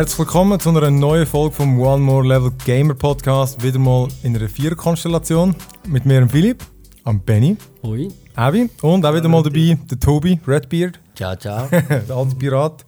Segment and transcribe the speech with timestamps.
[0.00, 3.62] Herzlich willkommen zu einer neuen Folge vom One More Level Gamer Podcast.
[3.62, 5.54] Wieder mal in einer Viererkonstellation.
[5.86, 6.64] Mit mir, dem Philipp,
[7.04, 8.08] am Benny, Hoi.
[8.34, 11.68] Abi und auch wieder mal dabei der Tobi, Redbeard, Ciao, ciao.
[11.70, 12.86] der alte Pirat.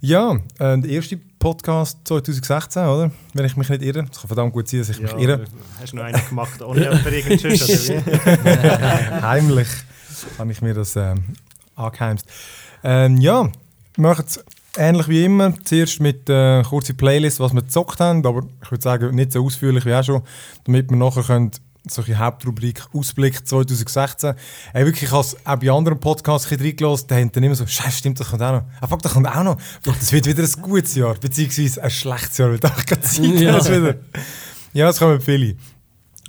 [0.00, 3.10] Ja, äh, der erste Podcast 2016, oder?
[3.34, 4.06] Wenn ich mich nicht irre.
[4.10, 5.44] Es kann verdammt gut sein, dass ich mich irre.
[5.78, 7.20] Hast du noch einen gemacht, ohne oder wie?
[9.20, 9.68] Heimlich
[10.38, 11.24] habe ich mir das ähm,
[11.74, 12.24] angeheimst.
[12.82, 13.50] Ähm, ja,
[13.96, 14.42] wir machen es
[14.76, 15.54] ähnlich wie immer.
[15.64, 19.44] Zuerst mit äh, kurzer Playlist, was wir gezockt haben, aber ich würde sagen, nicht so
[19.44, 20.22] ausführlich wie auch schon,
[20.64, 21.50] damit wir nachher können
[21.88, 24.34] solche Hauptrubrik Ausblick 2016.
[24.74, 27.66] Ey, wirklich, ich habe es auch bei anderen Podcasts reingelassen, da haben dann immer so,
[27.66, 28.62] Scheiße, stimmt, das kommt auch noch.
[28.80, 29.56] Ah, fuck, das kommt auch noch.
[29.82, 33.52] Das wird wieder ein gutes Jahr, beziehungsweise ein schlechtes Jahr, weil da keine Zeit Ja.
[33.52, 33.94] das wieder.
[34.72, 35.56] Ja, es kommen viele.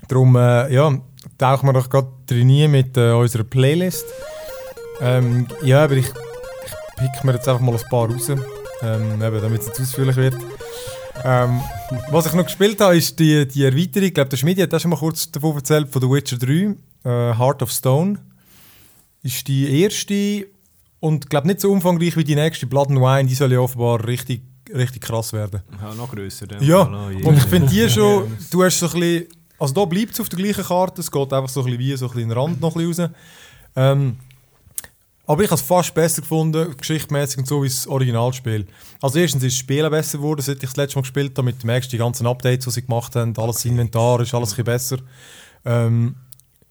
[0.08, 0.98] Darum, äh, ja,
[1.38, 4.06] tauchen wir doch gerade drin mit äh, unserer Playlist.
[5.02, 6.08] Ähm, ja, aber ich,
[7.04, 10.36] ich pick mir jetzt einfach mal ein paar raus, ähm, damit es jetzt ausführlich wird.
[11.24, 11.62] Ähm,
[12.10, 14.08] was ich noch gespielt habe, ist die, die Erweiterung.
[14.08, 16.76] Ich glaube, der Schmidi hat auch schon mal kurz davon erzählt, von The Witcher 3,
[17.04, 18.20] äh, Heart of Stone.
[19.24, 20.48] Ist die erste
[21.00, 23.26] und glaube nicht so umfangreich wie die nächste, Blood and Wine.
[23.28, 24.42] Die soll ja offenbar richtig,
[24.74, 25.62] richtig krass werden.
[25.80, 26.48] Ja, noch grösser.
[26.62, 29.28] Ja, und ich finde die schon, du hast so ein bisschen,
[29.60, 31.98] also da bleibt es auf der gleichen Karte, es geht einfach so ein bisschen wie
[31.98, 33.16] so ein bisschen Rand noch ein bisschen raus.
[33.76, 34.18] Ähm,
[35.26, 38.66] aber ich habe es fast besser gefunden, geschichtmäßig und so wie das Originalspiel.
[39.02, 41.64] Also erstens ist das Spiel besser geworden, seit ich das letzte Mal gespielt habe, mit
[41.64, 44.98] dem die ganzen Updates, die sie gemacht haben, alles Inventar ist alles ein besser.
[45.66, 46.16] Ähm,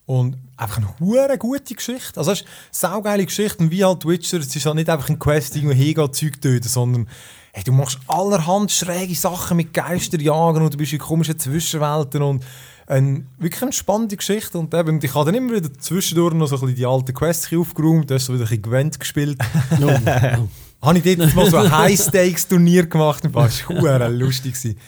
[0.06, 2.18] und einfach eine hure gute Geschichte.
[2.18, 5.08] Also es ist eine saugeile Geschichte und wie halt Witcher, es ist halt nicht einfach
[5.08, 7.08] ein Quest, irgendwo hingehen, Zeug töten, sondern
[7.52, 12.44] hey, du machst allerhand schräge Sachen mit Geisterjagen und du bist in komischen Zwischenwelten und
[12.90, 16.56] ein, wirklich eine spannende Geschichte und eben, ich habe dann immer wieder zwischendurch noch so
[16.56, 19.38] ein bisschen die alten Quests aufgeräumt, da hast du wieder ein bisschen Gwent gespielt.
[19.78, 20.48] No, no.
[20.82, 24.54] habe ich dort mal so ein High-Stakes-Turnier gemacht das war lustig.
[24.54, 24.78] gewesen.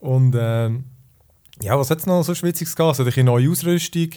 [0.00, 0.84] Und ähm,
[1.60, 2.98] ja, was hat es noch so Schwitziges gehabt?
[2.98, 4.10] Es hat eine neue Ausrüstung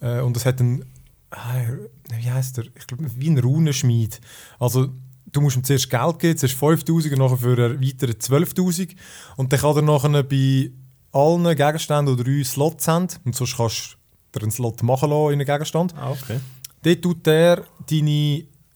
[0.00, 0.82] äh, und es hat ein,
[1.30, 2.64] äh, wie heißt der?
[2.76, 4.20] Ich glaube, wie ein Runenschmied.
[4.58, 4.88] Also
[5.32, 8.94] du musst ihm zuerst Geld geben, zuerst 5000 und nachher für eine weitere 12'000
[9.36, 10.70] und dann kann er nachher bei
[11.12, 13.96] allen Gegenständen, die drei Slots haben, und sonst kannst
[14.32, 16.38] du einen Slot machen lassen in einem Gegenstand, Ah, okay.
[16.82, 18.10] Dort tut er deine.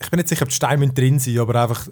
[0.04, 1.87] Ich bin nicht sicher, ob die Steine drin sind, aber einfach,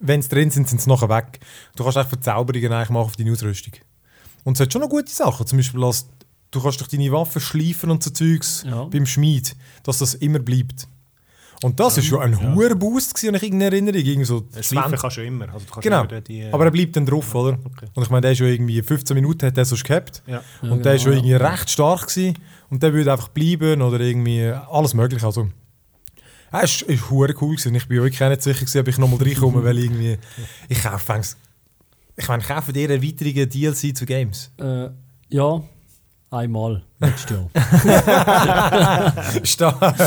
[0.00, 1.38] wenn sie drin sind, sind sie nachher weg.
[1.76, 3.74] Du kannst einfach Verzauberungen eigentlich machen auf deine Ausrüstung.
[4.42, 5.46] Und es hat schon noch gute Sachen.
[5.46, 6.08] Zum Beispiel, als
[6.50, 8.84] du kannst durch deine Waffen schleifen und so Zeugs Ja.
[8.86, 9.54] beim Schmied,
[9.84, 10.88] dass das immer bleibt.
[11.62, 12.54] Und das war schon ein ja.
[12.54, 14.00] hoher Boost, gewesen, ich irgendeine Erinnerung.
[14.00, 15.52] Irgendwie so Schleifen 20 kannst du immer.
[15.52, 17.58] Also du kannst Genau, immer die, äh, aber er bleibt dann drauf, oder?
[17.64, 17.86] Okay.
[17.94, 20.22] Und ich meine, der ist schon irgendwie 15 Minuten hat der sonst gehabt.
[20.26, 20.42] Ja.
[20.62, 22.38] Ja, und der ist schon genau, irgendwie recht stark gewesen.
[22.70, 25.26] Und der würde einfach bleiben oder irgendwie alles mögliche.
[25.26, 25.48] Also,
[26.50, 27.74] er ist, ist cool gewesen.
[27.74, 30.18] Ich bin wirklich auch nicht sicher gewesen, ob ich nochmal reinkomme, weil irgendwie
[30.68, 31.20] ich kaufe
[32.14, 34.50] ich meine, ich kaufe dir Erweiterungen DLC zu Games.
[34.58, 34.90] Äh,
[35.30, 35.62] ja,
[36.32, 37.50] einmal letztes Jahr.
[39.44, 39.80] Stark.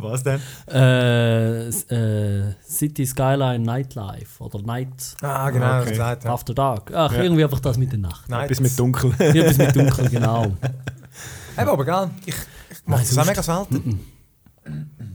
[0.00, 0.40] Was denn?
[0.70, 5.90] äh, äh, City Skyline Nightlife oder Night ah, genau, Okay.
[5.90, 6.24] gesagt.
[6.24, 6.32] Ja.
[6.32, 6.92] After Dark.
[6.94, 7.22] Ach, Ja.
[7.22, 8.28] irgendwie einfach das mit der Nacht.
[8.28, 9.12] Nein, Bis mit Dunkel.
[9.18, 10.44] Ja, Etwas mit Dunkel, genau.
[10.44, 12.34] Eben, aber gell, ich,
[12.70, 14.00] ich mache das auch mega selten.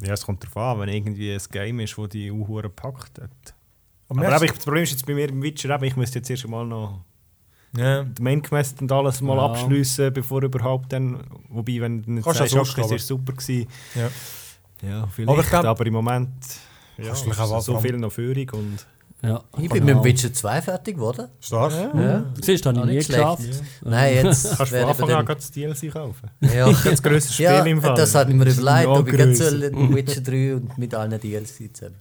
[0.03, 3.29] ja, es kommt darauf an, wenn irgendwie ein Game ist, das die Uhuren packt hat.
[4.09, 6.47] Aber, Aber eben, das Problem ist jetzt bei mir im Witcher, ich müsste jetzt erst
[6.47, 7.03] mal noch
[7.77, 8.03] ja.
[8.03, 9.45] den Main Quest und alles mal Ja.
[9.47, 11.19] abschliessen, bevor überhaupt dann.
[11.49, 13.67] Wobei, wenn du nicht Kannst sagst, okay, es aber- war super gewesen.
[13.95, 14.09] Ja.
[14.87, 15.29] Ja, vielleicht.
[15.29, 16.29] Aber Aber, glaub- im Moment.
[16.97, 17.79] Ja, so anfangen.
[17.81, 18.85] viel noch Führung und.
[19.25, 19.85] Ja, Ich bin genau.
[19.85, 21.29] mit dem Witcher 2 fertig geworden.
[21.39, 21.71] Stark.
[21.95, 22.25] Ja.
[22.41, 23.21] Siehst du, habe Auch ich nie nicht schlecht.
[23.21, 23.63] geschafft.
[23.85, 26.29] Nein, jetzt Kannst du von Anfang an das DLC kaufen?
[26.41, 27.95] Ja, Das grösste Spiel ja im Fall.
[27.95, 31.73] das hat ich mir überlegt, Noch ob ich jetzt Witcher 3 und mit allen DLC
[31.73, 31.95] zusammen.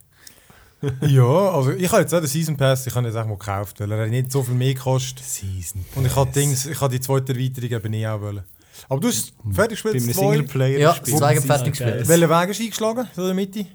[1.06, 3.79] Ja, also ich habe jetzt auch den Season Pass, ich habe jetzt auch mal gekauft,
[3.81, 5.25] weil er nicht so viel mehr kostet.
[5.25, 5.84] Season.
[5.94, 8.43] Und ich habe Dings, ich habe die zweite Erweiterung eben nicht auch wollen.
[8.88, 10.20] Aber du hast fertig Bei gespielt, einem zwei.
[10.34, 10.79] Singleplayer.
[10.79, 12.08] Ja, zwei fertig gespielt.
[12.08, 13.08] Welchen Weg hast du eingeschlagen?
[13.14, 13.67] So in der Mitte?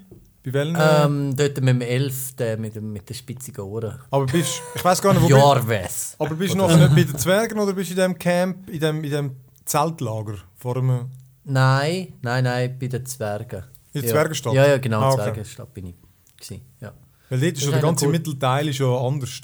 [0.44, 0.76] Bei welchen?
[0.76, 3.98] äh, Ähm, dort mit dem Elf, der mit, dem, mit den spitzigen Ohren.
[4.10, 6.14] aber bist, ich weiß gar nicht, wo bist Jarves.
[6.18, 8.80] Aber bist du noch nicht bei den Zwergen oder bist du in dem Camp, in
[8.80, 11.06] dem, in dem Zeltlager vor dem,
[11.44, 13.62] Nein, nein, nein, bei den Zwergen.
[13.92, 14.14] in der ja.
[14.16, 14.52] Zwergenstadt?
[14.54, 15.22] Ja, ja, genau, Ah, okay.
[15.24, 15.94] Zwergenstadt bin ich.
[16.38, 16.62] Gewesen.
[16.80, 16.92] Ja.
[17.28, 18.12] Weil dort ist schon der ganze cool.
[18.12, 19.40] Mittelteil ist schon anders.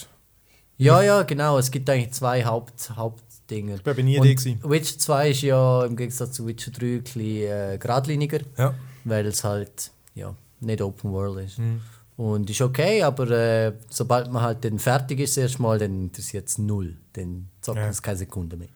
[0.79, 1.58] ja, ja, genau.
[1.58, 3.75] Es gibt eigentlich zwei Haupt, Hauptdinge.
[3.76, 4.25] Ich bin nie da.
[4.70, 8.75] Witcher 2 ist ja im Gegensatz zu Witcher 3 ein bisschen äh, geradliniger, Ja.
[9.05, 11.58] weil es halt ja, nicht Open World ist.
[11.58, 11.81] Mhm.
[12.17, 16.58] Und ist okay, aber äh, sobald man halt dann fertig ist, erstmal, dann interessiert es
[16.58, 16.96] null.
[17.14, 17.88] Dann zockt Ja.
[17.88, 18.69] es keine Sekunde mehr.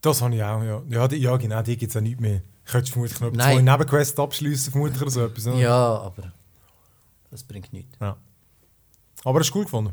[0.00, 0.82] Das habe ich auch, ja.
[0.90, 2.42] Ja, die, ja genau, die gibt es auch nicht mehr.
[2.66, 5.46] Ich könnte vermutlich noch zwei Nebenquests abschließen, vermutlich oder so etwas.
[5.46, 5.56] oder?
[5.56, 6.32] Ja, aber
[7.34, 7.96] das bringt nichts.
[8.00, 8.16] Ja.
[9.24, 9.92] Aber es ist cool gefunden.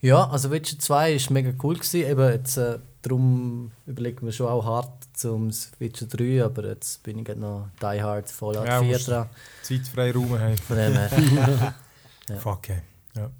[0.00, 1.74] Ja, also Witcher 2 war mega cool.
[1.74, 2.00] Gewesen.
[2.04, 7.18] Eben jetzt, äh, darum überlegt man schon auch hart zum Witcher 3, aber jetzt bin
[7.18, 9.28] ich noch Die Hard Fallout Ja, 4 musst- dran.
[9.62, 10.56] Zeitfrei Raum haben.
[10.58, 11.74] Von dem her.
[12.28, 12.36] Ja.
[12.36, 12.82] Fuck, ey.
[13.16, 13.30] Ja.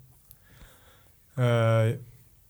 [1.91, 1.99] Äh,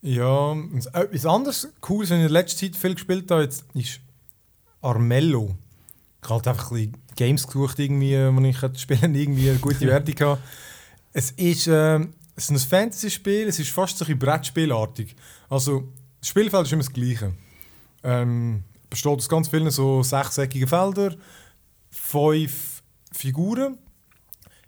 [0.01, 0.55] ja,
[0.93, 3.99] etwas anderes Cooles, was ich in der letzten Zeit viel gespielt habe, jetzt, ist
[4.81, 5.55] Armello.
[6.23, 9.81] Ich habe halt einfach ein bisschen Games gesucht, irgendwie, wo ich spielen irgendwie eine gute
[9.87, 10.41] Wertung habe.
[11.13, 15.15] Es ist, ähm, es ist ein Fantasy-Spiel, es ist fast so ein Brettspielartig.
[15.49, 17.33] Also, das Spielfeld ist immer das gleiche.
[18.03, 21.15] Ähm, besteht aus ganz vielen so sechseckigen Feldern,
[21.89, 23.77] fünf Figuren.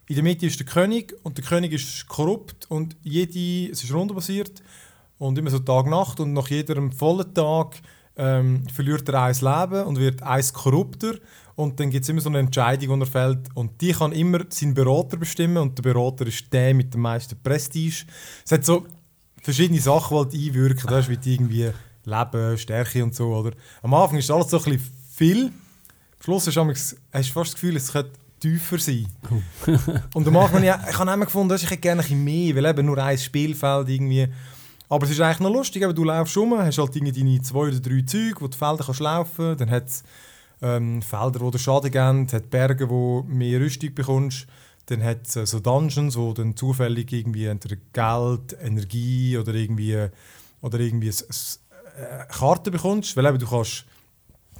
[0.08, 3.94] In der Mitte ist der König und der König ist korrupt und jede, es ist
[3.94, 4.62] rundenbasiert
[5.18, 7.82] und immer so Tag-Nacht und nach jedem vollen Tag
[8.18, 11.16] ähm, verliert er ein Leben und wird eins korrupter
[11.56, 14.40] und dann gibt es immer so eine Entscheidung, die er fällt und die kann immer
[14.50, 18.06] seinen Berater bestimmen und der Berater ist der mit dem meisten Prestige.
[18.44, 18.86] Es hat so
[19.42, 21.72] verschiedene Sachen, die halt einwirken, das ist wie irgendwie
[22.06, 23.52] Leben, Stärke und so, oder?
[23.82, 27.36] Am Anfang ist alles so ein bisschen viel, am Schluss hast du, hast du fast
[27.36, 29.08] das Gefühl, es könnte tiefer sein.
[30.14, 32.66] Und am Anfang, ja, ich habe immer gefunden, ich hätte gerne ein bisschen mehr, weil
[32.66, 34.28] eben nur ein Spielfeld irgendwie.
[34.90, 37.80] Aber es ist eigentlich noch lustig, du laufst rum, hast halt irgendwie deine zwei oder
[37.80, 40.04] drei Züge, wo du Felder kannst laufen, dann hat es
[40.64, 44.48] ähm, Felder, wo der Schaden geben, hat Berge, wo mehr Rüstung bekommst,
[44.86, 50.08] dann hat es äh, so Dungeons, wo dann zufällig irgendwie entweder Geld, Energie oder irgendwie,
[50.62, 53.86] oder irgendwie äh, Karten bekommst, weil eben du kannst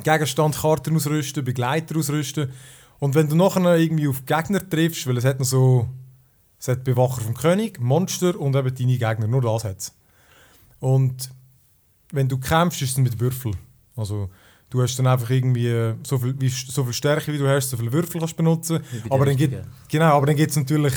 [0.04, 2.52] Gegenstand, Karten ausrüsten, Begleiter ausrüsten.
[3.00, 5.88] Und wenn du nachher irgendwie auf Gegner triffst, weil es hat noch so
[6.60, 9.94] es hat Bewacher vom König, Monster und eben deine Gegner, nur das hat es.
[10.80, 11.30] Und
[12.14, 13.52] wenn du kämpfst, ist es mit Würfel.
[13.98, 14.30] Also
[14.74, 17.78] du hast dann einfach irgendwie so viel, wie, so viel Stärke, wie du hast, so
[17.78, 18.80] viele Würfel kannst benutzen.
[19.08, 19.56] Aber dann gibt
[19.88, 20.94] genau, aber dann gibt es natürlich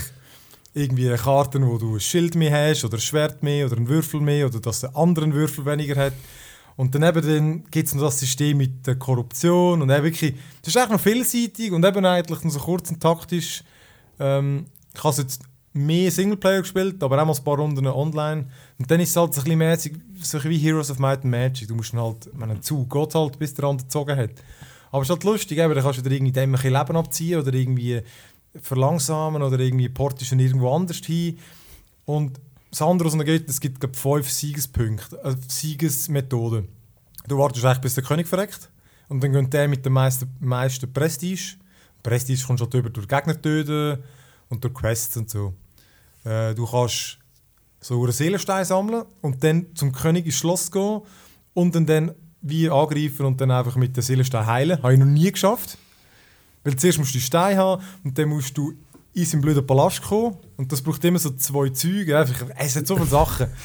[0.72, 4.20] irgendwie Karten, wo du ein Schild mehr hast oder ein Schwert mehr oder einen Würfel
[4.20, 6.14] mehr oder dass der andere einen Würfel weniger hat.
[6.76, 10.34] Und dann eben dann gibt es noch das System mit der Korruption und eben wirklich,
[10.62, 13.62] das ist eigentlich noch vielseitig und eben eigentlich noch so kurz und taktisch.
[14.18, 15.42] Ähm, habe es jetzt
[15.76, 18.46] mehr Singleplayer gespielt, aber auch mal ein paar Runden online.
[18.78, 21.30] Und dann ist es halt so ein bisschen mäßig, so wie Heroes of Might and
[21.30, 21.68] Magic.
[21.68, 24.30] Du musst dann halt, wenn ein Zug geht halt, bis der andere gezogen hat.
[24.90, 26.96] Aber es ist halt lustig, eben, dann kannst du dir irgendwie dem ein bisschen Leben
[26.96, 28.00] abziehen oder irgendwie
[28.60, 31.38] verlangsamen oder irgendwie ihn irgendwo anders hin.
[32.04, 32.40] Und
[32.70, 36.68] das andere, was noch geht, es gibt glaub, fünf Siegespunkte, äh, Siegesmethoden.
[37.28, 38.70] Du wartest eigentlich, bis der König verreckt.
[39.08, 41.56] Und dann geht der mit dem meisten, meisten Prestige.
[42.02, 44.02] Prestige kommst du halt über durch Gegner töten
[44.48, 45.54] und durch Quests und so.
[46.26, 47.18] Äh, du kannst
[47.80, 51.02] so einen Seelenstein sammeln und dann zum König ins Schloss gehen
[51.54, 54.82] und dann, dann wie angreifen und dann einfach mit dem Seelenstein heilen.
[54.82, 55.78] Habe ich noch nie geschafft.
[56.64, 58.74] Weil zuerst musst du den Stein haben und dann musst du
[59.16, 60.36] in seinen blöden Palast kommen.
[60.58, 62.18] Und das braucht immer so zwei Züge.
[62.18, 63.46] Einfach, es hat so viele Sachen.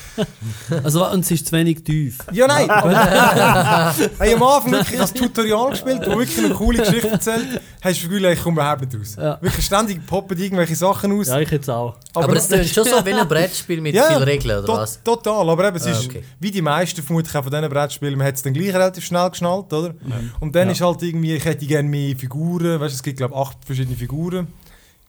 [0.84, 2.18] Also, und es ist zu wenig tief.
[2.32, 2.70] Ja, nein.
[2.70, 7.48] aber- hey, am Anfang wirklich als Tutorial gespielt, wo wirklich eine coole Geschichte erzählt.
[7.82, 9.16] Hast du das Gefühl, ich komme überhaupt nicht raus.
[9.18, 9.38] Ja.
[9.42, 11.28] Wirklich ständig poppen irgendwelche Sachen aus.
[11.28, 11.96] Ja, ich jetzt auch.
[12.14, 15.04] Aber, es klingt schon so wie ein Brettspiel mit Ja, vielen Regeln, oder to- was?
[15.04, 16.24] Total, aber eben, es Ah, ist okay.
[16.40, 19.30] wie die meisten vermutlich auch von diesen Brettspielen, man hat es dann gleich relativ schnell
[19.30, 19.94] geschnallt, oder?
[20.40, 20.72] Und dann Ja.
[20.74, 23.58] ist halt irgendwie, ich hätte gerne mehr Figuren, weißt du, es gibt glaube ich acht
[23.66, 24.48] verschiedene Figuren.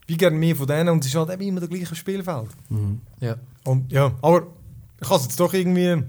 [0.05, 2.49] Wie gerne mehr von denen und es ist halt eben immer das gleiche Spielfeld.
[3.19, 3.37] Ja.
[3.63, 4.47] Und ja, aber
[5.01, 6.03] ich habe es jetzt doch irgendwie,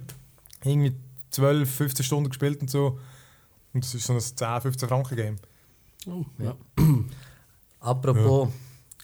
[0.64, 0.94] irgendwie
[1.30, 2.98] 12, 15 Stunden gespielt und so.
[3.72, 5.36] Und das ist so ein 10, 15 Franken Game.
[6.06, 6.54] Oh, ja.
[7.80, 8.48] Apropos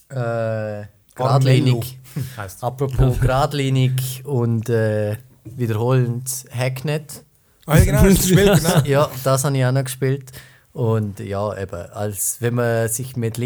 [0.09, 1.99] äh, geradlinig.
[2.61, 7.25] Apropos geradlinig und äh, wiederholend Hacknet.
[7.67, 8.81] Ah ja, genau, das Spiel, genau.
[8.85, 10.33] Ja, das habe ich auch noch gespielt.
[10.73, 13.39] Und ja, eben, als wenn man sich mit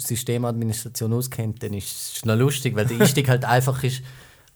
[0.00, 4.02] Linux-Systemadministration auskennt, dann ist es noch lustig, weil der Einstieg halt einfach ist.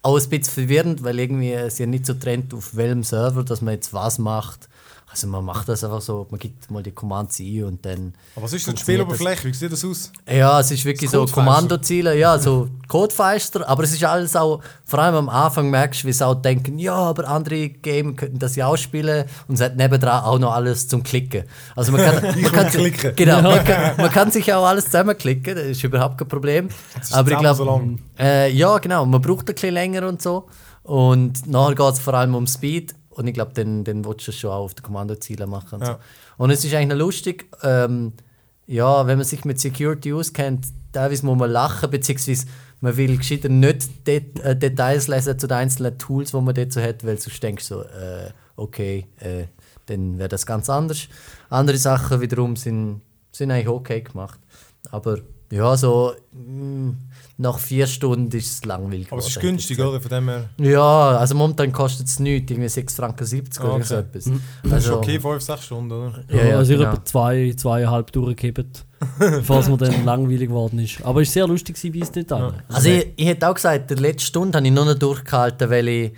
[0.02, 3.62] Auch ein bisschen verwirrend, weil irgendwie es ja nicht so trennt, auf welchem Server, dass
[3.62, 4.68] man jetzt was macht.
[5.14, 8.46] Also man macht das einfach so, man gibt mal die Commands ein und dann Aber
[8.46, 8.80] was ist denn die?
[8.80, 9.46] Spieloberfläche?
[9.46, 10.10] Wie sieht das aus?
[10.28, 11.24] ja, es ist wirklich so.
[11.26, 16.08] Kommandoziele, ja, so Codefeister, aber es ist alles auch, vor allem am Anfang merkst du,
[16.08, 19.76] wie sie auch denken, ja, aber andere Game könnten das ja auch spielen und hat
[19.76, 21.44] nebendran auch noch alles zum Klicken.
[21.76, 23.14] Also man kann, man kann sich- klicken.
[23.14, 26.68] Genau, man kann, man kann sich auch alles zusammenklicken, das ist überhaupt kein Problem.
[27.12, 30.48] Aber ich glaube, so äh, ja, genau, man braucht ein bisschen länger und so.
[30.82, 32.94] Und nachher geht es vor allem um Speed.
[33.14, 35.76] Und ich glaube, dann, dann willst du es schon auch auf den Kommandozielen machen.
[35.76, 35.86] Und, Ja.
[35.94, 35.98] so.
[36.44, 38.12] und es ist eigentlich noch lustig, ähm,
[38.66, 42.46] ja, wenn man sich mit Security auskennt, teilweise muss man lachen, beziehungsweise
[42.80, 46.80] man will gescheiter nicht Det äh, Details lesen zu den einzelnen Tools, die man dazu
[46.80, 49.44] hat, weil sonst denkst du so, äh, okay, äh,
[49.86, 51.08] dann wäre das ganz anders.
[51.50, 53.00] Andere Sachen wiederum sind,
[53.32, 54.38] sind eigentlich okay gemacht.
[54.90, 55.18] Aber
[55.50, 56.90] ja, so mm,
[57.36, 60.00] nach vier Stunden ist es langweilig Aber es ist günstig, oder?
[60.00, 60.48] Von dem her.
[60.58, 63.82] Ja, also momentan kostet es nichts, irgendwie 6,70 Franken 70 oder okay.
[63.82, 64.24] so etwas.
[64.24, 66.24] Das ist Also, okay, 5, 6 Stunden, oder?
[66.30, 66.90] Ja, ja, also ich genau.
[66.90, 68.84] habe etwa zwei, zweieinhalb durchgehebt,
[69.42, 71.04] falls mir dann langweilig geworden ist.
[71.04, 72.54] Aber es war sehr lustig gewesen bis dort.
[72.68, 75.88] Also ich, ich hätte auch gesagt, der letzte Stunde habe ich noch nicht durchgehalten, weil
[75.88, 76.12] ich,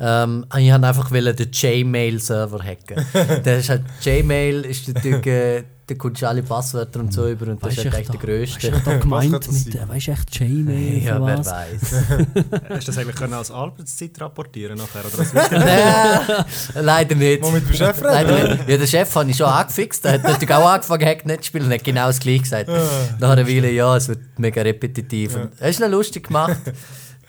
[0.00, 3.04] ähm, ich habe einfach wollte den Gmail-Server hacken.
[3.44, 7.48] der ist halt, Gmail ist natürlich, äh, da kommst du alle Passwörter und so über
[7.48, 8.70] und das ist halt echt der Weißt grösste.
[8.70, 11.80] du, da Was gemeint mit, äh, weißt du, echt Gmail Ja, wer weiß.
[12.70, 15.02] Hast du das eigentlich können als Arbeitszeit rapportieren nachher?
[15.04, 16.44] Oder Nein,
[16.76, 17.42] leider nicht.
[17.42, 18.04] Mal mit dem Chef reden?
[18.04, 18.68] Leider nicht.
[18.68, 20.04] Ja, den Chef habe ich schon angefixt.
[20.04, 22.70] Der hat natürlich auch angefangen, Hack nicht zu spielen und hat genau das gleiche gesagt.
[23.18, 25.34] Nach einer Weile, ja, es wird mega repetitiv.
[25.34, 26.56] Und es ist noch lustig gemacht.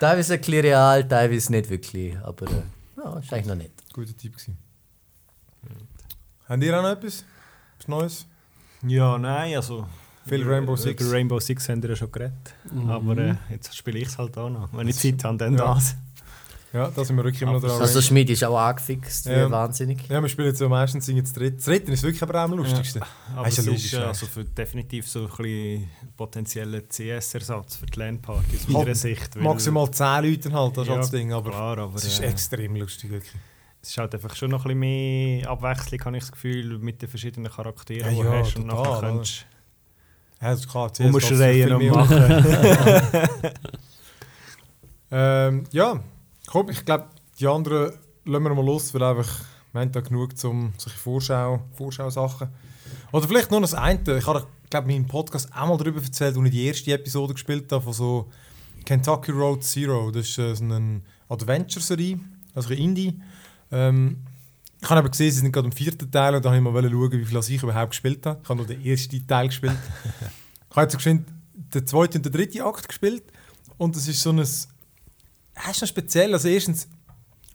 [0.01, 2.17] Teilweise ein bisschen real, teilweise nicht wirklich.
[2.19, 2.61] Aber äh,
[2.97, 3.71] ja, ist eigentlich noch nicht.
[3.93, 4.57] Guter Tipp gewesen.
[6.47, 7.23] Habt ihr auch noch etwas?
[7.77, 8.25] Was Neues?
[8.85, 9.87] Ja, nein, also.
[10.25, 11.11] Viel Rainbow über Six.
[11.11, 12.53] Rainbow Six haben wir ja schon geredet.
[12.87, 14.71] Aber äh, jetzt spiele ich es halt auch noch.
[14.73, 15.73] Wenn ich Zeit habe, dann Ja.
[15.73, 15.95] das.
[16.73, 17.81] Ja, da sind wir wirklich immer noch dran.
[17.81, 19.51] Also Schmied ist auch angefixt, wie Ja.
[19.51, 20.07] wahnsinnig.
[20.07, 21.57] ja, wir spielen jetzt ja meistens zu dritt.
[21.57, 23.01] Das Dritten ist wirklich aber auch am lustigsten.
[23.35, 24.07] Aber ist ja ist logisch, äh, ja.
[24.07, 29.35] also für definitiv so ein bisschen potenzieller CS-Ersatz für die LAN-Party aus Halt meiner Sicht.
[29.35, 31.33] Maximal 10 Leute halt, das ist Ja, halt das Ding.
[31.33, 33.33] Aber Klar, aber es ist äh, extrem lustig, wirklich.
[33.81, 37.01] es ist halt einfach schon noch ein bisschen mehr Abwechslung, habe ich das Gefühl, mit
[37.01, 38.55] den verschiedenen Charakteren, Ja, die du ja, hast.
[38.55, 39.45] Und total, nachher kannst
[40.41, 43.51] Ja, das rumschreien viel und machen.
[45.13, 45.99] Ähm, ja,
[46.51, 47.07] komm, ich glaube,
[47.39, 47.93] die anderen
[48.25, 52.49] lassen wir mal los, weil einfach, wir haben da genug zum solche Vorschau, Vorschau-Sachen.
[53.13, 54.17] Oder vielleicht noch das eine.
[54.17, 57.33] Ich habe, glaube in meinem Podcast auch mal darüber erzählt, als ich die erste Episode
[57.33, 58.29] gespielt habe von so
[58.83, 60.11] Kentucky Road Zero.
[60.11, 62.19] Das ist äh, so eine Adventure-Serie,
[62.53, 63.21] also ein Indie.
[63.71, 64.17] Ähm,
[64.81, 67.09] ich habe aber gesehen, sie sind gerade im vierten Teil und da wollte ich mal
[67.09, 68.41] schauen, wie viel ich überhaupt gespielt habe.
[68.43, 69.77] Ich habe nur den ersten Teil gespielt.
[70.69, 73.23] ich habe jetzt geschwind den zweiten und den dritten Akt gespielt
[73.77, 74.43] und es ist so ein
[75.55, 76.33] es ist schon speziell.
[76.33, 76.87] Also erstens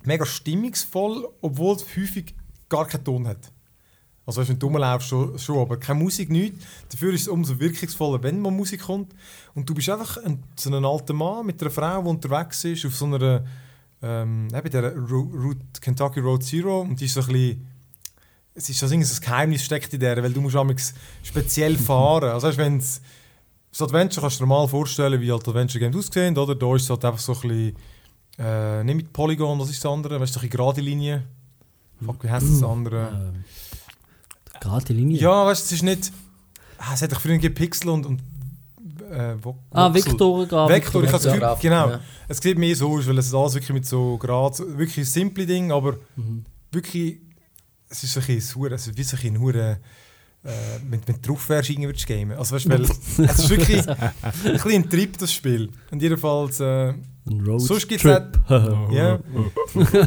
[0.04, 2.34] mega stimmungsvoll, obwohl es häufig
[2.68, 3.52] gar keinen Ton hat.
[4.24, 6.64] Also wenn du rumlaufst, schon, schon, aber keine Musik, nichts.
[6.90, 9.14] Dafür ist es umso wirkungsvoller, wenn mal Musik kommt.
[9.54, 12.84] Und du bist einfach ein, so ein alter Mann mit einer Frau, die unterwegs ist
[12.84, 13.44] auf so einer
[14.02, 17.66] ähm, eben der Route, Kentucky Road Zero und die ist so ein bisschen
[18.56, 22.30] es ist so ein Geheimnis steckt in der, weil du musst speziell fahren.
[22.30, 22.82] Also wenn
[23.78, 26.54] das Adventure kannst du dir mal vorstellen, wie halt Adventure Games aussehen, oder?
[26.54, 27.76] Da ist es halt einfach so ein bisschen,
[28.38, 30.20] äh, nicht mit Polygon, was ist das andere?
[30.20, 31.22] Weißt du, so ein bisschen gerade Linie.
[32.04, 33.32] Fuck, wie heißt das andere?
[33.34, 33.44] Ähm,
[34.60, 35.18] Gerade die Linie.
[35.20, 36.12] Ja, weißt du, es ist nicht.
[36.78, 38.04] Ah, es hat doch früher Pixel und.
[38.06, 38.20] und
[39.10, 39.92] äh, Vo ah.
[39.92, 40.74] Vektorgrafik.
[40.76, 41.90] Vektor, ich habe das Ja, Gefühl, genau.
[41.90, 42.00] ja.
[42.28, 45.46] Es sieht mehr so aus, weil es alles wirklich mit so Grad, wirklich ein simple
[45.46, 46.44] Ding, aber Mhm.
[46.72, 47.18] wirklich,
[47.88, 49.78] es ist so ein bisschen, hure- also wie ein hure
[50.46, 52.32] äh, wenn du drauf wärst, würdest gamen.
[52.32, 54.12] Also weißt, weil es ist wirklich ein
[54.42, 55.70] bisschen ein Trip, das Spiel.
[55.90, 56.94] Und jedenfalls, äh,
[57.28, 58.38] Ein Road Sonst gibt's Trip.
[58.92, 59.18] ja.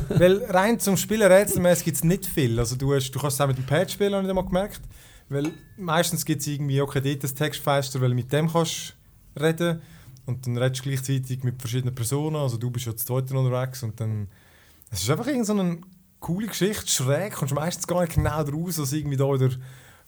[0.10, 2.58] weil rein zum Spielen rätselmäßig gibt es nicht viel.
[2.60, 4.82] Also du, hast, du kannst es auch mit dem Pad spielen, habe ich mal gemerkt.
[5.28, 8.96] Weil meistens gibt es irgendwie, okay, dort das Textfenster, weil du mit dem kannst
[9.40, 9.82] reden
[10.26, 12.36] und dann redest du gleichzeitig mit verschiedenen Personen.
[12.36, 14.28] Also du bist ja zu zweit unterwegs und dann...
[14.92, 15.80] Es ist einfach irgend so eine
[16.20, 19.50] coole Geschichte, schräg, kommst meistens gar nicht genau daraus, was irgendwie da wieder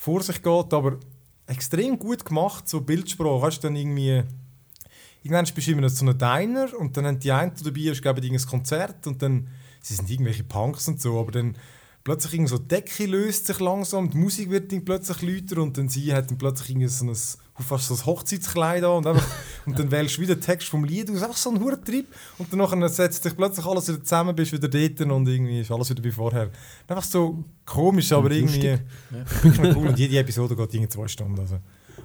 [0.01, 0.97] vor sich geht, aber
[1.45, 3.39] extrem gut gemacht, so Bildsprache.
[3.39, 4.23] Weißt du, dann irgendwie...
[5.21, 8.19] Irgendwann bist du in so einem Diner und dann haben die einen dabei, ist glaube
[8.19, 9.47] ich ein Konzert und dann,
[9.79, 11.55] sie sind irgendwelche Punks und so, aber dann
[12.03, 15.87] plötzlich irgendwie so die Decke löst sich langsam, die Musik wird plötzlich lauter und dann
[15.87, 17.15] sie hat dann plötzlich irgendwie so ein,
[17.63, 19.25] fast so ein Hochzeitskleid an und, einfach,
[19.65, 22.53] und dann wählst du wieder den Text vom Lied aus, einfach so ein Trip und
[22.53, 26.03] dann setzt sich plötzlich alles wieder zusammen, bist wieder dort und irgendwie ist alles wieder
[26.03, 26.49] wie vorher.
[26.87, 28.77] Einfach so komisch, aber irgendwie
[29.09, 31.39] wirklich noch cool und jede Episode geht irgendwie zwei Stunden.
[31.39, 31.59] Also.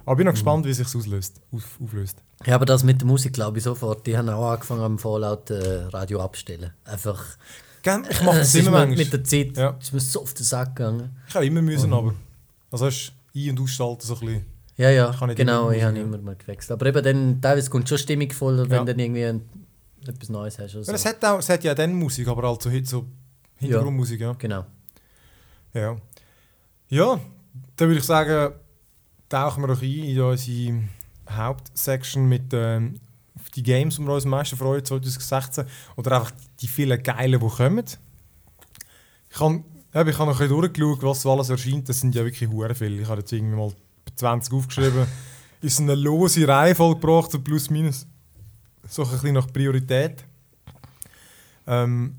[0.04, 2.22] Aber ich bin noch gespannt, wie sich auslöst, auf, auflöst.
[2.44, 4.06] Ja, aber das mit der Musik glaube ich sofort.
[4.06, 6.72] Die haben auch angefangen am Fallout äh, Radio abstellen.
[6.84, 7.24] Einfach.
[7.82, 8.96] Gell, Ich mache das immer manchmal.
[8.98, 9.76] mit der Zeit Ja.
[9.80, 11.16] ist mir so auf den Sack gegangen.
[11.28, 12.14] Ich habe immer müssen, aber.
[12.70, 14.44] Also hast du ein- und ausschalten so ein bisschen.
[14.76, 16.72] Ja, ja, Ich genau, ich habe immer mal gewechselt.
[16.72, 18.78] Aber eben dann, teilweise kommt schon stimmungsvoll, wenn Ja.
[18.80, 19.42] du dann irgendwie ein,
[20.06, 20.74] etwas Neues hast.
[20.76, 21.08] Oder Weil es, so.
[21.08, 23.06] hat auch, es hat ja dann Musik, aber halt so, heute so
[23.56, 24.32] Hintergrundmusik, ja.
[24.34, 24.66] Genau.
[25.72, 25.96] Ja,
[26.88, 27.20] ja
[27.76, 28.54] dann würde ich sagen,
[29.28, 30.82] tauchen wir doch ein in unsere
[31.30, 33.00] Hauptsection mit ähm,
[33.54, 35.64] die Games, die wir uns am meisten freuen 2016.
[35.96, 37.84] Oder einfach die vielen geilen, die kommen.
[39.30, 41.88] Ich habe ich habe noch ein bisschen durchgeschaut, was so alles erscheint.
[41.88, 43.00] Das sind ja wirklich hure viele.
[43.00, 43.72] Ich habe jetzt irgendwie mal
[44.16, 45.06] 20 aufgeschrieben.
[45.62, 48.06] Ist eine lose Reihenfolge gebracht, so plus minus.
[48.88, 50.24] So ein bisschen nach Priorität.
[51.66, 52.16] Ähm,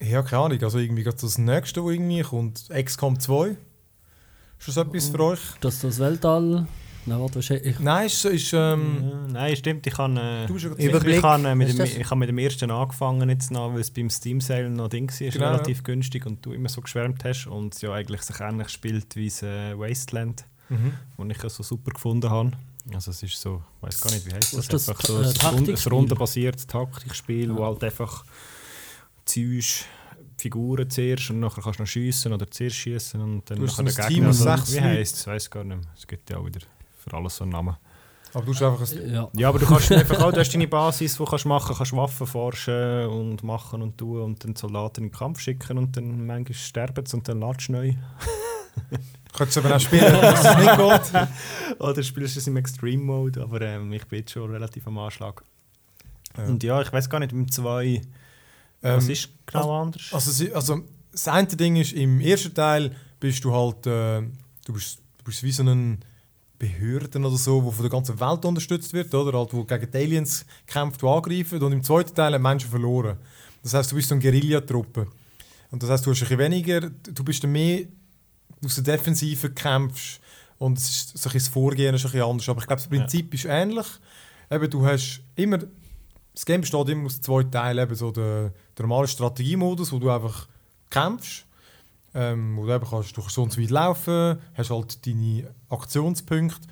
[0.00, 0.62] ja, keine Ahnung.
[0.62, 3.56] Also irgendwie gerade das nächste, wo irgendwie kommt, XCOM 2.
[4.58, 5.40] Ist das etwas für euch?
[5.60, 6.66] Das das Weltall.
[7.06, 9.86] Nein, warte, was ich, Nein, ist, ist ähm, Ja, nein, stimmt.
[9.86, 11.96] Ich kann, äh, ja ich, Überblick, ich, kann, äh, mit dem, das?
[11.96, 15.10] ich habe mit dem ersten angefangen, jetzt noch, weil es beim Steam Sale noch Ding
[15.10, 18.38] war, Genau, relativ günstig und du immer so geschwärmt hast und es ja eigentlich sich
[18.40, 20.92] ähnlich spielt wie das äh, Wasteland, mhm.
[21.18, 22.52] das ich so super gefunden habe.
[22.94, 24.60] Also es ist so, ich weiß gar nicht, wie heißt das?
[24.60, 25.92] Ist das einfach so äh, ein, ein Taktikspiel?
[25.92, 27.66] rundenbasiertes Taktikspiel, wo Ja.
[27.66, 28.24] halt einfach
[29.24, 29.84] ziehst
[30.38, 33.78] Figuren zuerst und nachher kannst du noch schiessen oder zuerst schiessen und dann Du hast
[33.78, 34.08] nachher der Gegner.
[34.08, 35.20] Team aus so- sechs wie heisst es?
[35.20, 35.86] Ich weiß gar nicht mehr.
[35.96, 36.60] Es gibt ja auch wieder
[36.98, 37.76] für alles so einen Namen.
[38.32, 39.28] Aber du hast einfach ein, ja.
[39.34, 42.26] Ja, aber du kannst einfach auch, du hast deine Basis, die kannst machen, kannst Waffen
[42.26, 46.54] forschen und machen und tun und dann Soldaten in den Kampf schicken und dann manchmal
[46.54, 47.92] sterben sie und dann du neu.
[49.32, 51.78] könntest du aber auch spielen, wenn es nicht geht.
[51.80, 54.98] Oder spielst du es im Extreme Mode, aber ähm, ich bin jetzt schon relativ am
[54.98, 55.42] Anschlag.
[56.36, 56.44] Ja.
[56.44, 58.02] Und ja, ich weiß gar nicht, im 2,
[58.82, 60.08] was Ähm, ist genau anders?
[60.12, 60.80] Also, also
[61.12, 64.22] das eine Ding ist, im ersten Teil bist du halt, äh,
[64.64, 65.98] du, bist, du bist wie so ein
[66.58, 69.38] Behörden oder so, wo von der ganzen Welt unterstützt wird, oder?
[69.38, 71.62] Halt, wo gegen die Aliens kämpft, die angreifen.
[71.62, 73.16] Und im zweiten Teil haben Menschen verloren.
[73.62, 75.06] Das heißt, du bist so eine Guerillatruppe.
[75.70, 77.52] Und das heißt, du hast ein bisschen weniger, du bist dann
[78.64, 80.20] aus der Defensive kämpfst
[80.58, 82.48] und es ist so ein das Vorgehen ist ein bisschen anders.
[82.48, 83.86] Aber ich glaube, das Prinzip ist ähnlich.
[84.50, 85.58] Eben, du hast immer,
[86.34, 90.10] das Game besteht immer aus zwei Teilen, eben so der, der normale Strategiemodus, wo du
[90.10, 90.48] einfach
[90.90, 91.46] kämpfst,
[92.14, 95.54] ähm, wo du eben kannst, du kannst so und so weit laufen, hast halt deine
[95.70, 96.68] Aktionspunkte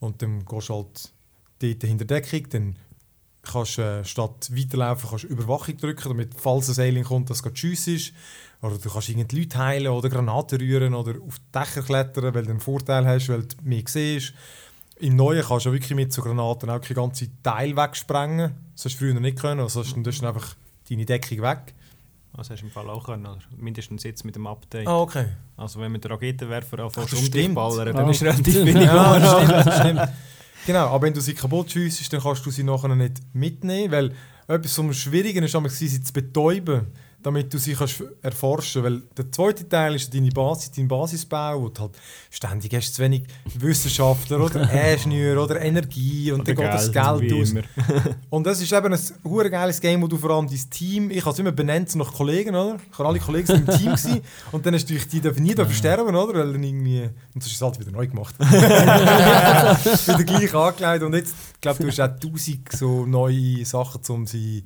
[0.00, 1.12] und dann gehst du halt
[1.60, 2.76] dort hinter Deckung, dann
[3.42, 7.52] kannst du äh, statt weiterlaufen kannst Überwachung drücken, damit falls ein Alien kommt, dass es
[7.52, 8.12] Tschüss ist.
[8.60, 12.44] Oder du kannst irgendwie Leute heilen oder Granaten rühren oder auf die Dächer klettern, weil
[12.44, 14.32] du einen Vorteil hast, weil du mehr siehst.
[15.00, 18.54] Im Neuen kannst du wirklich mit so Granaten auch die ganze Teil wegsprengen.
[18.74, 19.60] Das hast du früher noch nicht können.
[19.60, 20.56] Also hast du dann einfach
[20.90, 21.74] deine Deckung weg.
[22.36, 23.38] Das hast du im Fall auch können, oder?
[23.56, 24.86] Mindestens jetzt mit dem Update.
[24.86, 25.26] Ah, okay.
[25.56, 27.54] Also wenn mit den Raketenwerfer anfängst das um dich stimmt.
[27.54, 27.92] ballern, Ah.
[27.92, 28.74] dann ist relativ wenig.
[28.84, 30.08] Ja, das stimmt, stimmt.
[30.66, 34.12] Genau, aber wenn du sie kaputt schiessest, dann kannst du sie nachher nicht mitnehmen, weil
[34.46, 36.86] etwas vom Schwierigen damals, sie zu betäuben,
[37.20, 41.68] damit du sie kannst erforschen Weil der zweite Teil ist deine Basis, dein Basisbau, wo
[41.68, 41.92] du halt
[42.30, 43.24] ständig hast zu wenig
[43.58, 47.54] Wissenschaftler oder Ingenieur oder Energie und Oder dann geht das Geld, Geld aus.
[48.30, 51.20] Und das ist eben ein hure geiles Game, wo du vor allem dein Team, ich
[51.22, 52.76] habe es immer benannt so nach Kollegen, oder?
[52.92, 54.20] Ich habe alle Kollegen sind im Team gewesen,
[54.52, 56.34] und dann hast du dich- die dürfen nie dürfen sterben, oder?
[56.38, 57.10] Weil dann irgendwie, und
[57.42, 58.34] das ist es halt wieder neu gemacht.
[60.06, 64.26] wieder gleich angelegt und jetzt, ich glaube, du hast auch tausend so neue Sachen, um
[64.26, 64.64] sie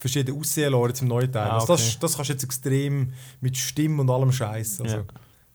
[0.00, 1.48] verschieden aussehen lassen im neuen Teil.
[1.50, 1.96] Ah, also das, okay.
[2.00, 4.80] das kannst du jetzt extrem mit Stimme und allem Scheiß.
[4.80, 5.04] Also, Ja.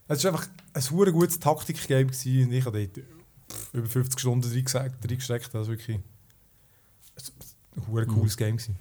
[0.07, 3.05] Es war einfach ein hure gutes Taktik-Game gewesen und ich habe dort
[3.73, 5.53] über 50 Stunden reingesteckt.
[5.53, 5.97] Das war wirklich
[7.75, 8.57] ein hure cooles Game.
[8.57, 8.77] Gewesen.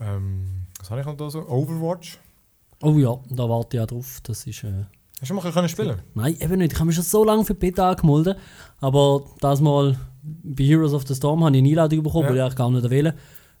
[0.00, 1.46] Ähm, was habe ich noch da so?
[1.48, 2.18] Overwatch.
[2.82, 4.20] Oh ja, da warte ich auch drauf.
[4.24, 4.64] Das ist.
[4.64, 4.84] Äh,
[5.20, 6.72] Hast du mal ein bisschen spielen nein, eben nicht.
[6.72, 8.36] Ich habe mich schon so lange für Beta angemeldet.
[8.80, 12.42] Aber das Mal bei Heroes of the Storm habe ich eine Einladung bekommen, Ja.
[12.42, 13.14] weil ich gar nicht wählen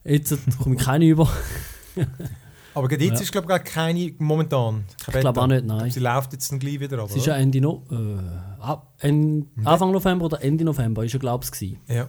[0.04, 1.28] Jetzt komme ich keine über.
[2.74, 3.14] Aber jetzt Ja.
[3.20, 4.84] ist glaube ich keine momentan.
[5.06, 5.90] Ich glaube auch nicht, nein.
[5.90, 6.98] Sie läuft jetzt dann gleich wieder.
[6.98, 7.36] Aber, Es ist ja?
[7.36, 11.76] Ende no äh, ab- en Anfang November oder Ende November, ist ja glaube ich.
[11.88, 12.08] ja.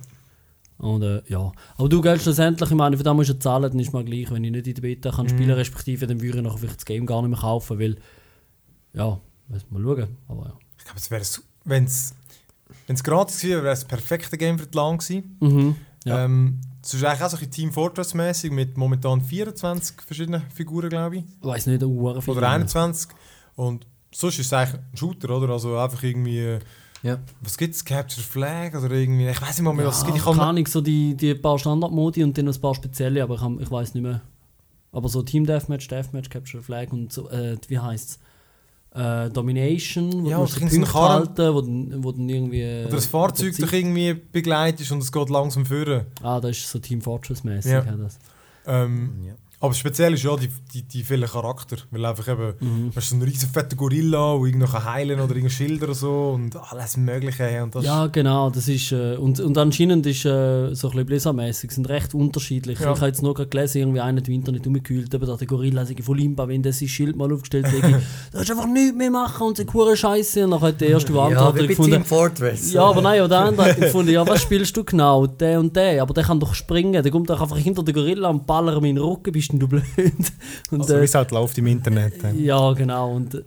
[0.78, 1.54] Und äh, ja.
[1.78, 4.30] Aber du gehst schlussendlich, ich meine, für das musst du zahlen, dann ist mir gleich,
[4.30, 5.54] wenn ich nicht in der Beta kann spielen Mhm.
[5.54, 7.96] respektive, dann würde ich nachher vielleicht das Game gar nicht mehr kaufen, weil,
[8.92, 10.18] ja, müssen wir schauen.
[10.28, 10.54] Aber ja.
[10.78, 11.24] Ich glaube, es wäre,
[11.64, 15.38] wenn es gratis wäre, wäre es das perfekte Game für die Lang gewesen.
[15.40, 15.76] Mhm.
[16.04, 16.26] Ja.
[16.26, 21.18] Ähm, es ist eigentlich auch so ein Team Fortress-mäßig mit momentan 24 verschiedenen Figuren, glaube
[21.18, 21.24] ich.
[21.42, 22.34] Ich weiß nicht, uh, viel.
[22.38, 23.10] Oder 21.
[23.56, 25.54] Und sonst ist es eigentlich ein Shooter, oder?
[25.54, 26.40] Also einfach irgendwie.
[26.40, 26.60] äh,
[27.02, 27.18] Ja.
[27.42, 27.84] Was gibt es?
[27.84, 28.76] Capture Flag?
[28.76, 29.28] Oder irgendwie.
[29.28, 30.18] Ich weiß nicht mal mehr, Ja, was es gibt.
[30.18, 33.36] Ich kann, Ahnung, so die, die paar Standardmodi und dann noch ein paar spezielle, aber
[33.36, 34.22] ich, hab- ich weiß nicht mehr.
[34.92, 38.20] Aber so Team Deathmatch, Deathmatch, Capture Flag und so, äh, wie heißt es?
[38.96, 42.86] Äh, Domination, wo Ja, du Punkte Karren- halten, wo, dann- wo dann irgendwie...
[42.86, 46.06] oder das Fahrzeug dich irgendwie begleitet und es geht langsam führen.
[46.24, 47.72] Ah, das ist so Team Fortress-mäßig.
[47.72, 47.84] Ja.
[47.84, 47.92] Ja.
[47.98, 48.18] Das.
[48.68, 49.34] Ähm, Ja.
[49.60, 51.78] Aber speziell ist ja die, die, die vielen Charakter.
[51.92, 52.54] Weil einfach eben.
[52.60, 52.90] Mhm.
[52.92, 56.32] Du hast so einen riesen fetten Gorilla, der irgendwie heilen oder irgendein Schild oder so
[56.36, 57.64] und alles Mögliche.
[57.64, 61.06] Und das Ja, genau, das ist, äh, und, und anscheinend ist äh, so ein bisschen
[61.06, 62.80] Blizzard-mäßig, sind recht unterschiedlich.
[62.80, 62.92] Ja.
[62.94, 65.48] Ich habe jetzt noch gerade gelesen, irgendwie einer hat im Internet umgekühlt, eben da der
[65.48, 68.96] Gorilla sei voll Imba, wenn der sein Schild mal aufgestellt hätte, da ist einfach nichts
[68.98, 70.44] mehr machen und sie hure Scheiße.
[70.44, 72.74] Und dann hat der erste Ja, Antwort wie bei gefunden, Fortress.
[72.74, 75.26] ja, aber nein, oder der andere hat gefunden, ja, was spielst du genau?
[75.28, 78.30] Der und der, aber der kann doch springen, der kommt doch einfach hinter den Gorilla
[78.30, 79.84] und ballert ihm in den Rücken, bist denn du blöd?
[80.72, 82.24] Und, Also äh, wie es halt läuft im Internet.
[82.24, 82.32] äh.
[82.34, 83.12] ja, genau.
[83.16, 83.44] Und, äh,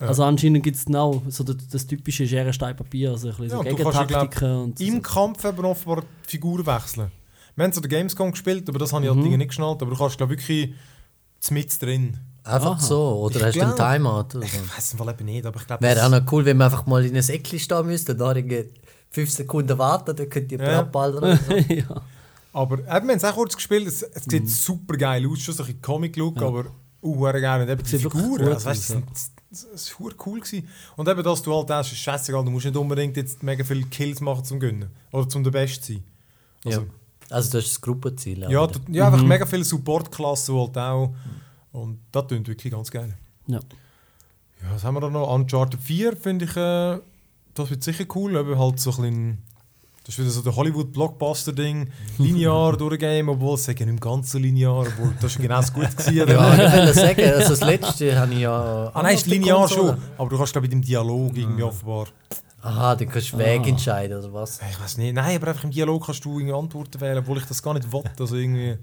[0.00, 0.08] Ja.
[0.08, 3.50] Also anscheinend gibt es genau so das, das typische Schere, Stein, Papier, also ein bisschen
[3.50, 4.84] Ja, so ja, Gegentaktiken und so.
[4.84, 7.10] Im Kampf eben offenbar die Figuren wechseln.
[7.54, 9.14] Wir haben so den Gamescom gespielt, aber das habe ich Mhm.
[9.16, 9.80] halt Dinge nicht geschnallt.
[9.80, 10.74] Aber du kannst glaube wirklich
[11.50, 12.18] mit drin.
[12.44, 12.80] Einfach Aha.
[12.80, 13.00] so.
[13.22, 14.36] Oder Ich hast du einen Timeout?
[14.36, 14.42] Oder?
[14.44, 15.82] Ich weiß Fall eben nicht, aber ich glaube.
[15.82, 18.14] Wäre auch noch cool, wenn man einfach mal in ein Eckli stehen müsste.
[18.14, 18.66] Da irgendwie
[19.10, 20.80] fünf Sekunden warten, dann könnt ihr Ja.
[20.80, 21.24] abballern.
[21.24, 21.52] oder so.
[21.72, 22.02] ja.
[22.56, 24.30] Aber eben, wir haben es auch kurz gespielt, es, es Mhm.
[24.30, 26.64] sieht super geil aus, schon so ein Comic-Look, aber
[27.02, 27.60] uh, geil.
[27.60, 30.66] Und eben die Figuren, gut also, weißt, aus, das, ist cool gewesen.
[30.96, 33.84] Und eben, dass du halt es ist scheißegal, du musst nicht unbedingt jetzt mega viele
[33.84, 34.88] Kills machen zum Gönnen.
[35.12, 36.04] Oder zum der Best zu sein.
[36.64, 36.86] Also, Ja.
[37.28, 38.38] Also das ist das Gruppenziel.
[38.48, 41.14] Ja, ja einfach mega viele Support-Klassen halt auch.
[41.72, 43.12] Und das klingt wirklich ganz geil.
[43.48, 43.58] Ja.
[44.62, 45.28] Ja, was haben wir da noch?
[45.34, 47.00] Uncharted 4 finde ich, äh,
[47.52, 48.34] das wird sicher cool.
[48.36, 49.38] Eben halt so ein bisschen,
[50.06, 51.88] das ist wieder so der Hollywood-Blockbuster-Ding,
[52.18, 55.90] linear durchgehen, obwohl es sagen nicht ganz so linear, obwohl das ist genau das gut
[55.96, 56.14] gewesen.
[56.28, 58.90] Ja, ich will sagen, also das letzte habe ich ja.
[58.94, 59.88] Ah nein, ist linear Konsole.
[59.88, 62.06] schon, aber du kannst glaube ich im Dialog irgendwie offenbar,
[62.62, 63.68] Aha, dann kannst du Weg Ah.
[63.68, 64.60] entscheiden, oder was?
[64.70, 67.44] ich weiß nicht, nein, aber einfach im Dialog kannst du irgendwie Antworten wählen, obwohl ich
[67.46, 68.76] das gar nicht will, also irgendwie,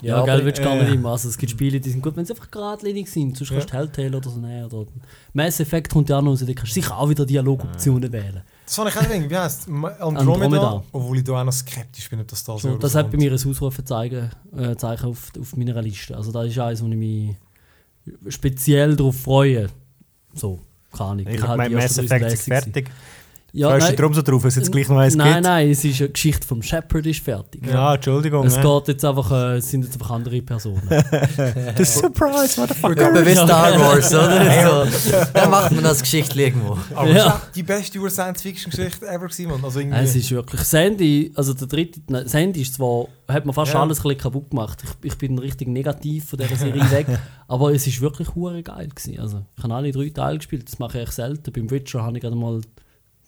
[0.00, 1.10] Ja, Ja, geil, aber, willst du gar äh, nicht immer.
[1.12, 3.36] Also, es gibt Spiele, die sind gut, wenn sie einfach geradlinig sind.
[3.36, 4.64] Sonst kannst du Telltale oder so nehmen.
[4.64, 4.90] Oder
[5.34, 8.42] Mass Effect kommt ja auch noch raus, da kannst du sicher auch wieder Dialogoptionen wählen.
[8.72, 9.68] Das fand ich auch wie heisst es?
[9.68, 10.84] Andromeda, Andromeda.
[10.92, 13.18] obwohl ich da auch noch skeptisch bin, ob das da so So, das hat bei
[13.18, 16.16] mir ein Ausrufezeichen äh, Zeichen auf, auf meiner Liste.
[16.16, 17.36] Also das ist eines, wo ich mich
[18.28, 19.68] speziell darauf freue.
[20.32, 21.26] So, keine Ahnung.
[21.28, 22.90] Ich habe halt mein Mass Effect ist fertig.
[23.54, 25.34] Ja, Freust du nein, dich darum so drauf, dass es jetzt gleich noch eins nein,
[25.34, 25.44] gibt?
[25.44, 27.66] nein, es ist eine Geschichte vom Shepherd ist fertig.
[27.66, 28.46] Ja, Entschuldigung.
[28.46, 30.80] Es geht jetzt einfach, äh, es sind jetzt einfach andere Personen.
[31.76, 33.10] The Surprise, Motherfucker.
[33.10, 34.86] Etwa wie Star Wars, oder?
[34.90, 35.10] so.
[35.34, 36.78] Dann macht man das Geschichte irgendwo.
[36.94, 37.24] Aber Ja.
[37.24, 39.62] das ist die beste Ur-Science-Fiction-Geschichte ever gewesen, Mann.
[39.62, 39.98] Also irgendwie...
[39.98, 40.60] es ist wirklich.
[40.62, 43.82] Sandy, also der dritte, nein, Sandy ist zwar, hat mir fast Ja.
[43.82, 44.82] alles ein bisschen kaputt gemacht.
[45.02, 47.06] Ich, ich bin richtig negativ von dieser Serie weg,
[47.48, 49.20] aber es ist wirklich hure geil gewesen.
[49.20, 51.52] Also ich habe alle drei Teile gespielt, das mache ich echt selten.
[51.52, 52.62] Beim Witcher habe ich gerade mal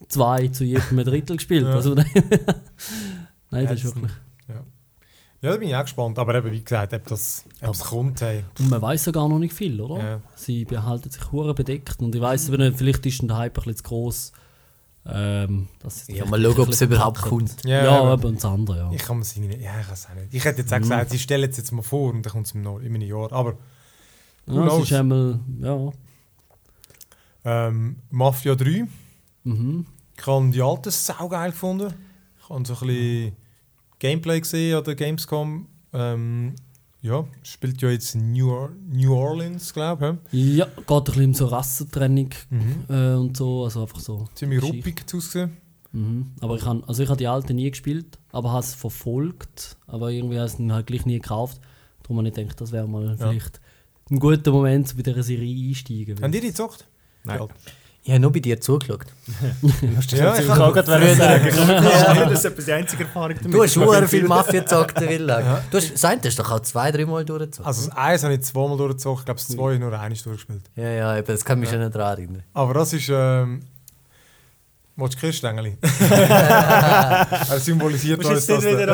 [0.09, 1.65] zwei zu jedem ein Drittel gespielt.
[1.69, 1.75] Ja.
[1.75, 1.95] Also,
[3.51, 4.13] nein, das ist wirklich.
[5.43, 6.19] Ja, da bin ich auch gespannt.
[6.19, 8.45] Aber eben, wie gesagt, ob das, ob es kommt, hey.
[8.59, 10.03] Und man weiß ja gar noch nicht viel, oder?
[10.03, 10.21] Ja.
[10.35, 13.63] Sie behalten sich hure bedeckt und ich weiß aber nicht, vielleicht ist der Hype ein
[13.65, 14.33] bisschen zu gross.
[15.07, 17.63] Ähm, es Ja, mal schauen, ob es überhaupt kommt.
[17.67, 18.91] Ja, Ja, aber und das andere, ja.
[18.93, 19.61] Ich kann mir sie nicht...
[19.61, 20.33] Ja, ich weiß auch nicht.
[20.33, 20.83] Ich hätte jetzt auch Mhm.
[20.85, 23.31] gesagt, sie stellen es jetzt mal vor und dann kommt es in einem Jahr.
[23.31, 23.59] Aber
[24.47, 25.93] ja, es ist einmal, ja.
[27.45, 28.87] ähm, Mafia 3,
[29.45, 29.85] Mhm.
[30.17, 31.95] Ich habe die alten saugeil gefunden.
[32.39, 33.37] Ich habe so ein bisschen
[33.99, 35.67] Gameplay gesehen an der Gamescom.
[35.93, 36.55] Ähm,
[37.01, 41.35] ja, spielt ja jetzt in New, Or New Orleans, glaube Ja, geht ein bisschen um
[41.35, 42.51] so Rassentrennung ich.
[42.51, 42.85] Mhm.
[42.89, 44.27] äh, und so, also einfach so.
[44.35, 45.59] Ziemlich ruppig ausgesehen.
[45.93, 46.33] Mhm.
[46.41, 50.11] Aber ich habe also ich habe die alten nie gespielt, aber habe es verfolgt, aber
[50.11, 51.61] irgendwie habe ich es halt gleich nie gekauft.
[52.03, 53.61] Darum habe ich gedacht, das wäre mal vielleicht
[54.11, 56.21] ein guter Moment, um bei dieser Serie einsteigen.
[56.21, 56.87] Haben die die gezockt?
[57.23, 57.39] Nein.
[57.39, 57.49] Ja.
[58.07, 59.07] Ich habe nur bei dir zugeschaut.
[60.13, 61.49] Ja, ich kann gerade Früher- sagen.
[61.57, 63.55] Ja, das ist etwa die einzige Erfahrung damit.
[63.55, 65.63] Du hast Ich schon habe viel Mafia gezockt, der Villa.
[65.71, 67.67] Du hast, sein, du hast doch auch zwei, dreimal durchgezogen.
[67.67, 70.61] Also das Eins habe ich zweimal durchgezogen, ich glaube das zwei nur einmal durchgespielt.
[70.77, 72.43] Ja, ja, eben, das kann mich schon nicht daran erinnern.
[72.53, 73.09] Aber das ist...
[73.11, 73.63] Ähm,
[74.97, 75.77] Willst du Kirschstängeli?
[76.11, 77.27] er
[77.59, 78.83] symbolisiert Musst alles jetzt nicht das.
[78.83, 78.93] wieder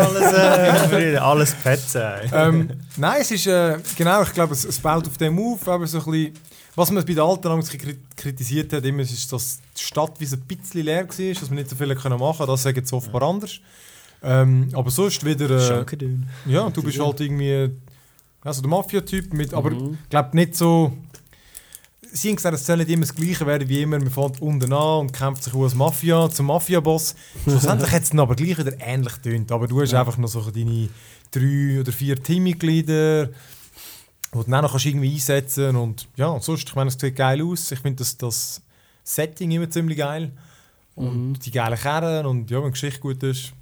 [0.89, 2.03] alles, äh, alles petzen.
[2.33, 3.47] ähm, nein, es ist...
[3.49, 6.35] Äh, genau, ich glaube, es, es baut auf dem auf, aber so ein bisschen...
[6.81, 7.71] Was man bei den Alten damals
[8.17, 11.69] kritisiert hat, immer, ist, dass die Stadt wie ein bisschen leer war, dass man nicht
[11.69, 12.47] so viel machen konnte.
[12.47, 13.61] Das sagen jetzt offenbar anders.
[14.23, 15.51] Ähm, aber sonst wieder...
[15.51, 16.27] Äh, Schankadün.
[16.47, 17.69] ja, du bist halt irgendwie...
[18.43, 19.53] Also der Mafia-Typ mit...
[19.53, 19.99] Aber Mhm.
[20.05, 20.97] ich glaube nicht so...
[22.13, 23.99] Sie haben gesagt, es soll nicht immer das Gleiche werden wie immer.
[23.99, 27.15] Man fängt unten an und kämpft sich als Mafia zum Mafia-Boss.
[27.45, 29.53] Schlussendlich hat es dann aber gleich wieder ähnlich getönt.
[29.53, 30.89] Aber du hast einfach noch so deine
[31.31, 33.29] drei oder vier Teammitglieder,
[34.33, 35.81] die du dann noch irgendwie einsetzen kannst.
[36.07, 37.71] Und ja, sonst, ich meine, es sieht geil aus.
[37.73, 38.63] Ich finde das, das
[39.03, 40.33] Setting immer ziemlich geil.
[40.95, 41.39] Und Mhm.
[41.39, 43.53] die geilen Kerren und ja, wenn die Geschichte gut ist.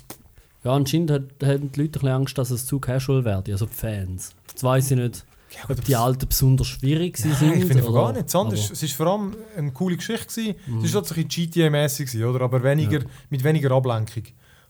[0.65, 3.67] Ja, anscheinend hat, haben die Leute ein bisschen Angst, dass es zu casual wird, also
[3.67, 4.35] die Fans.
[4.49, 7.55] Jetzt weiss ich nicht, Ja, ob die Alten besonders schwierig Nein, sind.
[7.57, 8.35] ich finde oder- gar nicht.
[8.35, 8.71] Anders.
[8.71, 10.27] Es war vor allem eine coole Geschichte.
[10.27, 10.57] Gewesen.
[10.85, 12.41] Es war halt so ein bisschen GTA-mäßig, oder?
[12.45, 13.01] Aber weniger,
[13.31, 14.25] mit weniger Ablenkung.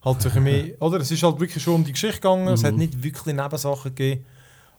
[0.04, 0.98] Halt bisschen mehr, oder?
[1.00, 2.48] Es ist halt wirklich schon um die Geschichte gegangen.
[2.48, 2.78] Es hat Mhm.
[2.78, 4.24] nicht wirklich Nebensachen gegeben.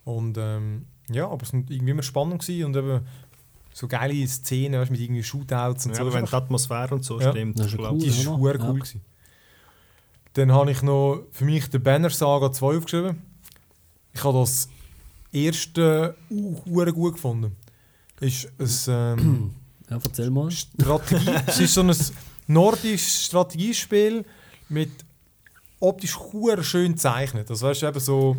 [0.06, 3.02] Und ähm, ja, aber es war irgendwie immer spannend gewesen und eben
[3.74, 6.02] so geile Szenen weißt, mit irgendwie Shootouts und Ja, so.
[6.04, 7.32] aber wenn die Atmosphäre und so Ja.
[7.32, 7.98] stimmt, Das ist cool.
[8.00, 8.30] Die Ja.
[8.38, 8.54] cool.
[8.80, 9.02] Gewesen.
[10.34, 13.22] Dann habe ich noch für mich den Banner Saga 2 aufgeschrieben.
[14.14, 14.70] Ich habe das
[15.32, 16.56] erste uh,
[16.94, 17.56] gut gefunden.
[18.20, 19.52] Ist ein ähm,
[19.90, 20.52] Ja, erzähl mal.
[20.52, 21.32] Strategie.
[21.48, 21.96] es ist so ein
[22.48, 24.24] nordisches Strategiespiel
[24.68, 24.92] mit
[25.80, 27.50] optisch hure schön gezeichnet.
[27.50, 28.38] Das weißt du eben so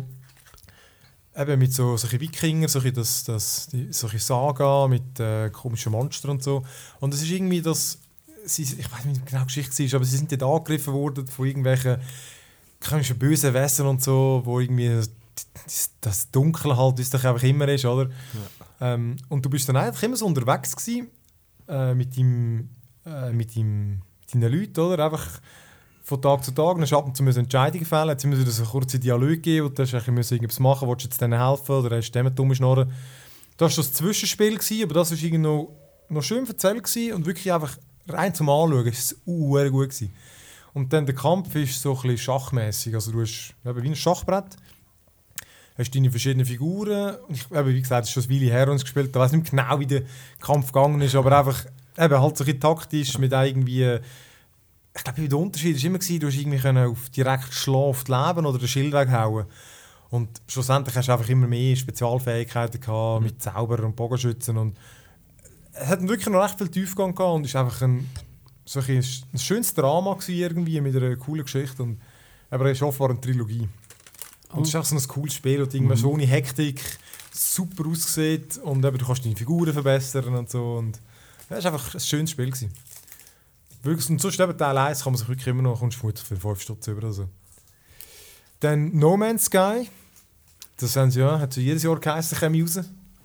[1.35, 6.31] eben mit so solche Wikinger, solche das das die, solche Saga mit äh, komischen Monstern
[6.31, 6.63] und so.
[6.99, 7.99] Und es ist irgendwie das
[8.45, 11.27] sie, ich weiß nicht, wie genau die Geschichte war, aber sie sind dort angegriffen worden
[11.27, 11.97] von irgendwelchen
[12.79, 14.89] komischen bösen Wesen und so, wo irgendwie
[15.65, 18.09] das, das Dunkle halt, wie es doch einfach immer ist, oder?
[18.79, 21.07] Ähm, und du bist dann einfach immer so unterwegs gewesen,
[21.67, 22.69] äh, mit deinem,
[23.05, 25.05] äh, mit deinem, deinen Leuten, oder?
[25.05, 25.39] Einfach
[26.11, 26.77] von Tag zu Tag.
[26.77, 28.09] Dann ab und zu müssen Entscheidungen fällen.
[28.09, 31.07] Jetzt müssen wir so einen kurzen Dialog geben, hast eigentlich müssen irgendwas machen willst du
[31.07, 32.91] jetzt denen helfen oder hast du dem dumm schnorren.
[33.57, 35.69] Das war das Zwischenspiel, gewesen, aber das war irgendwie noch,
[36.09, 40.13] noch schön erzählt gewesen und wirklich einfach rein zum Anschauen es uh, gut gewesen.
[40.73, 42.93] Und dann der Kampf ist so ein bisschen schachmäßig.
[42.93, 44.57] Also du hast wie ein Schachbrett,
[45.77, 47.15] hast deine verschiedenen Figuren.
[47.27, 49.09] Und ich, eben, wie gesagt, es ist schon ein Weile her uns gespielt.
[49.09, 50.03] Ich weiß nicht genau, wie der
[50.39, 51.65] Kampf gegangen ist, aber einfach
[51.97, 53.99] eben halt so ein taktisch mit irgendwie...
[54.93, 57.69] Ich glaube, der Unterschied war immer, gewesen, du hast irgendwie auf direkt die
[58.11, 59.45] Leben oder den Schild weghauen.
[60.09, 64.57] Und schlussendlich hast du einfach immer mehr Spezialfähigkeiten gehabt, mit Zauber und Bogenschützen.
[64.57, 64.77] Und
[65.71, 68.09] es hat wirklich noch recht viel Tiefgang gehabt und ist einfach ein,
[68.65, 71.83] so ein, ein schönes Drama irgendwie mit einer coolen Geschichte.
[71.83, 72.01] Und,
[72.49, 73.69] aber es ist offenbar eine Trilogie.
[74.51, 76.81] Und es ist auch so ein cooles Spiel, das irgendwie so ohne Hektik
[77.31, 80.75] super aussieht und eben, du kannst deine Figuren verbessern und so.
[80.75, 80.99] Und
[81.49, 82.47] ja, es war einfach ein schönes Spiel.
[82.47, 82.71] Gewesen.
[83.83, 86.35] Wirklich, und sonst eben Teil 1 kann man sich wirklich immer noch, kommst du für
[86.35, 87.27] 5 Stutz über oder so.
[88.59, 89.89] Dann No Man's Sky.
[90.77, 92.79] Das haben sie ja, hat so jedes Jahr geheißen, kommen raus.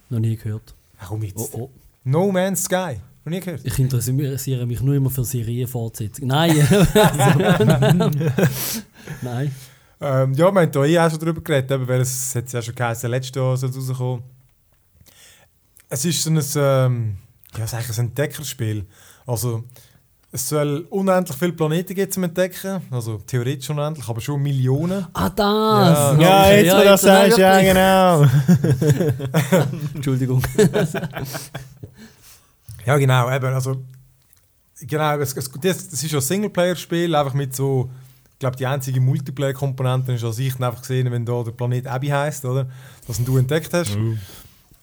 [0.09, 0.75] Noch nie gehört.
[0.99, 1.53] Warum jetzt?
[1.55, 1.71] Oh, oh.
[2.05, 3.01] No Man's Sky.
[3.25, 3.61] Noch nie gehört?
[3.65, 6.29] Ich interessiere mich nur immer für Serienfortsetzungen.
[6.29, 6.57] Nein!
[9.23, 9.55] Nein.
[10.01, 12.75] Ähm, ja, wir haben da eh auch schon darüber geredet, weil es hat ja schon
[12.75, 14.23] geheißen, letztes Jahr soll es rauskommen.
[15.89, 17.17] Es ist so ein, ähm,
[17.57, 18.87] ja, ist eigentlich ein Entdeckerspiel.
[19.27, 19.65] Also,
[20.37, 25.07] es soll unendlich viele Planeten geben zum Entdecken, also theoretisch unendlich, aber schon Millionen.
[25.15, 26.21] Ah, das!
[26.21, 28.23] Ja, Ja, jetzt, wo du das sagst, ja, genau.
[29.95, 30.43] Entschuldigung.
[32.85, 33.83] Ja, genau, eben, also,
[34.83, 37.89] genau, es, es, das, das ist ja ein Singleplayer-Spiel, einfach mit so,
[38.35, 42.09] ich glaube, die einzige Multiplayer-Komponente ist aus Sicht einfach gesehen, wenn da der Planet Abby
[42.09, 42.67] heisst, oder?
[43.07, 43.97] Was du entdeckt hast.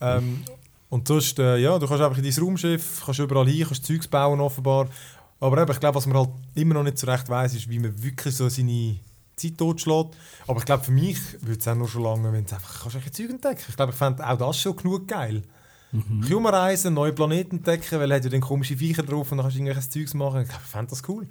[0.02, 0.44] Ähm,
[0.90, 4.08] und sonst, äh, ja, du kannst einfach in dein Raumschiff, kannst überall hin, kannst Zeugs
[4.08, 4.88] bauen offenbar.
[5.44, 7.80] Aber eben, ich glaube, was man halt immer noch nicht so recht weiss, ist, wie
[7.80, 8.96] man wirklich so seine
[9.36, 10.16] Zeit totschlägt.
[10.48, 12.96] Aber ich glaube, für mich würde es auch nur schon lange, wenn du einfach kannst
[12.96, 15.42] einfach Zeug entdecken Ich glaube, ich fände auch das schon genug geil.
[15.92, 16.24] Mhm.
[16.32, 19.56] Rumreisen, neue Planeten entdecken, weil er hat ja dann komische Viecher drauf und dann kannst
[19.58, 20.42] du irgendwelches Zeugs machen.
[20.42, 21.28] Ich glaube, ich fände das cool.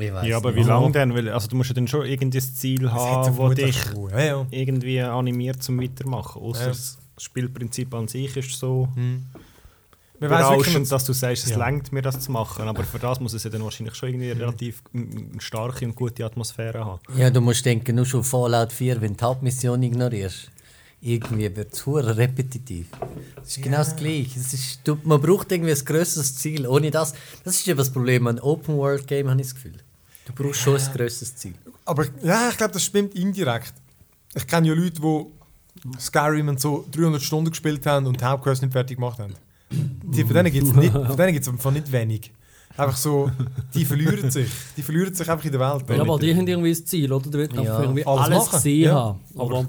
[0.00, 0.64] Ich weiss Ja, aber nicht.
[0.64, 1.14] wie lange denn?
[1.14, 3.78] Weil, also du musst ja dann schon irgendwie ein Ziel haben, das dich.
[4.10, 4.46] Ja, ja.
[4.50, 6.40] irgendwie animiert zum Weitermachen.
[6.42, 6.68] Außer Ja.
[6.68, 9.26] das Spielprinzip an sich ist so Hm.
[10.20, 11.58] Wirklich berauschend, dass du sagst, es Ja.
[11.58, 12.68] lenkt mir das zu machen.
[12.68, 14.98] Aber für das muss es ja dann wahrscheinlich schon irgendwie relativ mm,
[15.32, 17.00] eine starke und gute Atmosphäre haben.
[17.16, 20.50] Ja, du musst denken, nur schon Fallout 4, wenn du die Hauptmission ignorierst.
[21.00, 22.86] Irgendwie wird es hure repetitiv.
[23.36, 24.38] Das ist genau das Gleiche.
[24.40, 26.66] Es ist, du, man braucht irgendwie ein grösseres Ziel.
[26.66, 29.76] Ohne das, das ist eben das Problem an Open World Game, habe ich das Gefühl.
[30.24, 31.54] Du brauchst schon ein grösseres Ziel.
[31.84, 33.74] Aber ja, ich glaube, das stimmt indirekt.
[34.34, 38.62] Ich kenne ja Leute, die Skyrim und so 300 Stunden gespielt haben und die Hauptquest
[38.62, 39.34] nicht fertig gemacht haben.
[40.02, 42.32] Die, von denen gibt es nicht, von denen gibt's einfach nicht wenig.
[42.76, 43.30] Einfach so,
[43.72, 44.48] die verlieren sich.
[44.76, 45.84] Die verlieren sich einfach in der Welt.
[45.88, 47.30] Ja, aber die haben irgendwie ein Ziel, oder?
[47.30, 47.60] Die wollen Ja.
[47.60, 48.50] einfach irgendwie Alles alles, machen.
[48.56, 48.94] gesehen Ja.
[48.94, 49.20] haben.
[49.36, 49.66] Aber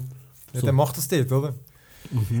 [0.52, 1.54] Ja, dann macht das dort, oder?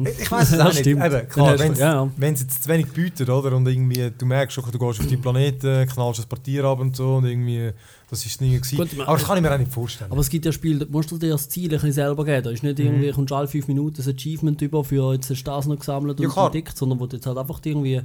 [0.04, 0.86] Ich, ich weiß es Ja, auch nicht.
[0.86, 0.98] Eben,
[1.28, 2.28] klar, Ja, wenn es ja, ja.
[2.28, 3.56] jetzt zu wenig bietet, oder?
[3.56, 6.80] Und irgendwie, du merkst schon, du gehst auf die Planeten, knallst ein paar Tiere ab
[6.80, 7.72] und so und irgendwie,
[8.08, 8.76] das ist nie gewesen.
[8.76, 10.10] Gut, aber das kann ich mir auch nicht vorstellen.
[10.12, 12.44] Aber es gibt ja Spiele, da musst du dir das Ziel ein bisschen selber geben.
[12.44, 15.34] Da ist nicht irgendwie, kommst du alle fünf Minuten ein Achievement über für jetzt du
[15.34, 16.46] das noch gesammelt Ja, und klar.
[16.46, 18.00] entdeckt, sondern wo du jetzt halt einfach irgendwie,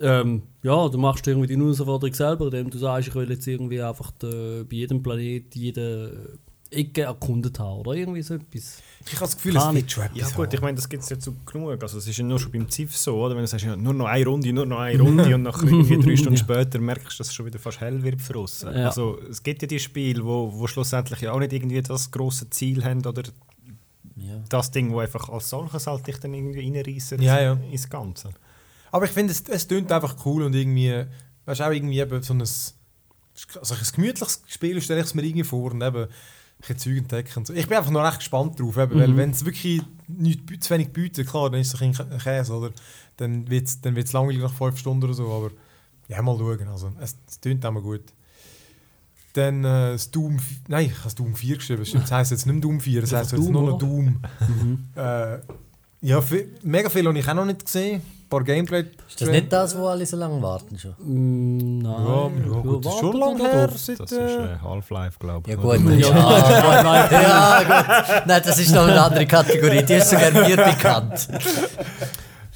[0.00, 3.80] ähm, ja, du machst irgendwie die Herausforderung selber, indem du sagst, ich will jetzt irgendwie
[3.82, 6.38] einfach de, bei jedem Planet jede
[6.76, 8.82] Ecke erkundet haben oder irgendwie so etwas.
[9.04, 9.82] ich habe das Gefühl, Kann es nicht.
[9.84, 10.54] wird schon etwas Ja gut, haben.
[10.54, 11.82] ich meine, das gibt es ja zu genug.
[11.82, 13.34] Also es ist ja nur schon beim ZIF so, oder?
[13.34, 15.98] Wenn du sagst, ja, nur noch eine Runde, nur noch eine Runde und nach irgendwie
[15.98, 16.42] drei Stunden Ja.
[16.44, 18.62] später merkst du, dass es schon wieder fast hell wird für uns.
[18.62, 18.70] Ja.
[18.88, 22.48] Also es gibt ja die Spiele, wo, wo schlussendlich ja auch nicht irgendwie das grosse
[22.50, 23.22] Ziel haben oder
[24.16, 24.42] Ja.
[24.48, 27.58] das Ding, wo einfach als solches halt dich dann irgendwie reinreissen Ja, ja.
[27.70, 28.30] ins Ganze.
[28.92, 31.04] Aber ich finde, es, es tönt einfach cool und irgendwie,
[31.44, 35.22] weißt du, auch irgendwie eben so ein, also ein gemütliches Spiel stelle ich es mir
[35.22, 36.06] irgendwie vor und eben
[36.58, 37.52] bisschen Zeug entdecken und so.
[37.52, 40.92] Ich bin einfach noch recht gespannt drauf, eben, weil wenn es wirklich nicht, zu wenig
[40.92, 42.70] bietet, klar, dann ist es ein Käse, oder?
[43.16, 45.50] Dann wird es dann wird's langweilig nach fünf Stunden oder so, aber
[46.08, 48.04] ja, mal schauen, also es, es tönt auch mal gut.
[49.32, 50.38] Dann äh, das Doom,
[50.68, 53.32] nein, ich habe Doom 4 geschrieben, das heisst jetzt nicht mehr Doom 4, das heisst
[53.32, 53.78] jetzt Doom, nur noch?
[53.78, 54.20] Doom.
[54.96, 55.38] äh,
[56.02, 56.22] ja,
[56.62, 58.84] mega viel habe ich auch noch nicht gesehen, paar Gameplay.
[59.08, 60.94] Ist das nicht das, wo alle so lange warten schon?
[60.98, 62.04] Mm, nein.
[62.06, 63.66] Ja, ja gut, das ist schon lange wir her.
[63.68, 65.56] Das ist äh, Half-Life, glaube ich.
[65.56, 68.26] Ja gut, Ja, ja, ja gut.
[68.26, 69.82] Nein, das ist noch eine andere Kategorie.
[69.84, 71.28] Die ist sogar mir bekannt.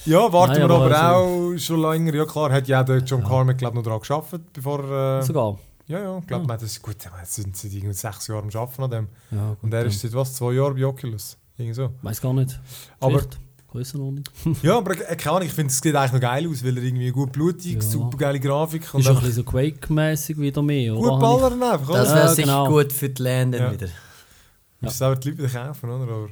[0.04, 2.14] ja, warten Nein, wir aber aber also- auch schon länger.
[2.14, 4.80] Ja klar, hat ja der John Carmack glaub, noch daran gearbeitet, bevor.
[5.18, 5.58] Äh, Sogar.
[5.86, 6.96] ja, ja, ich glaube, das ist gut.
[7.20, 9.08] Jetzt sind sie irgendwie sechs Jahre am Arbeiten an dem.
[9.30, 11.36] Ja, Und er ist seit was, zwei Jahren bei Oculus.
[11.56, 11.90] Irgendwie so.
[12.02, 12.58] Weiß gar nicht.
[13.00, 13.38] Aber Vielleicht.
[13.70, 14.24] Grössenordnung.
[14.62, 16.82] Ja, aber äh, keine Ahnung, ich finde, es sieht eigentlich noch geil aus, weil er
[16.82, 17.80] irgendwie gut blutig, Ja.
[17.80, 21.10] super geile Grafik und Ist auch ein bisschen so Quake-mäßig wieder mehr, oder?
[21.10, 21.92] gut ballern einfach.
[21.94, 22.14] Das oder?
[22.16, 22.68] wäre Ja, sicher genau.
[22.68, 23.72] gut für die Länder Ja.
[23.72, 23.88] wieder.
[24.80, 26.02] Müssen aber die Leute wieder kaufen, oder?
[26.02, 26.28] Aber.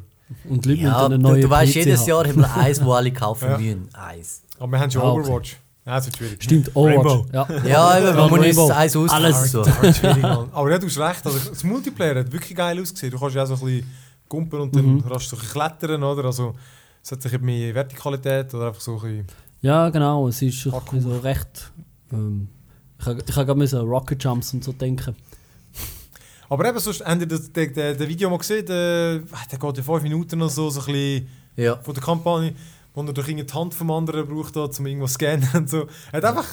[0.48, 2.06] Und die Leute Ja, müssen du, einen neuen du weißt, jedes.
[2.06, 3.58] Jahr haben wir eins, wo alle kaufen Ja.
[3.58, 3.88] müssen.
[3.94, 4.42] Eins.
[4.58, 5.20] aber wir haben schon Ah, okay.
[5.28, 5.56] Overwatch.
[5.86, 6.42] Ja, das wird schwierig.
[6.42, 7.32] Stimmt, Overwatch.
[7.32, 7.48] Ja.
[7.66, 8.62] Ja, eben, man muss Rainbow.
[8.64, 9.10] uns eins aussuchen.
[9.24, 9.52] Alles.
[9.52, 9.62] So.
[9.62, 10.04] Das.
[10.04, 11.24] Aber ja, du hast recht.
[11.26, 13.10] Also, das Multiplayer hat wirklich geil ausgesehen.
[13.12, 13.86] Du kannst ja auch so ein bisschen
[14.28, 15.00] gumpen und dann Mhm.
[15.06, 16.26] rasch so ein bisschen klettern, oder?
[16.26, 16.54] Also,
[17.02, 19.26] es hat sich eben mehr Vertikalität oder einfach so ein bisschen...
[19.62, 20.28] ja, genau.
[20.28, 21.70] Es ist bisschen so recht.
[22.12, 22.48] Ähm,
[22.98, 25.14] ich habe ich gerade müssen an Rocket Jumps und so denken.
[26.50, 28.64] Aber eben, sonst, habt ihr das, das, das, das Video mal gesehen?
[28.66, 31.76] Der, ah, der geht ja fünf Minuten oder so, so ein bisschen Ja.
[31.76, 32.54] von der Kampagne,
[32.94, 35.68] wo er durch irgendeine die Hand vom anderen braucht, da, um irgendwas zu scannen und
[35.68, 35.86] so.
[36.12, 36.46] Er hat einfach...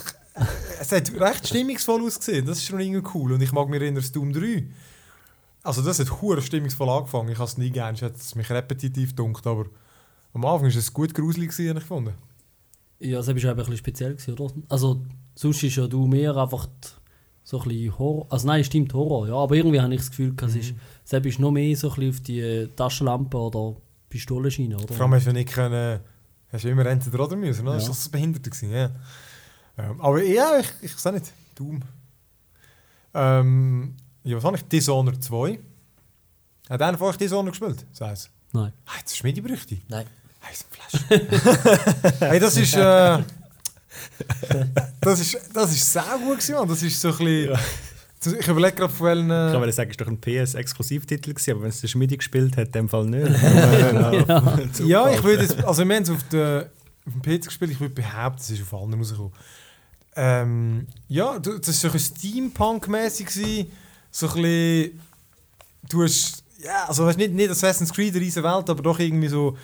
[0.82, 2.46] Es hat recht stimmungsvoll ausgesehen.
[2.46, 3.32] Das ist schon irgendwie cool.
[3.32, 4.68] Und ich mag mich erinnern, das Doom 3.
[5.64, 7.30] Also das hat hure stimmungsvoll angefangen.
[7.30, 7.96] Ich habe es nie gern.
[7.96, 9.68] Es hat mich repetitiv gedunkt, aber
[10.36, 12.14] am Anfang war es gut gruselig, habe ich gefunden.
[13.00, 14.54] Ja, das war eben ein bisschen speziell, oder?
[14.70, 15.02] Also,
[15.36, 16.88] sonst ist ja du mehr einfach die-
[17.44, 18.28] so ein bisschen Horror.
[18.30, 19.36] Also, nein, stimmt Horror, ja.
[19.36, 22.10] Aber irgendwie habe ich das Gefühl, es ist, selbst ist noch mehr so ein bisschen
[22.12, 23.76] auf die äh, Taschenlampe oder
[24.10, 24.94] Pistolenschiene, oder?
[24.94, 26.00] Vor allem hast du ja nicht können,
[26.52, 27.72] hast du immer entweder oder müssen, ne?
[27.74, 27.90] Das Ja.
[27.90, 28.50] war das Behinderte.
[28.50, 28.90] Gewesen, ja.
[29.78, 31.32] Ähm, aber ja, ich, ich auch nicht.
[31.56, 31.82] Doom.
[33.14, 34.64] Ähm, ja, was habe ich?
[34.64, 35.60] Dishonored 2.
[36.70, 37.86] Hat einer von euch Dishonored gespielt?
[37.92, 38.74] Das heißt, Nein.
[38.86, 39.78] ah, jetzt ist Medi-Brüchte.
[39.88, 40.06] Nein.
[40.06, 42.20] Hey, ist ein Flash.
[42.20, 42.76] hey, das ist.
[42.76, 43.24] Äh,
[45.02, 46.68] das ist, das ist sehr gut gewesen, Mann.
[46.68, 47.60] Das ist so ein bisschen.
[48.40, 49.26] Ich überlege gerade von welchen.
[49.26, 52.18] Ich kann mal sagen, es war doch ein PS-Exklusivtitel, gewesen, aber wenn es der Schmidi
[52.18, 53.28] gespielt hat, in dem Fall nicht.
[54.86, 55.64] ja, ich würde jetzt.
[55.64, 56.72] Also, wir haben es auf, der,
[57.06, 57.72] auf dem PC gespielt.
[57.72, 59.34] Ich würde behaupten, es ist auf allen rausgekommen.
[60.16, 63.68] Ähm, ja, das war so ein Steampunk-mäßig.
[64.12, 65.02] So ein bisschen.
[65.90, 66.44] Du hast.
[66.64, 69.56] Ja, also weißt, nicht, nicht Assassin's Creed, eine riesige Welt, aber doch irgendwie so.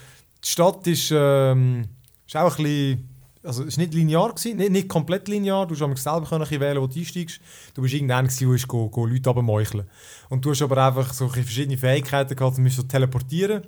[0.43, 1.86] Die Stadt ist, ähm,
[2.27, 3.08] ist auch ein bisschen.
[3.43, 5.65] Also, ist nicht linear, gewesen, nicht, nicht komplett linear.
[5.65, 7.41] Du aber selber können wählen, wo du einsteigst.
[7.73, 9.88] Du bist irgendeiner, gewesen, der ist go, go Leute abmeucheln.
[10.30, 12.58] Und du hast aber einfach so verschiedene Fähigkeiten gehabt.
[12.58, 13.63] Du musst so teleportieren.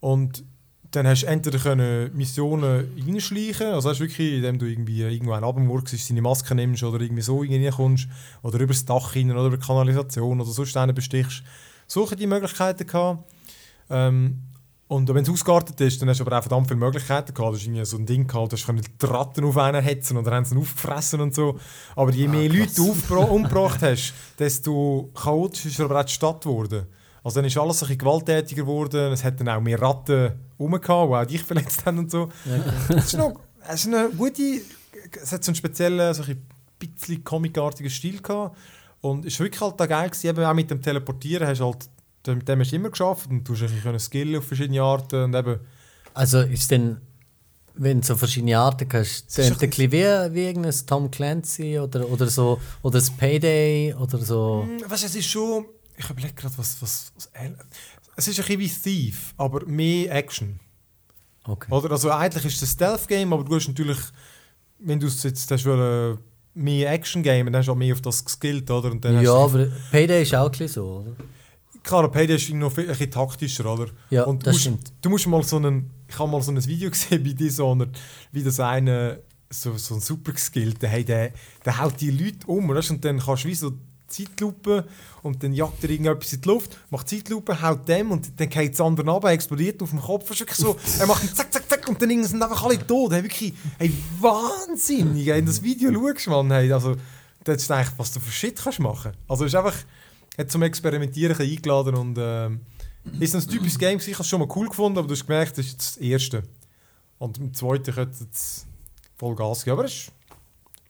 [0.00, 0.44] Und
[0.90, 5.44] dann hast du entweder können Missionen reinschleichen, also hast wirklich, indem du irgendwie irgendwo einen
[5.44, 8.08] abmurkst, deine Maske nimmst oder irgendwie so reinkommst
[8.42, 11.44] oder über das Dach hinein oder über die Kanalisation oder sonst einen bestichst.
[11.86, 13.24] Solche die Möglichkeiten gehabt.
[13.88, 14.42] Ähm,
[14.90, 17.52] und wenn es ausgeartet ist, dann hast du aber auch verdammt viele Möglichkeiten gehabt.
[17.52, 20.16] Du hast irgendwie so ein Ding gehabt, du hast können die Ratten auf einen hetzen
[20.16, 21.60] und dann haben sie ihn aufgefressen und so.
[21.94, 26.86] Aber je mehr Leute du umgebracht hast, desto chaotischer ist aber auch die Stadt geworden.
[27.22, 29.12] Also dann ist alles ein bisschen gewalttätiger geworden.
[29.12, 32.28] Es hat dann auch mehr Ratten rumgehauen, die auch dich verletzt haben und so.
[32.88, 33.34] Es ist noch
[33.68, 34.60] es ist eine gute...
[35.22, 36.44] Es hat so einen speziellen, so ein
[36.80, 38.56] bisschen comicartigen Stil gehabt.
[39.02, 41.66] Und es war wirklich halt da geil gewesen, eben auch mit dem Teleportieren hast du
[41.66, 41.88] halt...
[42.26, 45.24] Mit dem hast du immer geschafft und du hast ein bisschen skillen auf verschiedene Arten
[45.24, 45.60] und eben...
[46.12, 46.98] Also ist denn,
[47.74, 52.08] wenn du so verschiedene Arten hast, dann ein bisschen wie, wie irgendein Tom Clancy oder,
[52.08, 54.66] oder so, oder das Payday oder so.
[54.68, 55.64] Mm, Weißt du, es ist schon...
[55.96, 57.30] Ich überlege gerade, was, was, was...
[58.16, 60.60] Es ist ein bisschen wie Thief, aber mehr Action.
[61.44, 61.72] Okay.
[61.72, 61.90] Oder?
[61.92, 63.98] Also eigentlich ist es ein Stealth-Game, aber du hast natürlich,
[64.78, 66.18] wenn du es jetzt hast wollen,
[66.52, 68.90] mehr Action-Game, dann hast du auch mehr auf das geskillt, oder?
[68.90, 71.16] Und dann Ja, aber Payday ist auch ein bisschen so, oder?
[71.82, 73.86] Klar, Payday ist noch viel, ein bisschen taktischer, oder?
[74.10, 74.92] Ja, und du das musst, stimmt.
[75.00, 77.98] Du musst mal so einen, ich habe mal so ein Video gesehen bei Dishonored,
[78.32, 81.32] wie das eine, so, so ein super geskillter, hey, der,
[81.64, 82.90] der haut die Leute um, weißt?
[82.90, 83.72] und dann kannst du wie so
[84.10, 84.84] Zeitlupe
[85.22, 88.72] und dann jagt er irgendetwas in die Luft, macht Zeitlupe, haut dem und dann geht
[88.72, 91.88] das andere ab, explodiert auf dem Kopf, ist so, er macht einen zack, zack, zack
[91.88, 96.28] und dann sind einfach alle tot, hey, wirklich, hey, wahnsinnig, hey, in das Video schaust,
[96.28, 96.96] Mann, hey, also,
[97.44, 99.12] das ist eigentlich, was du für Shit kannst machen.
[99.26, 99.74] Also, ist einfach,
[100.40, 102.60] hat zum Experimentieren eingeladen und ähm,
[103.18, 103.98] ist ein typisches Game.
[103.98, 106.42] Ich habe es schon mal cool gefunden, aber du hast gemerkt, das ist das erste.
[107.18, 108.66] Und im zweiten könnte es
[109.16, 109.78] voll Gas geben.
[109.78, 110.12] Aber es ist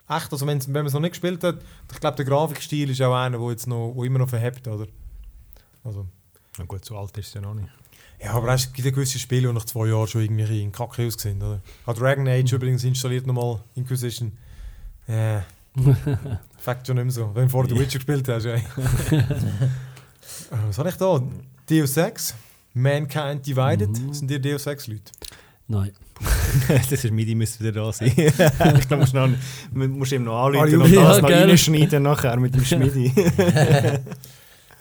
[0.09, 1.61] echt, also wenn man es noch nicht gespielt hat,
[1.93, 4.87] ich glaube, der Grafikstil ist auch einer, der jetzt noch, wo immer noch verhebt, oder?
[5.85, 6.07] Also,
[6.59, 7.69] Na gut, so alt ist es ja noch nicht.
[8.23, 11.07] ja, aber es gibt ja gewisse Spiele, die nach zwei Jahren schon irgendwie in Kacke
[11.07, 11.61] aussehen, oder?
[11.81, 14.33] Ich habe Dragon Age übrigens installiert nochmal, Inquisition.
[15.09, 15.45] Ja.
[16.59, 17.31] Fakt schon nicht mehr so.
[17.35, 18.63] Wenn du vorher The Witcher gespielt hast, ey.
[20.51, 21.21] Äh, Was habe ich da?
[21.69, 22.35] Deus Ex,
[22.75, 23.89] Mankind Divided.
[23.89, 24.13] Mhm.
[24.13, 25.13] Sind die Deus Ex-Leute?
[25.69, 25.93] Nein.
[26.69, 28.13] das ist Midi, müsste wieder da sein.
[28.17, 29.29] ich glaube, musst noch,
[29.73, 31.49] musst ihm noch anrufen und ja, das noch gell.
[31.49, 33.13] reinschneiden nachher mit dem Schmidi.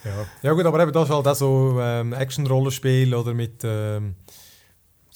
[0.03, 0.11] Ja.
[0.41, 4.15] ja gut, aber eben das ist halt auch so ähm, Action-Rollenspiel oder mit ähm,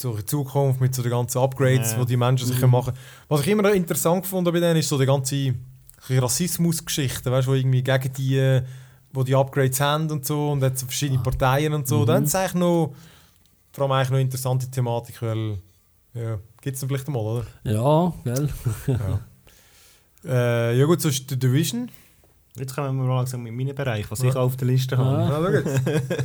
[0.03, 1.99] so in Zukunft, mit so den ganzen Upgrades, Ja.
[1.99, 2.61] die die Menschen sich Mhm.
[2.61, 2.93] können machen
[3.27, 5.55] Was ich immer noch interessant gefunden bei denen ist so die ganze
[6.09, 8.61] Rassismus-Geschichte, weißt du, wo irgendwie gegen die,
[9.13, 11.23] wo die Upgrades haben und so und jetzt so verschiedene Ah.
[11.23, 12.01] Parteien und so.
[12.01, 12.05] Mhm.
[12.05, 12.93] Dann ist eigentlich noch
[13.71, 15.57] vor allem eigentlich noch eine interessante Thematik, weil
[16.13, 17.45] ja, gibt es vielleicht mal, oder?
[17.63, 18.49] Ja, gell?
[18.87, 19.19] Ja.
[20.25, 21.89] äh, ja gut, sonst die Division.
[22.55, 24.29] Jetzt kommen wir mal langsam mit meinem Bereich, was Ja.
[24.29, 25.63] ich auf der Liste habe.
[25.65, 26.03] Ja.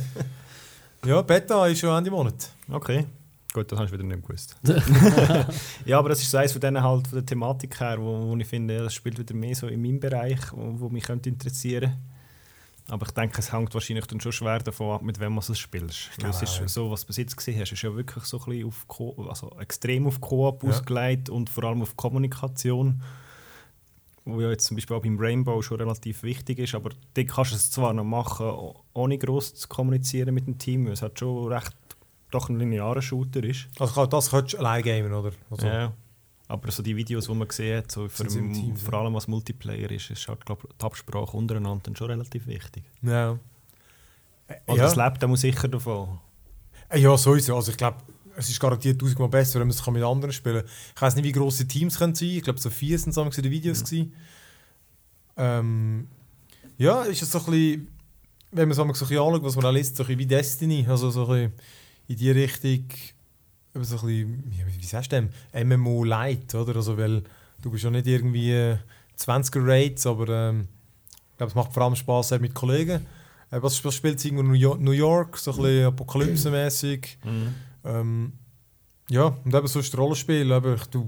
[1.05, 2.49] Ja, Beta ist schon Ende Monat.
[2.69, 3.05] Okay.
[3.53, 4.55] Gut, das habe ich wieder nicht gewusst.
[5.85, 8.37] ja, aber das ist so eines von denen halt von der Thematik her, wo, wo
[8.37, 11.95] ich finde, das spielt wieder mehr so in meinem Bereich, wo, wo mich könnte interessieren.
[12.87, 15.59] Aber ich denke, es hängt wahrscheinlich dann schon schwer davon ab, mit wem du es
[15.59, 16.09] spielst.
[16.17, 18.45] Es Ja, ist so, was du bis jetzt gesehen hast, ist ja wirklich so ein
[18.45, 20.69] bisschen auf Co also extrem auf Koop Ja.
[20.69, 23.01] ausgelegt und vor allem auf Kommunikation.
[24.25, 27.51] Wo ja jetzt zum Beispiel auch beim Rainbow schon relativ wichtig ist, aber dort kannst
[27.51, 31.51] du es zwar noch machen, ohne gross zu kommunizieren mit dem Team, es halt schon
[31.51, 31.73] recht
[32.31, 33.67] doch ein linearer Shooter ist.
[33.79, 35.31] Also das könntest du allein gamen, oder?
[35.49, 35.93] Also, Ja.
[36.47, 39.27] Aber so die Videos, die man gesehen hat, so für im Team, vor allem was
[39.27, 42.83] Multiplayer ist, ist halt, glaub, die Absprache untereinander dann schon relativ wichtig.
[43.01, 43.37] ja.
[44.65, 44.83] Und ja.
[44.83, 46.17] das lebt auch sicher davon.
[46.89, 47.55] Äh, Ja, sowieso.
[47.55, 47.97] Also ich glaube,
[48.35, 50.71] es ist garantiert tausendmal besser, wenn man es mit anderen spielen kann.
[50.95, 53.43] Ich weiß nicht, wie grosse Teams können sein Ich glaube, so vier sind es in
[53.43, 53.83] den Videos.
[53.83, 54.13] gewesen.
[55.37, 56.07] Ähm,
[56.77, 57.87] ja, ist es so ein bisschen,
[58.51, 60.19] wenn man es einmal so ein bisschen anschaut, was man auch liest, so ein bisschen
[60.19, 60.85] wie Destiny.
[60.89, 61.53] Also so ein bisschen
[62.09, 62.85] in die Richtung,
[63.75, 65.79] eben so ein bisschen, wie sagst du dem?
[65.79, 66.75] MMO Light, oder?
[66.75, 67.23] Also, weil
[67.61, 68.77] du bist ja nicht irgendwie äh,
[69.17, 70.67] 20er Raids, aber ähm,
[71.31, 73.05] ich glaube, es macht vor allem Spaß mit Kollegen.
[73.51, 77.19] Äh, was, was spielt es irgendwo in New York, so ein bisschen apokalypsemäßig.
[77.85, 78.33] Ähm,
[79.09, 80.51] ja, und eben so ist das Rollenspiel.
[80.51, 81.05] Eben, ich, du,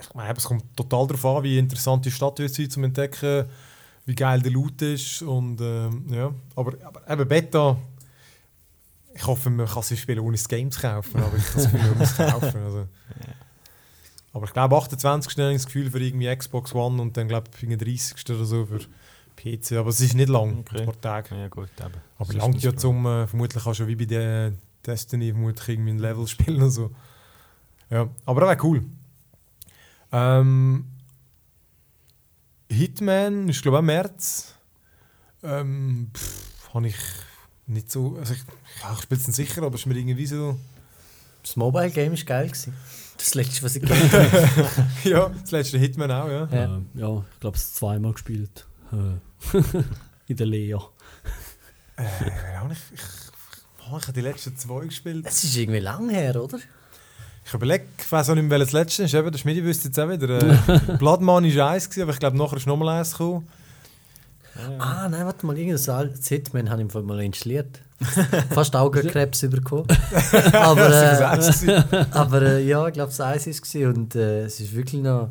[0.00, 3.44] ich meine, es kommt total darauf an, wie interessant die Stadt wird sein, zum Entdecken,
[4.06, 5.20] wie geil der Loot ist.
[5.22, 6.32] Und, ähm, ja.
[6.56, 7.76] aber, aber eben Beta,
[9.14, 11.22] ich hoffe, man kann sie spielen, ohne das Game zu kaufen.
[11.22, 12.62] Aber ich kann es Gefühl, man muss kaufen.
[12.62, 12.88] Also.
[14.32, 15.36] Aber ich glaube, 28.
[15.38, 18.30] habe ich das Gefühl für irgendwie Xbox One und dann glaube ich 30.
[18.30, 18.78] oder so für
[19.36, 19.72] PC.
[19.72, 20.80] Aber es ist nicht lang, Okay.
[20.80, 21.34] ein paar Tage.
[21.36, 21.92] Ja gut, eben.
[22.18, 24.52] Aber Das langt das ja zum, äh, vermutlich auch schon wie bei der
[24.86, 26.90] Destiny, vermutlich irgendwie ein Level spielen und so.
[27.90, 28.82] Ja, aber das wäre cool.
[30.12, 30.86] Ähm,
[32.70, 34.54] Hitman ist glaube ich auch März.
[35.42, 36.10] Ähm,
[36.72, 36.96] habe ich
[37.72, 38.40] nicht so, also ich,
[38.82, 40.58] ja, ich spiele es nicht sicher, aber es ist mir irgendwie so,
[41.42, 42.46] Das Mobile Game war geil.
[42.46, 42.74] Gewesen.
[43.16, 44.68] Das letzte, was ich gemacht habe.
[45.04, 46.48] ja, das letzte Hitman auch, ja.
[46.50, 46.56] Ja.
[46.56, 48.66] Ja, ja ich glaube, es zweimal gespielt.
[48.92, 49.58] Äh,
[50.28, 50.72] in der Lea.
[51.96, 53.00] Äh, auch nicht, ich,
[53.90, 55.24] oh, ich habe die letzten zwei gespielt.
[55.26, 56.58] Es ist irgendwie lang her, oder?
[57.44, 59.14] Ich überlege, ich weiß auch nicht mehr, welches letzte ist.
[59.14, 60.40] Eben, der Schmidi wüsste jetzt auch wieder.
[60.40, 63.48] Äh, Bloodman war eins, gewesen, aber ich glaube, nachher ist nochmal eins gekommen.
[64.78, 65.78] Ah, nein, warte mal, irgendein
[66.76, 67.80] ich im Fall mal installiert.
[68.50, 69.86] Fast Augenkrebs bekommen.
[70.52, 74.44] aber Das äh, war aber äh, ja, ich glaube, es war eins war und äh,
[74.44, 75.30] es ist wirklich noch.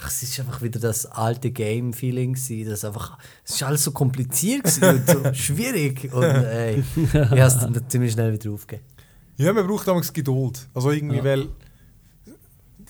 [0.00, 2.36] Ach, es ist einfach wieder das alte Game-Feeling.
[2.68, 6.12] Das einfach, es ist alles so kompliziert und so schwierig.
[6.12, 8.86] Und ey, ich habe es dann ziemlich schnell wieder aufgegeben.
[9.38, 10.68] Ja, man braucht damals Geduld.
[10.74, 11.24] Also irgendwie, Ja.
[11.24, 11.48] weil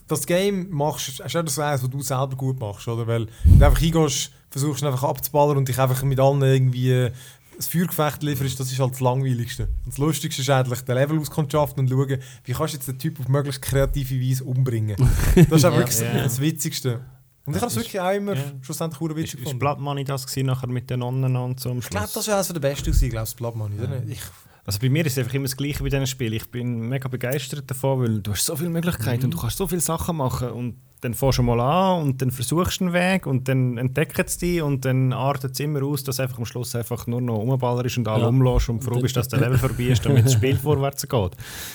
[0.07, 3.07] das Game machst, ist auch das eins, was du selber gut machst, oder?
[3.07, 7.11] Weil du einfach hingehst, versuchst einfach abzuballern und dich einfach mit allen irgendwie äh,
[7.57, 9.64] das Feuergefecht lieferst, das ist halt das Langweiligste.
[9.84, 12.99] Und das Lustigste ist eigentlich, den Level auskundschaften und schauen, wie kannst du jetzt den
[12.99, 14.96] Typ auf möglichst kreative Weise umbringen.
[15.34, 16.22] Das ist einfach wirklich Ja.
[16.22, 17.01] das Witzigste.
[17.44, 18.42] Und ich habe es wirklich auch immer Ja.
[18.62, 19.59] schlussendlich sehr Ist, witzig ist gefunden.
[19.59, 22.49] Blood Money das gewesen, nachher mit den Nonnen und so Ich glaube, das war eines
[22.49, 23.78] der besten, gewesen, das Blood Money.
[23.80, 24.03] oder?
[24.07, 24.20] Ich,
[24.64, 26.34] Also bei mir ist es einfach immer das Gleiche bei diesen Spielen.
[26.34, 29.66] Ich bin mega begeistert davon, weil du hast so viele Möglichkeiten und du kannst so
[29.66, 33.26] viele Sachen machen und dann fährst du mal an und dann versuchst du einen Weg
[33.26, 36.74] und dann entdecken sie dich und dann artet es immer aus, dass einfach am Schluss
[36.74, 38.28] einfach nur noch Umballer ist und alle Ja.
[38.28, 41.12] umlässt und froh bist, dass der Level vorbei ist, damit das Spiel vorwärts geht.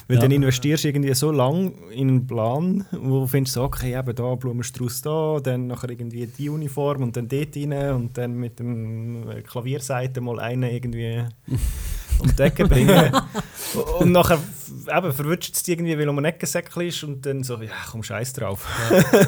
[0.08, 0.22] Weil Ja.
[0.22, 4.36] dann investierst du irgendwie so lange in einen Plan, wo du findest, okay, eben da
[4.36, 9.26] Blumenstrauß da, dann nachher irgendwie die Uniform und dann dort rein und dann mit dem
[9.48, 11.24] Klavierseite mal einen irgendwie
[12.20, 13.12] um die Ecke bringen.
[14.00, 14.40] und nachher
[14.88, 18.34] eben, verwünscht es irgendwie, weil um ein Eckensäckchen ist und dann so, ja komm, scheiß
[18.34, 18.66] drauf.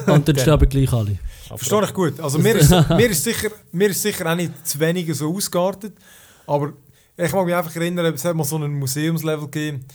[0.07, 1.17] Und dann sterben gleich alle.
[1.47, 2.19] Verstehe ich gut.
[2.19, 5.93] Also mir ist, mir, ist sicher, mir ist sicher auch nicht zu wenig so ausgeartet.
[6.47, 6.73] Aber
[7.17, 9.86] ich mag mich einfach erinnern, es hat mal so einen Museumslevel gegeben,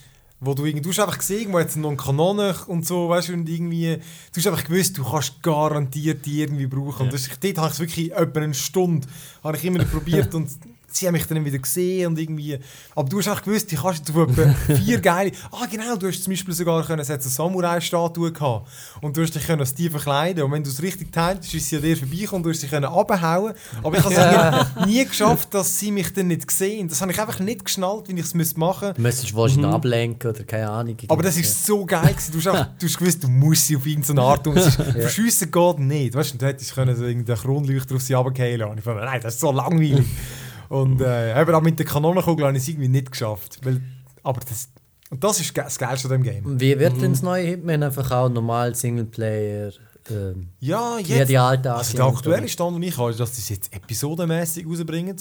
[0.43, 3.29] wo du, irgendwie- du hast einfach gesehen, wo jetzt noch eine Kanone und so, weißt
[3.29, 3.97] du, und irgendwie,
[4.33, 7.07] du hast einfach gewusst, du kannst garantiert die irgendwie brauchen.
[7.07, 9.07] Und das, dort habe ich es wirklich etwa eine Stunde,
[9.45, 10.49] habe ich immer probiert und
[10.93, 12.59] sie haben mich dann wieder gesehen und irgendwie,
[12.95, 14.27] aber du hast einfach gewusst, du kannst etwa
[14.77, 18.69] vier geile, ah genau, du hast zum Beispiel sogar können, es hat eine Samurai-Statue gehabt
[19.01, 21.69] und du hast dich können als die verkleiden und wenn du es richtig teilt, ist
[21.69, 25.05] sie an dir vorbeigekommen, du hast sie können abhauen, aber ich habe es nie, nie
[25.05, 26.89] geschafft, dass sie mich dann nicht sehen.
[26.89, 30.31] Das habe ich einfach nicht geschnallt, wie ich es müsste machen Du müsstest wahrscheinlich ablenken
[30.31, 30.97] oder keine Ahnung.
[31.09, 32.33] aber das ist so geil gewesen.
[32.33, 35.79] Du hast, einfach, du hast gewusst, du musst sie auf irgendeine Art ist- Verschiessen geht
[35.79, 36.15] nicht.
[36.15, 38.79] Weißt du, du hättest können so irgendeinen Kronleuchter auf sie runterfallen lassen.
[38.79, 40.07] Ich fand, nein, das ist so langweilig.
[40.71, 43.59] Und äh, eben auch mit der Kanonenkugel habe ich es irgendwie nicht geschafft.
[43.65, 43.81] Weil,
[44.23, 44.69] aber das,
[45.11, 46.61] Und das ist das Geilste an dem Game.
[46.61, 47.01] Wie wird Mhm.
[47.01, 49.73] denn das neue Hitman einfach auch normal Singleplayer?
[50.09, 51.29] Ähm, Ja, jetzt.
[51.29, 54.65] die alte Also der aktuelle Stand, den ich habe, ist, dass sie es jetzt episodenmäßig
[54.67, 55.17] rausbringen.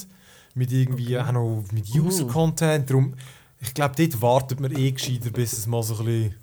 [0.55, 2.89] Mit irgendwie auch noch mit User-Content.
[2.89, 3.13] Darum,
[3.59, 6.35] ich glaube, dort wartet man eh gescheiter, bis es mal so ein bisschen.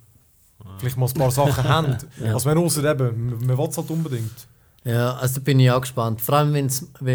[0.78, 1.96] Vielleicht mal ein paar Sachen haben.
[2.22, 2.34] Ja.
[2.34, 4.48] Also, man außer eben, man, man will es halt unbedingt.
[4.84, 6.20] Ja, also da bin ich auch gespannt.
[6.20, 6.66] Vor allem, wenn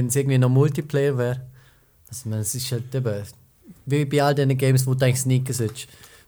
[0.08, 1.42] es irgendwie noch Multiplayer wäre.
[2.12, 3.24] Also, meine, es ist halt eben,
[3.86, 5.88] wie bei all diesen Games, wo du eigentlich sneaken solltest.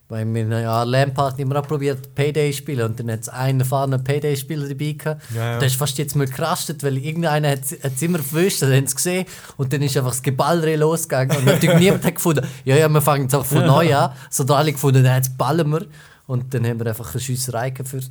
[0.10, 3.62] Weil wir einer LAN-Party immer auch probiert, Payday zu spielen und dann hat es einen
[3.62, 5.22] erfahrenen Payday-Spieler dabei gehabt.
[5.34, 5.60] Ja, ja.
[5.60, 8.96] Der ist fast jetzt mal gerastet, weil irgendeiner hat es immer verwischt, dann haben sie
[8.96, 9.26] gesehen
[9.58, 13.02] und dann ist einfach das Geballere losgegangen und natürlich niemand hat gefunden, ja, ja, wir
[13.02, 14.14] fangen jetzt auch von neu an.
[14.30, 15.86] So da alle gefunden, ja, jetzt ballen wir.
[16.28, 18.02] Und dann haben wir einfach eine Schiesserei für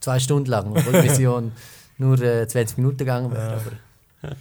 [0.00, 1.52] zwei Stunden lang, obwohl die Mission
[1.98, 3.60] nur äh, 20 Minuten gegangen wäre.
[4.22, 4.36] Aber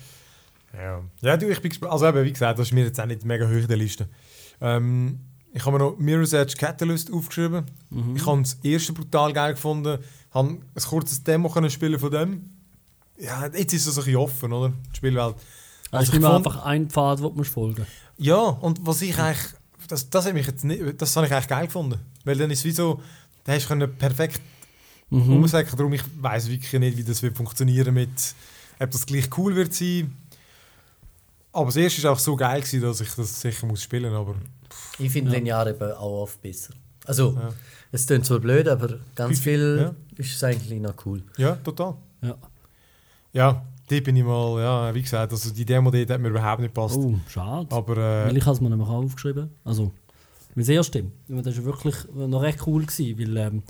[0.74, 1.92] Ja, ja du, ich bin gespannt.
[1.92, 4.08] Also eben, wie gesagt, das ist mir jetzt auch nicht mega hoch in der Liste.
[4.60, 5.20] Ähm,
[5.54, 7.66] ich habe mir noch Mirror's Edge Catalyst aufgeschrieben.
[8.16, 10.00] Ich habe das erste brutal geil gefunden.
[10.32, 12.50] habe ein kurzes Demo können spielen von dem.
[13.20, 14.74] Ja, jetzt ist es ein bisschen offen, oder?
[14.92, 15.36] Die Spielwelt.
[15.92, 17.86] Also ich fand- einfach ein Pfad, wo man folgen
[18.18, 19.54] Ja, und was ich eigentlich,
[19.88, 22.00] das, das hat mich jetzt nicht, das habe ich eigentlich geil gefunden.
[22.24, 23.02] Weil dann ist es wie so,
[23.44, 24.42] da hast du perfekt
[25.10, 25.34] mhm.
[25.34, 25.70] umsagen.
[25.76, 28.10] Darum ich weiß wirklich nicht, wie das wird funktionieren mit,
[28.80, 30.16] ob das gleich cool wird sein.
[31.54, 34.36] Aber das erste war auch so geil, gewesen, dass ich das sicher muss spielen aber
[35.00, 35.38] ich finde Ja.
[35.38, 36.74] linear eben auch oft besser.
[37.06, 37.50] Also, Ja.
[37.92, 39.96] es klingt zwar blöd, aber ganz Wie- viel ja.
[40.18, 41.24] ist es eigentlich noch cool.
[41.38, 41.96] ja, total.
[42.22, 42.36] Ja.
[43.34, 46.62] Ja, die bin ich mal, ja, wie gesagt, also die Demo dort hat mir überhaupt
[46.62, 46.98] nicht gepasst.
[46.98, 47.68] Oh, schade.
[47.76, 49.50] Aber Weil äh, ich habe es mir nämlich auch aufgeschrieben.
[49.66, 49.92] Also,
[50.56, 51.06] das erste.
[51.28, 53.64] Das war wirklich noch recht cool, gewesen, weil ähm,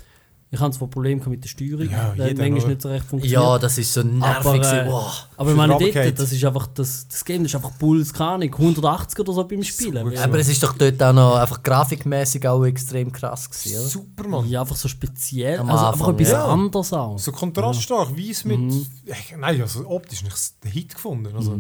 [0.54, 2.68] ich hatte zwar Probleme mit der Steuerung, Ja, die manchmal oder?
[2.68, 3.42] nicht so recht funktioniert.
[3.42, 4.46] Ja, das ist so nervig.
[4.46, 5.28] Aber, äh, wow.
[5.38, 8.32] aber ich meine, dort, das ist einfach, das, das Game das ist einfach Puls, keine
[8.32, 10.06] Ahnung, 180 oder so beim Spielen.
[10.10, 10.22] Super.
[10.22, 13.88] Aber es ist doch dort auch noch einfach grafikmäßig auch extrem krass gewesen, oder?
[13.88, 14.50] super, Mann.
[14.50, 16.46] Ja, einfach so speziell, Am also einfach Anfang, etwas ja.
[16.46, 17.18] anderes auch.
[17.18, 18.60] So kontraststark, weiß mit.
[18.60, 18.88] Mhm.
[19.06, 20.36] Äh, Nein, also optisch nicht
[20.66, 21.34] den Hit gefunden.
[21.34, 21.60] Also, Ja.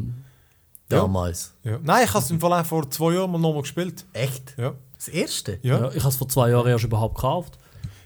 [0.89, 1.53] Damals.
[1.63, 1.79] ja.
[1.81, 4.03] Nein, ich habe es im Fall auch vor zwei Jahren mal nochmal gespielt.
[4.11, 4.53] Echt?
[4.57, 4.73] Ja.
[4.97, 5.59] Das erste?
[5.61, 5.79] Ja.
[5.79, 5.87] Ja.
[5.91, 7.57] ich habe es vor zwei Jahren erst überhaupt gekauft.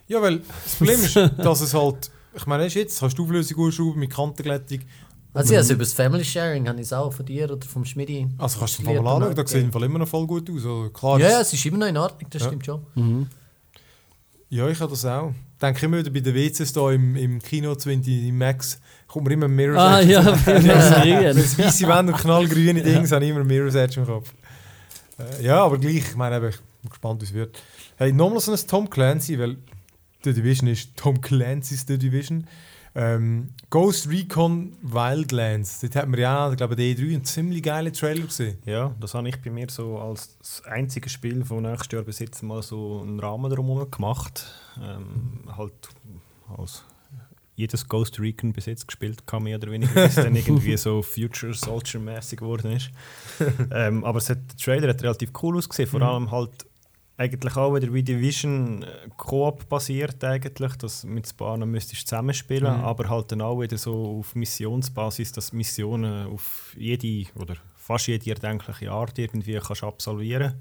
[0.08, 2.12] Ja, weil das Problem ist, dass es halt.
[2.36, 4.80] Ich meine, jetzt kannst du Auflösung ausschrauben mit Kantenglättung.
[5.34, 7.84] Also, ich also über das Family Sharing habe ich es auch von dir oder vom
[7.84, 8.28] Schmidi.
[8.38, 10.50] Also kannst du den Fall mal anschauen, da sieht im Fall immer noch voll gut
[10.50, 10.56] aus.
[10.58, 12.48] Also, klar, Ja, ja, das- es ist immer noch in Ordnung, das Ja.
[12.48, 12.86] stimmt schon.
[12.96, 13.28] Mhm.
[14.50, 15.34] ja, ich habe das auch.
[15.62, 19.34] Denke immer wieder bei den WCs da im, im Kino 20 im Max, kommt mir
[19.34, 20.12] immer ein Mirror's Ah Edge.
[20.12, 20.22] ja,
[21.02, 21.24] kriegen.
[21.38, 24.34] es weiße Wände und knallgrüne Dinge habe ich immer ein Mirror's Edge im Kopf.
[25.18, 27.62] Äh, ja, aber gleich, ich meine, ich bin gespannt, wie es wird.
[27.98, 29.58] Hey, nochmal so ein Tom Clancy, weil
[30.26, 32.48] The Division ist Tom Clancy's The Division.
[32.96, 38.26] Ähm, Ghost Recon Wildlands, dort hat man ja, ich glaube, D3 einen ziemlich geilen Trailer
[38.26, 38.58] gesehen.
[38.66, 42.20] Ja, das habe ich bei mir so als das einzige Spiel von nächstes Jahr bis
[42.20, 44.46] jetzt mal so einen Rahmen drumherum gemacht.
[44.82, 45.74] Ähm, halt
[46.58, 46.84] als
[47.56, 51.54] jedes Ghost Recon bis jetzt gespielt kann, mehr oder weniger, bis dann irgendwie so Future
[51.54, 52.90] Soldier-mäßig geworden ist.
[53.72, 56.66] ähm, aber es hat, der Trailer hat relativ cool ausgesehen, vor allem halt
[57.18, 62.68] eigentlich auch wieder wie Division äh, Koop basiert eigentlich, dass mit Spahnen müsstest du zusammenspielen,
[62.68, 68.30] aber halt dann auch wieder so auf Missionsbasis, dass Missionen auf jede oder fast jede
[68.30, 70.56] erdenkliche Art irgendwie kannst absolvieren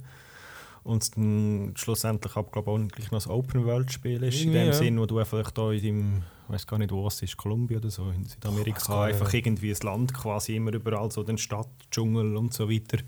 [0.85, 4.73] und dann schlussendlich auch, glaube ich, auch noch ein Open-World-Spiel ist, in dem ja.
[4.73, 7.81] Sinn, wo du vielleicht da in deinem, ich weiß gar nicht, wo es ist, Kolumbien
[7.81, 9.15] oder so, in Südamerika, nicht.
[9.15, 12.99] einfach irgendwie ein Land quasi immer überall, so den Stadt, Dschungel und so weiter.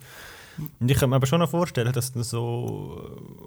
[0.80, 3.00] Und ich kann mir aber schon noch vorstellen, dass du so,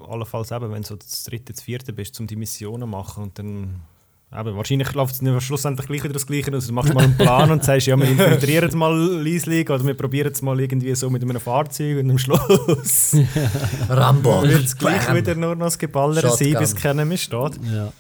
[0.08, 2.88] äh, allenfalls eben, wenn du so das dritte, das vierte bist, um die Missionen zu
[2.88, 3.82] machen und dann
[4.32, 6.68] Eben, wahrscheinlich läuft es nicht- schlussendlich gleich wieder das Gleiche aus.
[6.68, 10.32] Du machst mal einen Plan und sagst, ja, wir infiltrieren mal leislich oder wir probieren
[10.32, 13.16] es mal irgendwie so mit einem Fahrzeug und am Schluss
[13.90, 14.44] Rambo.
[14.44, 15.16] wird es gleich Bam.
[15.16, 17.60] wieder nur noch das Geballere sein, bis keiner mehr steht.
[17.74, 17.92] Ja.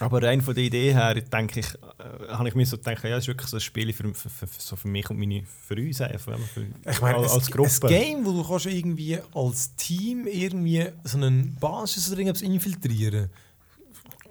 [0.00, 3.10] Aber rein von der Idee her, denke ich, äh, habe ich mir so gedacht, ja,
[3.10, 5.74] das ist wirklich so ein Spiel für, für, für, so für mich und meine, für
[5.74, 7.88] uns einfach, für, Ich meine, als, als Gruppe.
[7.88, 13.30] ein Game, wo du kannst irgendwie als Team irgendwie so einen Basis oder irgendwas infiltrieren,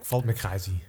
[0.01, 0.82] fällt mir kein sein.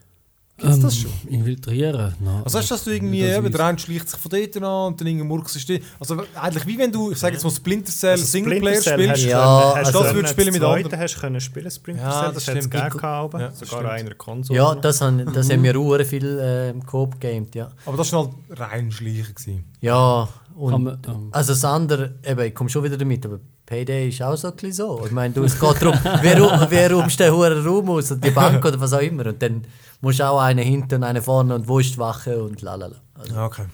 [0.58, 1.10] Gibt's das schon?
[1.28, 2.14] Ähm, Infiltrieren?
[2.18, 2.40] No.
[2.44, 4.86] Also hast du, dass du irgendwie, Das eben, der eine schleicht sich von dort an
[4.86, 5.82] und dann irgendein Murks ist dort.
[6.00, 9.00] Also eigentlich wie wenn du, ich sage jetzt mal Splinter Cell Also Singleplayer Splinter Cell
[9.00, 9.12] spielst.
[9.12, 10.98] hast du Ja, hast also du das können würdest du spielen mit anderen.
[11.00, 12.70] hast du können spielen, Splinter Ja, Cell, das das stimmt.
[12.70, 13.86] gegeben, gehabt, Ja, sogar stimmt.
[13.86, 14.58] einer Konsole.
[14.58, 17.68] Ja, das haben, das haben wir auch viel äh, im Coop gamed, ja.
[17.84, 19.34] Aber das war halt rein schleichen.
[19.34, 19.64] Gewesen.
[19.82, 24.08] Ja, und man, ähm, also das andere, eben, ich komme schon wieder damit, aber Payday
[24.08, 25.02] ist auch so ein bisschen so.
[25.04, 28.64] Ich meine, du, es geht darum, wer, wer den hohen Raum aus, und die Bank
[28.64, 29.26] oder was auch immer.
[29.26, 29.64] Und dann
[30.06, 32.96] musst auch einen hinten und einen vorne und wo ist die Wache und lalala.
[33.14, 33.66] Also, okay.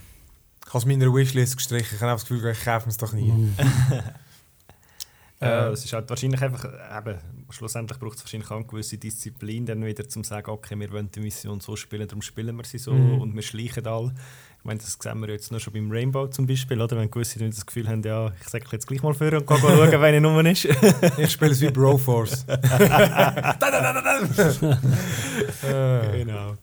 [0.64, 1.97] Ich habe es meiner Wishlist gestrichen.
[1.97, 3.33] Ich habe das Gefühl, ich kaufe es doch nie.
[5.41, 7.18] Ja, Äh, es ist halt wahrscheinlich einfach, eben,
[7.51, 11.11] schlussendlich braucht es wahrscheinlich auch eine gewisse Disziplin, dann wieder zum sagen, okay, wir wollen
[11.11, 13.20] die Mission so spielen, darum spielen wir sie so Mhm.
[13.20, 14.14] und wir schleichen alle.
[14.63, 16.97] Ich meine, das sehen wir jetzt nur schon beim Rainbow zum Beispiel, oder?
[16.97, 19.59] Wenn gewisse Leute das Gefühl haben, ja, ich sage jetzt gleich mal vor und gehe
[19.59, 20.67] schauen, wenn er nur ist.
[21.19, 22.45] ich spiele es wie Broforce.
[22.47, 22.59] äh,
[26.25, 26.55] genau.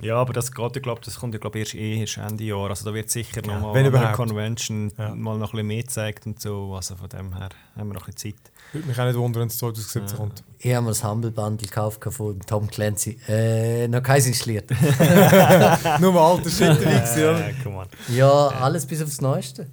[0.00, 2.70] Ja, aber das geht, ich glaube, das kommt ja, glaub, erst eh erst Ende Jahr.
[2.70, 4.16] Also da wird sicher Ja, noch mal wenn an der überhaupt.
[4.16, 5.14] Convention Ja.
[5.14, 6.74] mal noch ein bisschen mehr gezeigt und so.
[6.76, 8.52] Also von dem her haben wir noch ein bisschen Zeit.
[8.72, 10.44] Würde mich auch nicht wundern, wenn es 2017 kommt.
[10.58, 13.18] Ich habe mir das Humble Bundle gekauft von Tom Clancy.
[13.28, 14.70] Äh, noch keins installiert.
[16.00, 17.86] Nur mal alter Shit on.
[18.08, 19.68] Ja, alles bis aufs Neueste.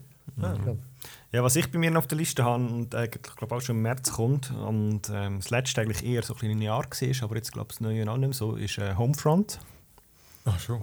[1.32, 3.76] Ja, was ich bei mir noch auf der Liste habe und eigentlich glaube auch schon
[3.76, 7.36] im März kommt und ähm, das letzte eigentlich eher so ein bisschen Jahr war, aber
[7.36, 9.60] jetzt glaube ich das neue auch nicht mehr so, ist äh, Homefront.
[10.46, 10.82] Ach schon.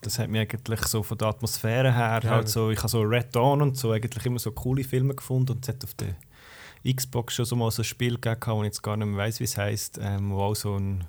[0.00, 3.02] Das hat mir eigentlich so von der Atmosphäre her, Ja, halt so, ich habe so
[3.02, 6.14] Red Dawn und so eigentlich immer so coole Filme gefunden und es hat auf der
[6.92, 9.40] Xbox schon so mal so ein Spiel gegeben, wo ich jetzt gar nicht mehr weiss,
[9.40, 11.04] wie es heisst, ähm, wo auch so ein,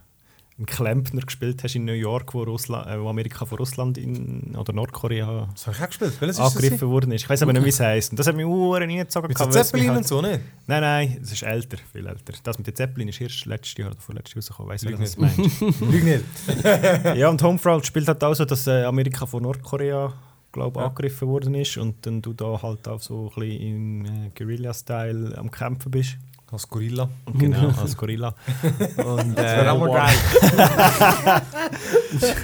[0.58, 4.56] ein Klempner gespielt hast in New York, wo, Russland, äh, wo Amerika von Russland in,
[4.58, 6.14] oder Nordkorea Das habe ich auch gespielt.
[6.22, 7.24] Welches ist angegriffen worden ist.
[7.24, 8.12] Ich weiß aber nicht, wie es heisst.
[8.12, 9.28] Und das hat mich Uhren reingezogen.
[9.28, 10.40] Mit so Zeppelin halt- und so, nicht?
[10.68, 12.34] Nein, nein, es ist älter, viel älter.
[12.44, 14.72] Das mit den Zeppelin ist erst letztes Jahr oder vorletztes Jahr rausgekommen.
[14.72, 15.82] Weißt du, was du meinst?
[15.82, 16.24] Lüg nicht.
[17.18, 20.14] ja, und Homefront spielt halt auch so, dass äh, Amerika von Nordkorea
[20.56, 20.86] glaub, Ja.
[20.88, 25.38] angegriffen worden ist und dann du da halt auch so ein bisschen im äh, Guerilla-Style
[25.38, 26.18] am Kämpfen bist.
[26.52, 27.10] Als Gorilla.
[27.38, 28.34] Genau, als Gorilla.
[28.98, 30.16] Und, Das wäre auch äh, mal geil.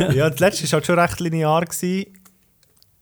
[0.15, 1.63] ja, das letzte war halt schon recht linear.
[1.65, 2.05] Gewesen.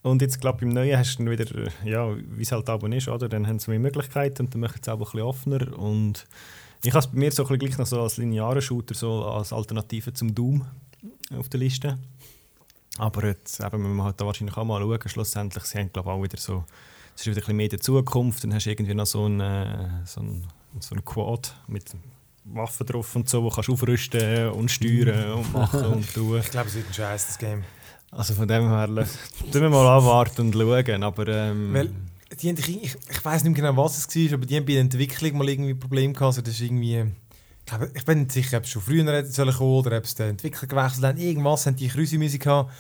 [0.02, 2.70] Und jetzt, glaube ich, im Neuen hast du dann wieder, äh, ja, wie es halt
[2.70, 3.28] aber ist, oder?
[3.30, 5.78] Dann haben sie mehr Möglichkeiten und dann machen sie es auch ein bisschen offener.
[5.80, 6.28] Und
[6.84, 9.26] ich habe es bei mir so ein bisschen gleich noch so als linearen Shooter, so
[9.26, 10.66] als Alternative zum Doom
[11.38, 11.98] auf der Liste.
[12.98, 15.00] Aber jetzt eben, wir halt da wahrscheinlich auch mal schauen.
[15.06, 16.64] Schlussendlich, sie haben, glaube ich, auch wieder so,
[17.16, 18.44] es ist wieder ein bisschen mehr der Zukunft.
[18.44, 20.22] Dann hast du irgendwie noch so einen, äh, so
[20.80, 21.92] so Quad mit
[22.46, 26.40] Waffen drauf und so, wo kannst du aufrüsten und steuern und machen und tun.
[26.40, 27.64] Ich glaube, es wird ein Scheiß, das Game.
[28.12, 31.04] Also von dem her, tun wir mal abwarten und schauen.
[31.04, 31.92] Aber ähm, Weil,
[32.42, 34.74] die ich, ich, ich weiß nicht mehr genau, was es war, aber die haben bei
[34.74, 36.26] der Entwicklung mal irgendwie Probleme gehabt.
[36.26, 37.06] Also das ist irgendwie,
[37.70, 40.04] ich, glaube, ich bin nicht sicher, ob es schon früher hätte sollen kommen oder ob
[40.04, 41.20] es der Entwickler gewechselt hat.
[41.20, 42.72] Irgendwas haben die Krüsi-Musik gehabt.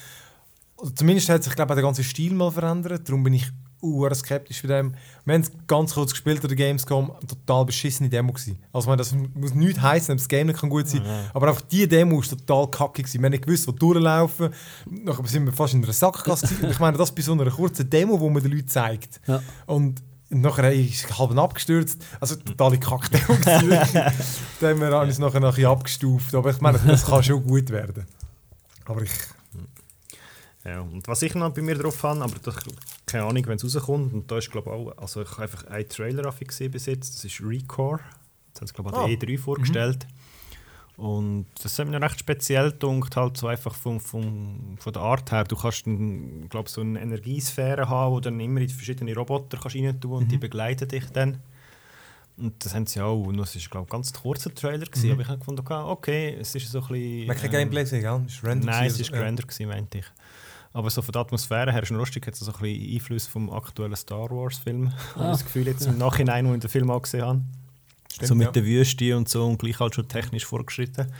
[0.77, 3.07] Oder zumindest hat sich, glaube ich, der ganze Stil mal verändert.
[3.07, 3.47] Darum bin ich
[3.83, 4.95] uh, skeptisch für dem.
[5.25, 8.57] Wir haben es ganz kurz gespielt an der Gamescom, total beschissene Demo gewesen.
[8.73, 11.25] Also meine, das muss nichts heißen, das Game nicht kann gut sein Ja.
[11.33, 13.03] aber einfach die Demo war total kacke.
[13.03, 13.19] Gewesen.
[13.21, 14.49] Wir haben nicht gewusst, wo durchlaufen.
[14.89, 16.47] Nachher sind wir fast in einer Sackgasse.
[16.47, 16.71] gewesen.
[16.71, 19.21] Ich meine, das bei so einer kurzen Demo, wo man den Leuten zeigt.
[19.27, 19.41] Ja.
[19.67, 22.03] Und nachher ist halb abgestürzt.
[22.19, 23.21] Also totale wirklich.
[24.59, 26.35] Dann haben wir uns nachher noch ein bisschen abgestuft.
[26.35, 28.05] Aber ich meine, das kann schon gut werden.
[28.85, 29.11] Aber ich...
[30.65, 32.55] ja, und was ich noch bei mir drauf habe, aber das,
[33.05, 35.65] keine Ahnung, wenn es rauskommt, und da ist glaube ich auch, also ich habe einfach
[35.67, 37.99] einen Trailer auf gesehen bis jetzt, das ist Recore.
[38.53, 39.21] Das haben sie glaube ich an der Ah.
[39.21, 40.07] E3 vorgestellt.
[40.99, 45.31] Und das hat mir recht speziell gedacht, halt so einfach vom, vom, von der Art
[45.31, 45.45] her.
[45.45, 49.57] Du kannst dann, glaub, so eine Energiesphäre haben, wo du dann immer in verschiedene Roboter
[49.57, 51.37] kannst rein tun und die begleiten dich dann.
[52.35, 55.11] Und das haben sie auch, und das ist glaube ich ein ganz kurzer Trailer gewesen,
[55.11, 57.27] aber ich habe gefunden, okay, okay, es ist so ein bisschen...
[57.27, 58.21] Man kein ähm, Gameplay gell?
[58.27, 59.23] Es ist random Nein, es war ja.
[59.23, 60.05] grander, gewesen, meinte ich.
[60.71, 63.27] Aber so von der Atmosphäre her ist es lustig, hat es so ein bisschen Einfluss
[63.27, 64.91] vom aktuellen Star Wars-Film.
[65.15, 67.41] Ich das Gefühl jetzt im Nachhinein, wo ich den Film auch gesehen habe.
[68.11, 68.51] Stimmt, so mit ja.
[68.51, 71.11] der Wüste und so und gleich halt schon technisch vorgeschritten.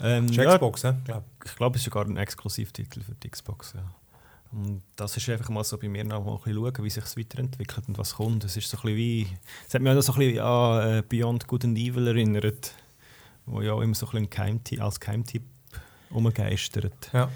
[0.00, 1.24] Ähm, Das ist ja, Xbox, ja, glaub.
[1.44, 3.74] ich glaube, es ist sogar ein Exklusivtitel für die Xbox.
[3.74, 3.82] Ja.
[4.52, 7.04] Und das ist einfach mal so bei mir noch mal ein bisschen schauen, wie sich
[7.04, 8.44] es weiterentwickelt und was kommt.
[8.44, 9.26] Es ist so ein bisschen wie,
[9.66, 12.74] es hat mich auch so ein bisschen an äh, Beyond Good and Evil erinnert,
[13.44, 15.42] wo ja auch immer so ein bisschen Geheimti als Geheimtipp
[16.10, 17.10] umgeistert.
[17.12, 17.30] Ja.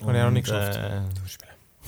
[0.00, 0.78] Habe ich auch nicht Und, geschafft.
[0.78, 1.02] Äh,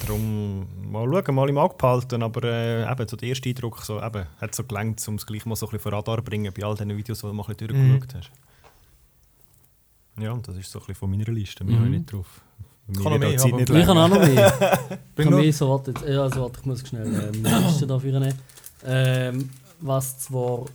[0.00, 4.02] darum mal schauen, mal im Auge behalten, aber äh, eben, so der erste Eindruck so,
[4.02, 6.52] eben, hat so gelangt, um es gleich mal so ein bisschen vor Radar zu bringen
[6.56, 7.90] bei all diesen Videos, die du mal ein bisschen Mhm.
[8.00, 8.30] durchgeschaut hast.
[10.22, 11.78] Ja, und das ist so ein bisschen von meiner Liste, mehr Mhm.
[11.80, 12.40] habe ich nicht drauf.
[12.86, 14.04] Bei Kann mehr, die Zeit nicht Ich habe länger.
[14.04, 14.78] auch noch mehr.
[15.16, 17.86] Bring habe mehr so, warte, jetzt- ja, also, warte, ich muss schnell ähm, die Liste
[17.86, 18.38] dafür nehmen.
[18.84, 20.66] Ähm, was zwar.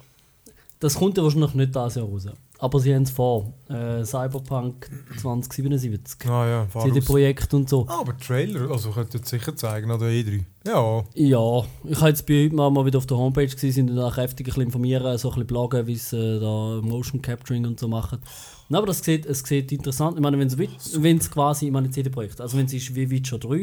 [0.79, 2.27] Das kommt ja wahrscheinlich nicht dieses Jahr raus.
[2.61, 3.53] Aber sie haben es vor.
[3.69, 4.89] Äh, Cyberpunk
[5.21, 6.29] 2077.
[6.29, 6.67] Ah ja.
[6.83, 7.85] CD-Projekt und so.
[7.87, 10.43] Ah, aber Trailer, also könnt ihr sicher zeigen, oder E3.
[10.67, 13.95] Ja, Ja, ich habe jetzt bei heute mal, mal wieder auf der Homepage gesehen, sind
[13.95, 17.65] da kräftig ein bisschen informieren, so ein bisschen bloggen, wie sie äh, da Motion Capturing
[17.65, 18.19] und so machen.
[18.67, 20.17] Nein, aber das sieht, es sieht interessant.
[20.17, 23.55] Ich meine, wenn es quasi, ich meine CD-Projekt, also wenn es ist wie Witcher 3,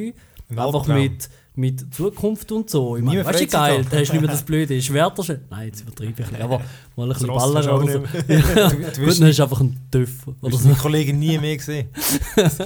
[0.49, 1.03] Ein einfach Albtraum.
[1.03, 1.28] mit,
[1.59, 2.96] mit Zukunft und so.
[2.96, 4.80] Ich meine, Nie weißt du, geil, da hast du nicht mehr das Blöde.
[4.82, 5.38] Schwerter schon.
[5.50, 6.61] Nein, jetzt übertreibe ich ein bisschen, aber
[6.96, 7.98] mal ein bisschen Ross Baller hast du auch oder so.
[8.00, 10.68] nicht Ja, Du- du Gut, dann hast du einfach einen Töff Du oder hast so.
[10.68, 11.88] meine Kollegen nie mehr gesehen.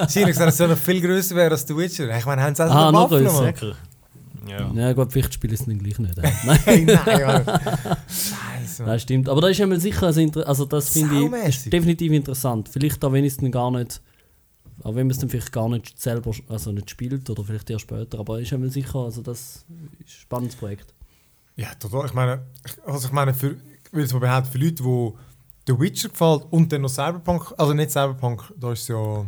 [0.09, 2.19] Sie haben gesagt, es soll noch viel grösser werden als The Witcher.
[2.19, 3.11] Ich meine, haben sie auch Ah, noch.
[3.11, 3.75] Mann?
[4.49, 4.73] Ja.
[4.75, 6.19] Ja gut, vielleicht spiele ich es dann gleich nicht.
[6.19, 6.23] äh.
[6.47, 6.59] Nein.
[6.65, 7.45] Hey, nein, Mann.
[7.47, 8.87] Mann.
[8.87, 9.29] Das stimmt.
[9.29, 12.69] Aber das ist einmal sicher, also, also das finde ich ist definitiv interessant.
[12.69, 14.01] Vielleicht auch wenn es dann gar nicht,
[14.83, 17.83] auch wenn man es dann vielleicht gar nicht selber, also nicht spielt oder vielleicht erst
[17.83, 20.95] später, aber ist einmal sicher, also das ist ein spannendes Projekt.
[21.57, 22.07] Ja, total.
[22.07, 22.43] Ich meine,
[22.87, 23.53] also ich meine, für,
[23.85, 25.13] ich würde es mal behaupten, für Leute, die
[25.67, 29.27] The Witcher gefällt und dann noch Cyberpunk, also nicht Cyberpunk, da ist es ja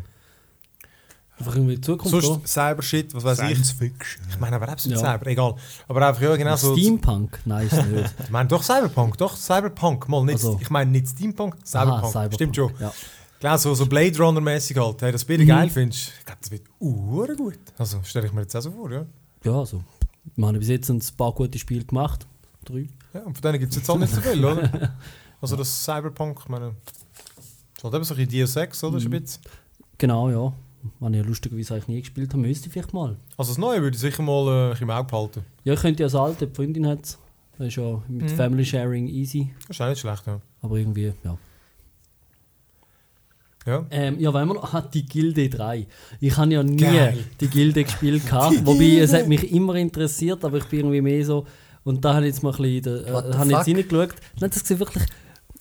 [1.38, 2.22] Einfach irgendwie die Zukunft.
[2.24, 3.76] sonst Cyber-Shit, was weiß Science ich.
[3.76, 4.22] Fiction.
[4.30, 4.96] Ich meine, aber mit Ja.
[4.96, 5.57] Cyber, egal.
[5.88, 6.76] Aber einfach, ja, genau so.
[6.76, 7.40] Steampunk?
[7.44, 8.14] Nein, ist nicht.
[8.24, 10.34] Ich meine, doch Cyberpunk, doch Cyberpunk, mal nicht.
[10.34, 10.59] Also.
[10.61, 12.03] Ich meine nicht Steampunk, Cyberpunk.
[12.05, 12.34] Aha, Cyberpunk.
[12.34, 12.72] Stimmt schon.
[12.78, 12.92] Ja.
[13.43, 15.03] Klar, so, so Blade Runner-mäßig halt.
[15.03, 15.47] Hey, das Bild Mhm.
[15.49, 17.59] geil findest, ich glaube, das wird uh, gut.
[17.76, 19.05] Also stelle ich mir jetzt auch so vor, ja.
[19.43, 19.82] ja, also.
[20.36, 22.24] Wir haben bis jetzt ein paar gute Spiele gemacht.
[22.64, 22.86] Drei.
[23.12, 24.95] ja und von denen gibt es jetzt auch nicht so viel, oder?
[25.40, 26.76] Also das Cyberpunk, ich meine,
[27.76, 29.01] ist halt eben so ein bisschen Deus Ex, oder?
[29.01, 29.24] Mhm.
[29.99, 30.53] Genau, ja.
[31.01, 33.16] Wenn ich lustigerweise eigentlich nie gespielt habe, müsste ich vielleicht mal.
[33.36, 35.45] Also das Neue würde ich sicher mal äh, im Auge behalten.
[35.64, 37.18] Ja, ich könnte ja das alte, die Freundin hat
[37.59, 38.36] Das ist ja mit Mhm.
[38.36, 39.53] Family Sharing easy.
[39.66, 40.40] Das ist auch nicht schlecht, ja.
[40.61, 41.36] Aber irgendwie, ja.
[43.66, 43.86] Ja.
[43.90, 45.86] Ähm, ja, wenn man noch hat die Gilde 3.
[46.20, 47.24] Ich habe ja nie Geil.
[47.40, 48.26] die Gilde gespielt.
[48.26, 51.46] Gehabt, wobei es hat mich immer interessiert, aber ich bin irgendwie mehr so.
[51.84, 54.14] Und da habe ich jetzt mal ein bisschen, äh, habe jetzt reingeschaut.
[54.40, 55.04] Nein, das sieht wirklich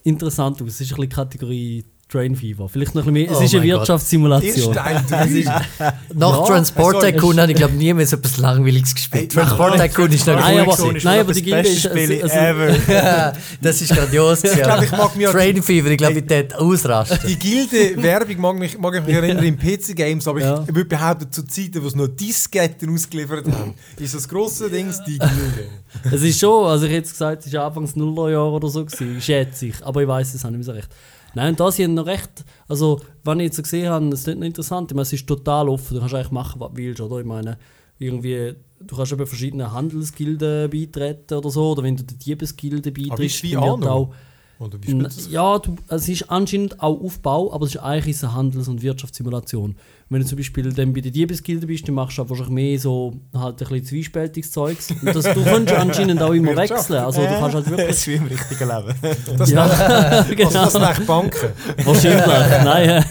[0.03, 0.67] interessant aus.
[0.67, 2.67] Es ist ein bisschen Kategorie Train Fever.
[2.67, 3.31] Vielleicht noch ein bisschen mehr.
[3.31, 3.63] Es Oh ist eine.
[3.63, 4.77] Wirtschaftssimulation.
[4.77, 5.45] Es ist,
[6.13, 9.33] Nach Ja, Transport also, Tycoon habe ich glaube nie mehr so etwas Langweiliges gespielt.
[9.33, 9.89] Hey, Transport nein.
[9.89, 12.35] Tycoon ist noch Nein, cool aber- nein, aber das die Gilde beste ist- Spiel also-
[12.35, 13.33] ever.
[13.61, 14.43] das ist grandios.
[14.43, 17.19] Ich glaube, ich mag mich Train Fever, ich glaube, ich dort ausrasten.
[17.27, 20.61] die Gilde-Werbung mag, mich, mag ich mich erinnern in PC-Games, aber Ja.
[20.67, 24.93] ich würde behaupten, zu Zeiten, wo es noch Disketten ausgeliefert haben, ist das grosse Ding
[25.07, 25.69] die Gilde.
[26.11, 29.21] es ist schon, also ich hätte jetzt gesagt, es war Anfangs Nullerjahre oder so, gewesen,
[29.21, 29.75] schätze ich.
[29.85, 30.89] Aber ich weiß es auch nicht mehr so recht.
[31.33, 34.39] Nein, und da sind noch recht, also, wenn ich jetzt so gesehen habe, ist nicht
[34.39, 34.91] noch interessant.
[34.91, 37.19] Ich meine, es ist total offen, du kannst eigentlich machen, was du willst, oder?
[37.19, 37.57] Ich meine,
[37.99, 43.43] irgendwie, du kannst eben verschiedene Handelsgilden beitreten oder so, oder wenn du der Diebesgilde beitrittst,
[43.43, 43.91] wie dann wird Anno?
[43.91, 44.13] auch
[44.61, 45.29] Oder wie spielt das?
[45.31, 49.75] Ja, du, es ist anscheinend auch Aufbau, aber es ist eigentlich eine Handels- und Wirtschaftssimulation.
[50.09, 53.13] Wenn du zum Beispiel dann bei der Diebesgilde bist, dann machst du wahrscheinlich mehr so
[53.33, 54.91] halt ein bisschen zwiespältiges Zeugs.
[54.91, 56.89] Und das, du kannst anscheinend auch immer Wirtschaft.
[56.89, 57.03] wechseln.
[57.03, 57.89] Also du kannst halt Das wirklich.
[57.89, 59.37] ist wie im richtigen Leben.
[59.37, 60.49] Das, ja, also genau.
[60.51, 61.47] das sind eigentlich Banken.
[61.83, 62.25] Wahrscheinlich.
[62.63, 63.05] Nein.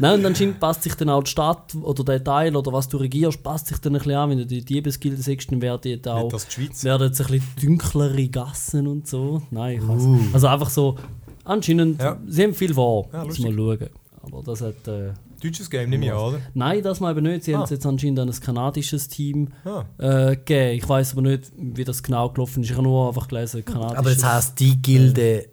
[0.00, 2.96] Nein, und anscheinend passt sich dann auch die Stadt oder der Teil oder was du
[2.96, 4.30] regierst, passt sich dann ein bisschen an.
[4.30, 6.84] Wenn du die Diebesgilde siehst, dann werden jetzt auch Nicht das die Schweiz.
[6.84, 9.42] werden jetzt ein bisschen dunklere Gassen und so.
[9.50, 10.96] Nein, ich weiß Also einfach so,
[11.44, 12.18] anscheinend, Ja.
[12.26, 13.08] sie haben viel vor.
[13.12, 13.88] Ja, Muss mal schauen.
[14.22, 14.86] Aber das hat.
[14.88, 16.40] Äh, Deutsches Game, nehme ich an, oder?
[16.52, 17.44] nein, das mal eben nicht.
[17.44, 17.58] Sie Ah.
[17.58, 19.84] haben es jetzt anscheinend an ein kanadisches Team Ah.
[19.96, 20.76] äh, gegeben.
[20.76, 22.68] Ich weiß aber nicht, wie das genau gelaufen ist.
[22.70, 23.98] Ich habe nur einfach gelesen, kanadisches.
[23.98, 25.46] Aber das heisst, die Gilde,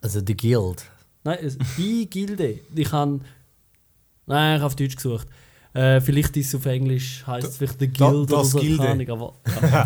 [0.00, 0.84] also die Guild.
[1.22, 1.38] Nein,
[1.76, 2.58] die Gilde.
[2.74, 3.20] Ich habe.
[4.28, 5.26] Nein, ich habe auf Deutsch gesucht.
[5.74, 8.58] Äh, vielleicht ist es auf Englisch, heißt es vielleicht The Da- Guild oder das so.
[8.58, 8.78] Gilde.
[8.78, 9.34] Keine Ahnung, aber,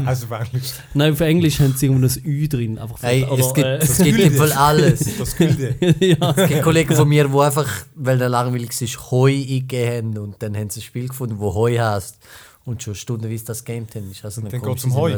[0.07, 0.73] also auf Englisch.
[0.95, 2.79] nein, auf Englisch haben sie irgendwie ein Ü drin.
[2.79, 5.01] Einfach für- Hey, es oder, gibt, äh, es gibt im Fall alles.
[5.19, 5.75] Das Gilde.
[6.01, 6.35] ja.
[6.37, 10.43] Es gibt Kollegen von mir, die einfach, weil der langweilig ist, Heu eingegeben haben und
[10.43, 12.17] dann haben sie ein Spiel gefunden, wo Heu heißt
[12.65, 14.11] und schon stundenweise das Game haben.
[14.13, 15.15] Ist also eine dann komische geht's um Heu.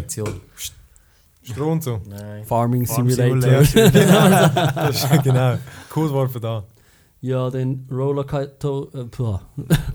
[1.70, 2.01] Und so.
[2.09, 2.43] Nein.
[2.47, 3.64] Farming Farm Simulator.
[3.64, 4.72] Simulator.
[4.75, 5.59] Das ist genau.
[5.91, 6.64] Codewort für da.
[7.25, 8.83] Ja, den Rollercoaster.
[8.93, 9.39] Äh, puh.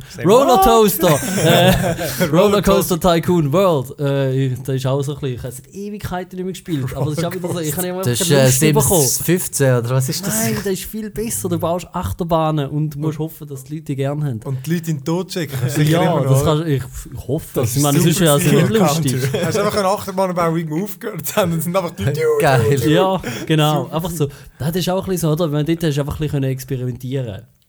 [0.09, 1.09] Say Rollercoaster!
[1.45, 3.99] äh, Rollercoaster Tycoon World.
[3.99, 5.35] Äh, das ist auch so ein bisschen.
[5.35, 6.95] Ich habe seit Ewigkeiten nicht mehr gespielt.
[6.95, 7.59] Aber das ist auch wieder so.
[7.59, 9.01] Ich habe immer Das ist äh, Lust bekommen.
[9.01, 10.43] Sims 15 oder was ist das?
[10.43, 11.49] Nein, das ist viel besser.
[11.49, 14.39] Du baust Achterbahnen und musst hoffen, dass die Leute die gerne haben.
[14.45, 15.27] Und die Leute in den Tod.
[15.35, 16.81] Das sicher Ja, das kannst, ich,
[17.13, 17.47] ich hoffe.
[17.53, 19.15] Das ich meine, es ist ja also nicht lustig.
[19.45, 22.05] Hast du einfach eine Achterbahn irgendwo aufgehört haben und sind einfach die
[22.39, 22.89] Geil.
[22.89, 23.87] Ja, genau.
[23.91, 24.27] Einfach so.
[24.57, 25.51] Das ist auch ein bisschen so, oder?
[25.51, 27.18] Wenn dort hast du einfach ein bisschen experimentieren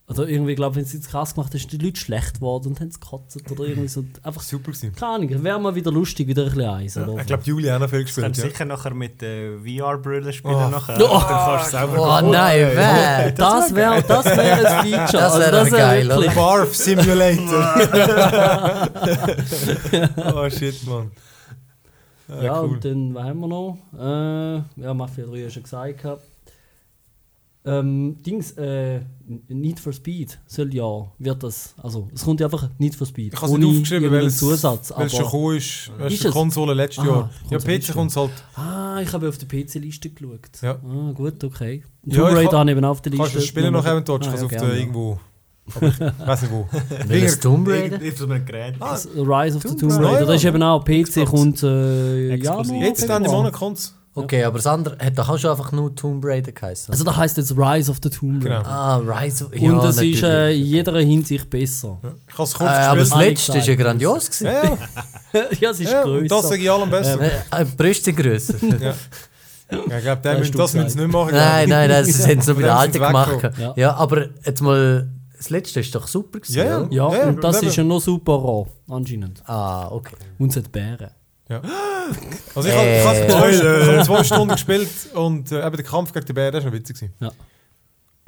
[0.08, 2.80] Oder irgendwie, glaube wenn es jetzt krass gemacht hast, sind die Leute schlecht geworden und
[2.80, 4.04] haben es gekotzt oder irgendwie so.
[4.24, 4.42] Einfach.
[4.42, 4.92] Super gewesen.
[4.92, 6.96] Keine Ahnung, wäre mal wieder lustig, wieder ein bisschen eins.
[6.96, 7.16] Oder?
[7.20, 8.24] Ich glaube, Juli auch noch viel gespielt.
[8.26, 8.48] Kannst Ja.
[8.50, 10.54] sicher nachher mit äh, VR-Brille spielen.
[10.56, 10.68] Oh.
[10.68, 10.96] nachher.
[10.96, 11.12] Oh.
[11.12, 13.30] Dann kannst du selber Oh nein, wer?
[13.30, 15.12] das wäre das wär ein Feature.
[15.12, 15.38] Das also,
[15.70, 16.34] wär geil, wirklich- oder?
[16.34, 17.74] Barf Simulator.
[20.34, 21.12] oh shit, Mann.
[22.28, 22.70] Ah, Ja, cool.
[22.70, 23.78] und dann, was haben wir noch?
[23.96, 26.02] Äh, ja, Mafia 3 hast du schon gesagt.
[26.02, 26.22] gehabt.
[27.62, 29.00] Ähm, Dings, äh,
[29.48, 33.34] Need for Speed soll ja, wird das, also es kommt ja einfach Need for Speed.
[33.34, 34.92] Ich habe es nicht aufgeschrieben, weil es, Zusatz.
[34.96, 35.90] weil es schon gekommen ist.
[35.98, 36.32] Es Ist die es?
[36.32, 37.30] Konsole letztes Aha, Jahr.
[37.50, 38.30] Ja, PC kommt halt.
[38.56, 40.40] ah, ich habe auf der PC-Liste geschaut.
[40.62, 40.78] Ja.
[40.82, 41.84] Ah, gut, okay.
[42.06, 43.22] Ja, Tomb Raider habe ich eben auf der Liste.
[43.22, 44.18] Kannst du das spielen noch eventuell?
[44.20, 44.80] Ah, Ich kann es ja, auf gerne, der ja.
[44.80, 45.20] irgendwo.
[45.74, 46.68] Aber ich weiß nicht wo.
[47.06, 47.96] Welches Tomb Raider?
[47.96, 48.74] Auf so einem Gerät.
[48.80, 50.04] Ah, Rise of the Tomb Raider.
[50.06, 50.26] Raider.
[50.26, 51.30] Das ist eben auch PC Xbox.
[51.30, 52.34] kommt äh.
[52.36, 53.42] Januar, Jetzt dann im Februar.
[53.42, 53.94] Monat kommt es.
[54.24, 56.92] Okay, aber das andere hat doch auch schon einfach nur Tomb Raider geheißen.
[56.92, 58.58] Also da heißt jetzt Rise of the Tomb Raider.
[58.58, 58.68] Genau.
[58.68, 59.52] ah, Rise of...
[59.52, 61.98] Und es ist äh, in jeder Hinsicht besser.
[62.02, 62.12] Ja.
[62.28, 64.46] Ich habe es Äh, kurz aber das letzte ist ja grandios gewesen.
[64.46, 65.40] Ja, ja.
[65.60, 66.02] ja, es ist ja.
[66.02, 66.28] grösser.
[66.28, 67.20] das sage ich allem besser.
[67.20, 68.54] Äh, äh, Brüste grösser.
[68.80, 68.94] Ja.
[69.70, 71.32] Ja, ich glaube, das du müssen sie nicht machen.
[71.32, 73.50] Nein, nein, das haben sie noch bei den Dann Alten sind gemacht.
[73.58, 73.72] Ja.
[73.76, 73.94] Ja.
[73.94, 76.88] aber jetzt mal, das letzte ist doch super gewesen, Ja, ja.
[76.90, 79.42] Ja, Ja, und das ist ja noch super roh, anscheinend.
[79.46, 80.16] Ah, okay.
[80.38, 81.10] Und es hat Bären.
[82.54, 83.28] Also ich habe ich habe Äh.
[83.28, 86.62] zwei, ich habe zwei Stunden gespielt und äh, eben der Kampf gegen den Bären war
[86.62, 86.96] noch witzig.
[86.96, 87.14] gewesen.
[87.20, 87.32] Ja.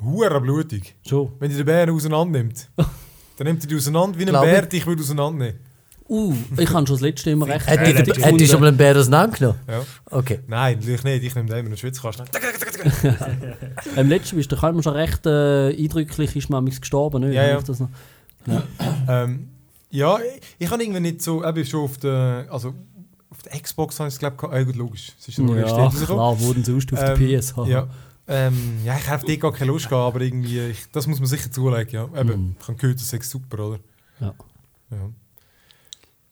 [0.02, 0.96] Hure blutig.
[1.06, 1.32] Schon.
[1.38, 4.32] Wenn die den Bären auseinander nimmt, dann nimmt er die auseinander wie ein.
[4.32, 5.60] Bär dich würde auseinandernehmen.
[6.08, 8.66] Uh, ich habe schon das letzte immer recht Hätte heftig ich, hätte ich schon mal
[8.66, 9.60] einen Bär auseinandergenommen?
[9.68, 9.82] Ja.
[10.10, 10.40] Okay.
[10.46, 11.22] Nein, natürlich nicht.
[11.24, 12.26] Ich nehme den immer in den Schwitzkasten.
[13.96, 17.34] Im letzten bist du kann schon recht äh, eindrücklich ist man gestorben, nicht?
[17.34, 17.60] Ja, ja.
[17.62, 17.88] Das noch?
[19.08, 19.48] Ähm,
[19.90, 22.74] ja, ich, ich habe irgendwie nicht so, eben schon auf der, also
[23.46, 26.40] auf der Xbox habe ich es glaube ich, äh, gut, logisch, es ist ja klar,
[26.40, 27.54] wurden sie aus auf der Ähm, PS.
[27.66, 27.88] Ja,
[28.28, 31.18] ähm, ja, ich habe auf die gar keine Lust gehabt, aber irgendwie, ich, das muss
[31.18, 32.20] man sicher zulegen, ja.
[32.20, 32.56] Eben, Mhm.
[32.60, 33.78] ich habe gehört, das ist super, oder?
[34.20, 34.34] Ja.
[34.90, 35.10] Ja.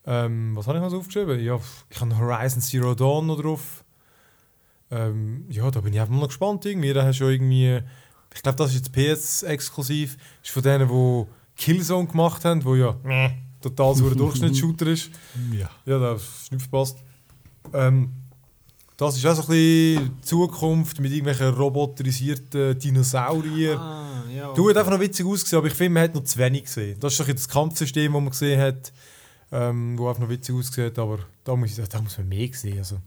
[0.06, 1.40] Ähm, was habe ich noch so aufgeschrieben?
[1.40, 1.58] Ja,
[1.88, 3.84] ich habe Horizon Zero Dawn noch drauf.
[4.90, 6.92] Ähm, ja, da bin ich einfach mal noch gespannt irgendwie.
[6.92, 7.80] Da hast du irgendwie,
[8.34, 10.16] ich glaube, das ist jetzt PS-exklusiv.
[10.42, 12.96] Ist von denen, die Killzone gemacht haben, wo ja
[13.60, 15.10] total so ein Durchschnittsshooter ist.
[15.52, 15.70] Ja.
[15.86, 16.98] Ja, das ist nicht verpasst.
[17.72, 18.10] Ähm,
[18.96, 23.78] das ist auch so ein bisschen Zukunft mit irgendwelchen roboterisierten Dinosauriern.
[23.78, 24.52] Ah, ja.
[24.52, 27.00] Du hat einfach noch witzig ausgesehen, aber ich finde, man hat noch zu wenig gesehen.
[27.00, 28.92] Das ist doch das Kampfsystem, das man gesehen hat,
[29.52, 32.78] ähm, wo einfach noch witzig aussieht, aber da muss, ich, da muss man mehr sehen.
[32.78, 32.98] Also.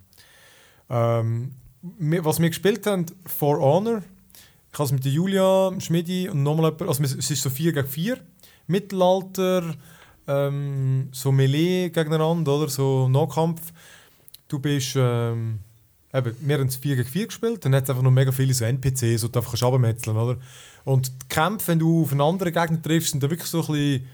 [0.90, 1.52] Ähm,
[1.82, 4.02] was wir gespielt haben, For Honor,
[4.72, 7.72] ich habe es mit der Julia, Schmidi und nochmal jemand, also es ist so 4
[7.72, 8.18] gegen 4,
[8.66, 9.76] Mittelalter,
[10.28, 12.70] ähm, so Melee gegeneinander, oder?
[12.70, 13.62] so Nahkampf.
[14.48, 15.60] Du bist, ähm,
[16.14, 18.54] eben, wir haben es 4 gegen 4 gespielt, dann hat es einfach noch mega viele
[18.54, 20.38] so NPCs, die du einfach abmetzeln oder?
[20.86, 23.68] Und die Kämpfe, wenn du auf einen anderen Gegner triffst, sind da wirklich so ein
[23.68, 24.08] bisschen,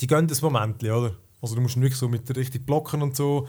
[0.00, 1.16] die gehen das Moment, oder?
[1.42, 3.48] Also du musst wirklich so mit richtig blocken und so.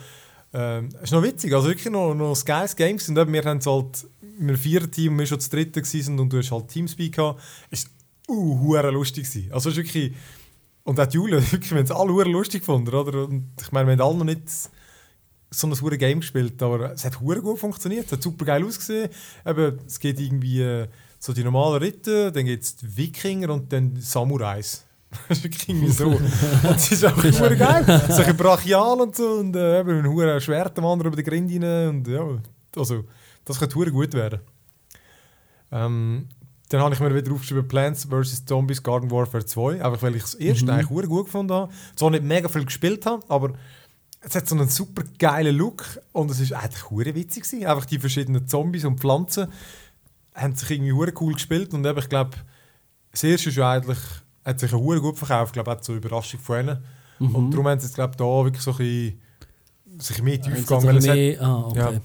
[0.53, 2.97] Ähm, ist noch witzig, also wirklich noch, noch ein geiles Game.
[3.07, 4.07] Und eben, wir haben es halt
[4.37, 7.41] mit einem Vierer-Team, wir schon das dritte gewesen und du hast halt Teamspeak gehabt.
[7.69, 7.89] Ist
[8.27, 9.51] uh, lustig gewesen.
[9.51, 10.13] Also es ist wirklich,
[10.83, 13.25] und auch die Julia, wir haben es alle lustig gefunden, oder?
[13.25, 14.49] Und ich meine, wir haben alle noch nicht
[15.53, 18.63] so ein hure Game gespielt, aber es hat hure gut funktioniert, es hat super geil
[18.63, 19.09] ausgesehen.
[19.45, 20.87] Eben, es geht irgendwie äh,
[21.19, 24.85] so die normalen Ritter, dann gibt es die Wikinger und dann Samurais.
[25.27, 26.17] Das ist wirklich irgendwie so.
[26.73, 27.83] es ist auch hure geil.
[28.07, 31.29] Ist ein brachial und so und äh, eben ein hure Schwert am anderen über die
[31.29, 32.25] Grinde rein und ja,
[32.77, 33.03] also
[33.43, 34.39] das könnte hure gut werden.
[35.69, 36.29] Ähm,
[36.73, 38.45] dann habe ich mir wieder aufgeschrieben Plants vs.
[38.45, 40.71] Zombies Garden Warfare 2, einfach weil ich das erste Mhm.
[40.71, 41.73] eigentlich gut gefunden habe.
[41.95, 43.53] Zwar nicht mega viel gespielt habe, aber
[44.21, 47.65] es hat so einen super geilen Look und es ist eigentlich hure witzig gewesen.
[47.65, 49.47] Einfach die verschiedenen Zombies und Pflanzen
[50.33, 52.37] haben sich irgendwie hure cool gespielt und eben, ich glaube,
[53.11, 53.99] das erste ist ja eigentlich,
[54.45, 56.83] hat sich ja hure gut verkauft, ich glaube, auch zur Überraschung von ihnen.
[57.19, 57.35] Mhm.
[57.35, 59.21] Und darum haben sie jetzt, glaube ich, da wirklich so ein bisschen
[59.99, 61.37] sich mehr tief gegangen.
[61.41, 61.99] ah, okay.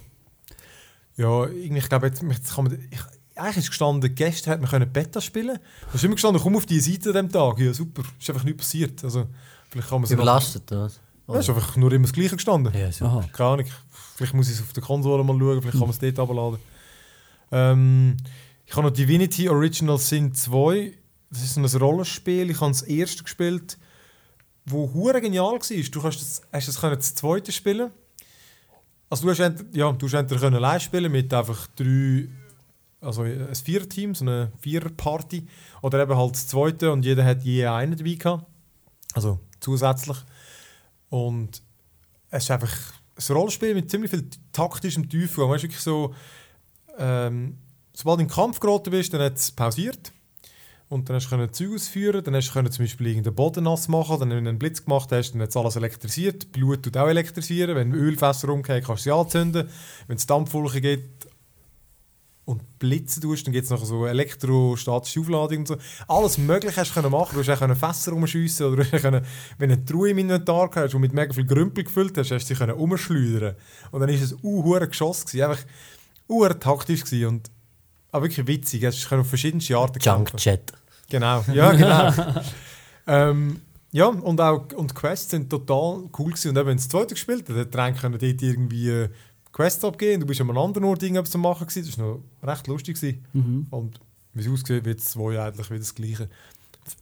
[1.16, 2.78] ja, irgendwie, ich glaube, jetzt, jetzt kann man.
[2.90, 3.00] Ich,
[3.37, 5.59] eigentlich ist gestanden, Gäste hätten wir können Beta spielen.
[5.87, 7.59] Da ist immer gestanden, komm auf die Seite an dem Tag.
[7.59, 8.03] Ja, super.
[8.18, 9.05] Ist einfach nichts passiert.
[9.05, 9.26] Also,
[9.68, 10.91] vielleicht kann man Überlastet, oder?
[11.28, 12.72] Ja, ist einfach nur immer das Gleiche gestanden.
[12.72, 12.89] Ja.
[13.07, 13.24] Aha.
[13.32, 13.66] Keine Ahnung.
[14.14, 16.59] Vielleicht muss ich es auf der Konsole mal schauen, vielleicht kann man es dort abladen.
[17.53, 18.16] Ähm,
[18.64, 20.93] ich habe noch Divinity Original Sin 2.
[21.30, 22.51] Das ist so ein Rollenspiel.
[22.51, 23.76] Ich habe das erste gespielt,
[24.64, 25.91] wo hure genial war.
[25.91, 27.91] Du kannst das, hast das, können das zweite spielen.
[29.09, 29.39] Also du hast,
[29.72, 32.28] ja, du hast entweder können live spielen mit einfach drei,
[33.07, 35.46] also ein Viererteam, so eine Vierer-Party.
[35.82, 38.44] Oder eben halt das zweite und jeder hat je einen dabei gehabt.
[39.14, 40.16] Also zusätzlich.
[41.09, 41.62] Und
[42.30, 42.72] es ist einfach
[43.16, 45.48] ein Rollenspiel mit ziemlich viel taktischem Tiefgang.
[45.48, 46.14] Weißt du, wirklich so,
[46.98, 47.57] ähm,
[47.94, 50.12] sobald du in den Kampf geraten bist, dann hat es pausiert.
[50.88, 54.20] Und dann hast du Zeug ausführen, dann hast du zum Beispiel irgendeinen Boden nass machen,
[54.20, 56.52] dann wenn du einen Blitz gemacht hast, dann hat es alles elektrisiert.
[56.52, 57.74] Blut tut auch elektrisieren.
[57.74, 59.68] Wenn Ölfässer umgehen, kannst du sie anzünden.
[60.07, 61.15] Wenn es Dampfwolken gibt
[62.47, 65.76] und Blitze tust, dann gibt es noch so elektrostatische Aufladung und so.
[66.07, 67.34] Alles Mögliche hast du können machen.
[67.34, 69.26] Du hast auch können Fässer umschiessen oder du können,
[69.59, 72.49] wenn du eine Truhe im Inventar hast, die mit mega viel Grümpel gefüllt hast, hast
[72.49, 73.57] du sie können umschleudern.
[73.90, 75.26] Und dann war es ein Geschoss.
[75.26, 75.42] Gewesen.
[75.51, 75.64] Einfach
[76.28, 77.51] uh, taktisch gewesen und
[78.12, 78.84] aber wirklich witzig.
[78.84, 80.36] Es ist auf verschiedenste Arten Junk.
[80.36, 80.72] Chat.
[81.11, 81.72] Genau, ja,
[82.14, 82.42] genau.
[83.09, 86.51] ähm, ja, und auch und die Quests sind total cool gewesen.
[86.51, 89.09] Und eben, wenn es das zweite gespielt hat, der eine können dort irgendwie
[89.57, 90.20] Quests abgeben.
[90.20, 91.86] Du bist an einem anderen Ort irgendwas zu machen gewesen.
[91.86, 93.24] Das war noch recht lustig gewesen.
[93.32, 93.66] Mhm.
[93.70, 94.00] Und
[94.34, 96.28] wie es aussieht, wird es zwei eigentlich wieder das Gleiche.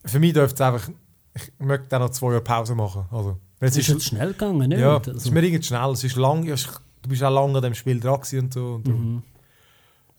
[0.05, 0.89] Für mich dürfte es einfach,
[1.33, 3.05] ich möchte dann noch zwei Jahre Pause machen.
[3.11, 4.79] Also, wenn Es ist jetzt schnell gegangen, nicht?
[4.79, 5.91] ja, es Also, ist mir irgendwie schnell.
[5.91, 8.75] Es ist lang, du bist auch lange an dem Spiel dran und so.
[8.75, 9.23] Und mhm.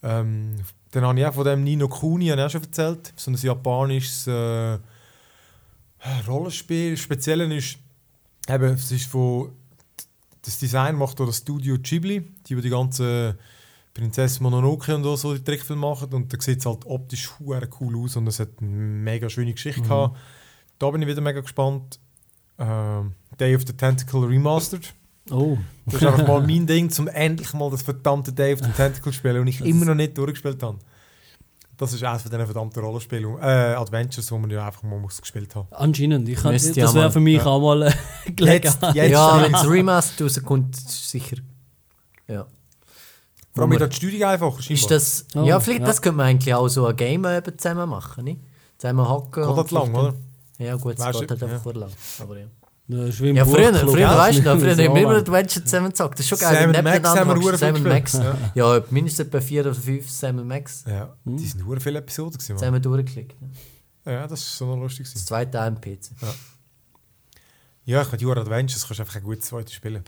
[0.03, 0.57] ähm,
[0.91, 3.15] dann habe ich auch von dem Nino Kuni auch schon erzählt.
[3.17, 4.79] So ein japanisches äh,
[6.29, 6.91] Rollenspiel.
[6.91, 7.79] Das Spezielle ist,
[8.47, 9.53] eben, es ist von,
[10.47, 13.35] das Design macht auch das Studio Ghibli, die über die ganzen
[13.95, 18.17] Prinzessin Mononoke und so die Trickfilme machen und da sieht es halt optisch cool aus
[18.17, 20.17] und es hat eine mega schöne Geschichte gehabt.
[20.79, 21.99] Da bin ich wieder mega gespannt.
[22.59, 24.95] Ähm, Day of the Tentacle Remastered.
[25.31, 28.71] Oh, Das ist einfach mal mein Ding, zum endlich mal das verdammte Day of the
[28.71, 30.79] Tentacle spielen und ich Das- immer noch nicht durchgespielt habe.
[31.79, 35.21] Das ist eines von diesen verdammten Rollenspielen, äh, Adventures, die man ja einfach mal muss
[35.21, 35.69] gespielt haben.
[35.73, 36.29] anscheinend.
[36.29, 37.47] Ich kann, das ja wäre für mich ja.
[37.47, 37.93] auch mal äh,
[39.09, 41.37] ja, wenn das Remaster rauskommt, ist sicher.
[42.29, 42.47] Ja.
[43.53, 45.87] Vor allem mit der Steuerung einfacher, Ist das, Oh, ja, vielleicht ja.
[45.87, 48.41] das könnte man eigentlich auch so ein Game eben zusammen machen, nicht?
[48.79, 49.47] Zusammen hocken.
[49.47, 50.15] Geht das lang, oder?
[50.59, 51.59] Ja, gut, es geht halt einfach ja.
[51.59, 51.91] vor lang.
[52.21, 52.47] Aber ja.
[52.89, 55.17] Ja, Ja, früher, früher Ja, weißt du noch, früher haben wir immer.
[55.17, 56.19] Adventure zusammen gezockt.
[56.19, 56.73] Das ist schon geil.
[56.73, 58.21] Sam Max haben wir viel Sam Max.
[58.55, 62.57] Ja, mindestens etwa vier oder fünf Sam Max Ja, die sind nur viele Episoden gewesen,
[62.57, 63.35] zusammen durchgeklickt.
[64.05, 64.13] Ja.
[64.13, 65.09] Ja, das ist so noch lustig.
[65.13, 66.11] Das zweite am PC.
[67.85, 70.05] Ja, ich meine, die War Adventures kannst du einfach ein gutes zweites spielen.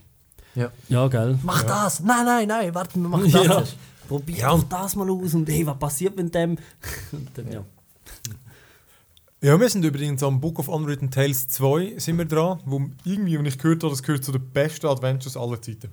[0.88, 1.38] Ja, gell.
[1.42, 2.00] Mach das!
[2.00, 3.62] Nein, nein, nein, warte, wir machen das Ja.
[4.08, 4.50] Probier Ja.
[4.50, 6.56] doch das mal aus und hey, was passiert mit dem?
[7.12, 7.64] Und dann, ja.
[9.40, 13.38] Ja, wir sind übrigens am Book of Unwritten Tales 2 sind wir dran, wo irgendwie,
[13.38, 15.92] wenn ich gehört habe, das gehört zu den besten Adventures aller Zeiten.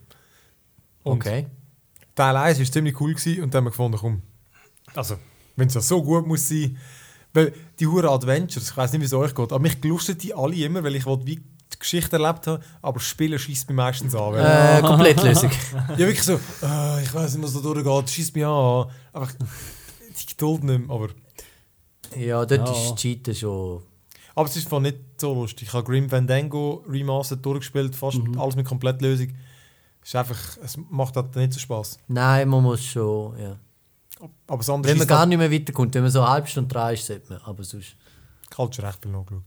[1.04, 1.46] Und Okay.
[2.16, 4.22] Teil 1 war ziemlich cool gewesen, und dann haben wir gefunden, komm,
[4.96, 5.18] also,
[5.58, 6.78] wenn es ja so gut muss sein,
[7.34, 10.34] weil die Hure Adventures, ich weiß nicht, wie es euch geht, aber mich gelustet die
[10.34, 14.16] alle immer, weil ich wollte wie die Geschichte erlebt habe, aber Spielen schießt mich meistens
[14.16, 14.34] an.
[14.34, 15.52] Weil, Äh, Komplettlösung.
[15.90, 18.86] Ja, wirklich so, äh, ich weiß nicht, was da durchgeht, schießt mich an.
[19.14, 19.34] Einfach
[20.20, 21.10] die Geduld nicht mehr, aber...
[22.18, 22.74] ja, dort Ja.
[22.74, 23.82] ist Cheaten schon.
[24.36, 25.68] Aber es ist voll nicht so lustig.
[25.70, 29.30] Ich habe Grim Fandango Remastered durchgespielt, fast alles mit Komplettlösung.
[30.02, 31.98] Es ist einfach, es macht halt nicht so Spaß.
[32.10, 33.40] Nein, man muss schon.
[33.40, 33.58] Ja.
[34.48, 36.74] Aber das andere Wenn man gar nicht mehr weiterkommt, wenn man so eine halbe Stunde
[36.74, 37.42] dran ist, sollte man.
[37.44, 37.96] Aber sonst.
[38.52, 39.44] Ich habe schon recht viel nachgeschaut.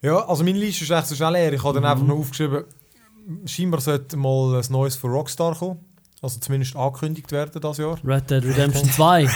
[0.00, 1.52] Ja, also meine Liste ist echt so schnell leer.
[1.52, 2.64] Ich habe dann einfach noch aufgeschrieben,
[3.46, 5.84] scheinbar sollte mal ein neues von Rockstar kommen.
[6.20, 7.96] Also zumindest angekündigt werden das Jahr.
[8.04, 9.28] Red Dead Redemption 2.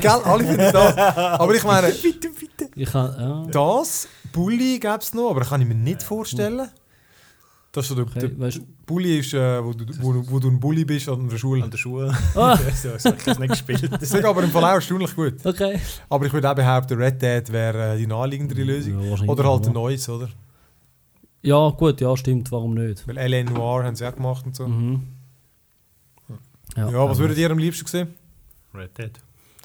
[0.00, 0.96] Gell, alle finden das.
[0.96, 1.88] Aber ich meine,
[2.74, 3.46] Ich kann, ja.
[3.50, 6.68] das, Bully gäbe es noch, aber das kann ich mir nicht vorstellen.
[7.72, 10.38] Das ist so der, Okay, der weißt, Bully ist, äh, wo, du, wo, du- wo
[10.38, 11.62] du ein Bully bist an der Schule.
[11.64, 12.14] An der Schule.
[12.34, 12.56] Ah.
[12.74, 13.90] so, so, ich habe es nicht gespielt.
[13.92, 15.34] Das ist aber im Fall auch erstaunlich gut.
[15.44, 15.78] okay.
[16.08, 19.02] Aber ich würde auch behaupten, Red Dead wäre äh, die naheliegendere Lösung.
[19.02, 20.28] Ja, oder halt ein neues, oder?
[21.42, 23.06] Ja, gut, ja, stimmt, warum nicht?
[23.08, 23.42] Weil L.A.
[23.44, 24.66] Noir haben sie auch gemacht und so.
[24.68, 25.02] Mhm.
[26.76, 28.14] Ja, was würdet ihr am liebsten sehen?
[28.74, 29.12] Red Dead.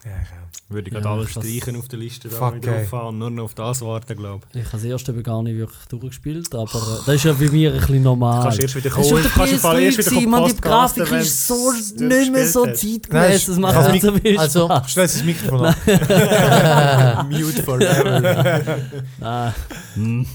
[0.03, 0.41] Ja, ich.
[0.71, 2.87] Würde ich Ja, gerade alles ich streichen auf der Liste da wieder ey.
[2.87, 6.47] drauf Nur noch auf das warten, glaube Ich habe das erste gar nicht wirklich durchgespielt,
[6.55, 8.39] aber äh, das ist ja bei mir ein bisschen normal.
[8.39, 8.43] ich.
[8.43, 9.23] Kannst erst wieder kommen.
[9.35, 13.57] kannst Fall erst PS3 wieder kommen die Grafik ist so nicht mehr so zeitgemäß, das
[13.57, 14.91] macht also nicht so viel also- Spaß.
[14.91, 17.29] Schnell das Mikrofon an.
[17.29, 19.53] Mute forever.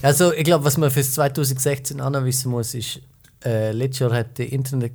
[0.01, 3.01] Also, ich glaube, was man fürs 2016 auch noch wissen muss, ist,
[3.43, 4.93] äh, letztes Jahr hat der Internet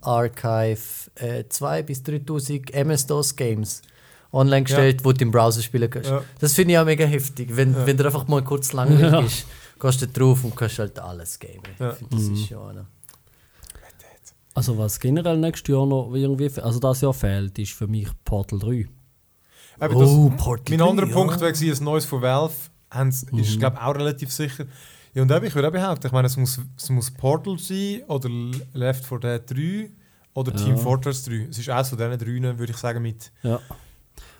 [0.00, 0.78] Archive
[1.16, 3.82] äh, 2 bis 3000 MS-DOS-Games
[4.32, 6.10] online gestellt, wo du im Browser spielen kannst.
[6.10, 6.22] Ja.
[6.38, 7.48] Das finde ich auch mega heftig.
[7.56, 7.86] Wenn, Ja.
[7.86, 9.20] wenn du einfach mal kurz langweilig Ja.
[9.20, 9.46] bist,
[9.80, 11.60] gehst du drauf und kannst halt alles gamen.
[11.78, 11.90] Ja.
[11.92, 12.86] Ich finde, das ist schon einer.
[14.54, 18.58] Also was generell nächstes Jahr noch irgendwie, also das Jahr fehlt, ist für mich Portal
[18.58, 18.70] 3.
[18.70, 18.88] Eben
[19.80, 19.88] das,
[20.44, 21.40] Portal mein anderer 3, Punkt ja.
[21.40, 22.54] wäre ein neues von Valve.
[22.90, 24.66] Haben's- Ist, glaube ich, auch relativ sicher.
[25.14, 28.00] Ja, und eben, ich würde auch behaupten, ich meine, es muss, es muss Portal sein
[28.08, 28.30] oder
[28.72, 29.90] Left 4 Dead 3
[30.34, 30.64] oder Ja.
[30.64, 31.48] Team Fortress 3.
[31.50, 33.30] Es ist eines von diesen drei, würde ich sagen, mit...
[33.42, 33.60] Ja.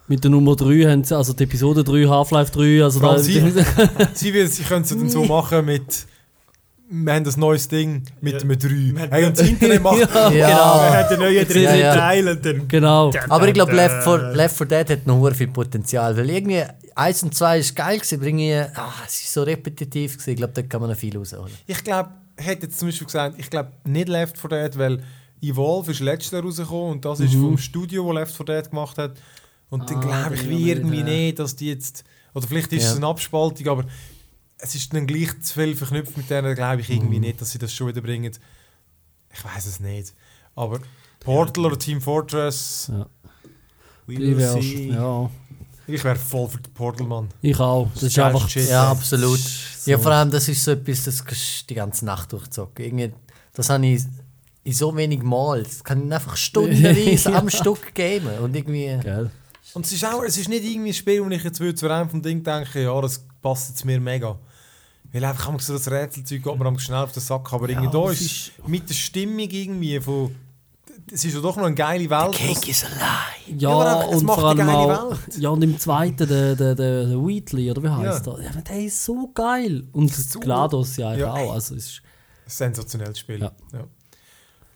[0.08, 3.40] Mit der Nummer 3 haben sie, also die Episode 3, Half-Life 3, also da, sie-
[4.14, 6.06] Sie, will- sie können es dann so machen mit...
[6.94, 8.40] Wir haben ein neues Ding mit Ja.
[8.40, 8.68] einem 3.
[8.68, 9.98] Wir Hey, und das Internet macht...
[9.98, 11.94] ja, Wir Ja, hätten neue Jetzt dritte ist- ja.
[11.94, 12.68] Teil und dann...
[12.68, 13.12] genau.
[13.28, 16.28] aber ich glaube, Left 4 Äh, Left 4 Dead hat noch sehr viel Potenzial, weil
[16.30, 16.62] irgendwie
[16.94, 20.30] 1 und 2 ist geil gewesen, aber irgendwie, ah, es ist so repetitiv gewesen.
[20.30, 21.52] Ich glaube, da kann man noch viel rausholen.
[21.66, 25.02] Ich glaube, ich hätte jetzt zum Beispiel gesagt, ich glaube nicht Left 4 Dead, weil
[25.40, 28.98] Evolve ist letztes Jahr rausgekommen und das ist vom Studio, das Left 4 Dead gemacht
[28.98, 29.12] hat.
[29.70, 32.04] Und dann Ah, glaube ich dann wie ja irgendwie nicht, nicht, dass die jetzt...
[32.34, 32.90] Oder vielleicht ist Ja.
[32.90, 33.84] es eine Abspaltung, aber
[34.58, 37.58] es ist dann gleich zu viel verknüpft mit denen, glaube ich irgendwie nicht, dass sie
[37.58, 38.32] das schon wieder bringen.
[39.34, 40.14] Ich weiß es nicht.
[40.54, 40.80] Aber
[41.20, 43.06] Portal oder Team Fortress, Ja.
[44.06, 44.88] We will see.
[44.90, 45.30] ja,
[45.86, 47.28] ich wäre voll für den Portal, Mann.
[47.42, 47.88] ich auch.
[47.94, 48.48] Das ist geilste einfach...
[48.48, 48.64] Shit.
[48.68, 49.38] Ja, Ja, absolut.
[49.38, 52.84] so- Ja, vor allem, das ist so etwas, das kannst die ganze Nacht durchzocken.
[52.84, 53.12] Irgendwie,
[53.54, 54.02] das habe ich
[54.64, 55.62] in so wenig Mal.
[55.64, 57.38] Das kann ich einfach stundenweise Ja.
[57.38, 58.38] am Stück gamen.
[58.40, 58.98] Und irgendwie.
[59.02, 59.30] Geil.
[59.74, 61.88] Und es ist auch, es ist nicht irgendwie ein Spiel, wo ich jetzt würde zu
[61.90, 64.38] einem vom Ding denke, ja, das passt jetzt mir mega.
[65.12, 67.90] Weil einfach am so das Rätselzeug geht mir am schnell auf den Sack, aber irgendwie
[67.90, 70.34] da es ist, mit der Stimmung irgendwie von,
[71.12, 72.38] es ist ja doch noch eine geile Welt.
[72.50, 73.58] was- is alive.
[73.58, 75.38] Ja, Ja, einfach, es und macht vor eine allem geile auch, Welt.
[75.38, 78.32] ja, und im zweiten, der, der, der, der Wheatley, oder wie heißt Ja.
[78.34, 78.44] der?
[78.44, 79.84] Ja, der ist so geil.
[79.92, 81.52] Und So- GLaDOS ja, Ja, auch.
[81.54, 82.02] Also, es ist,
[82.46, 83.40] Sensationelles Spiel.
[83.40, 83.52] Ja.
[83.72, 83.84] Ja.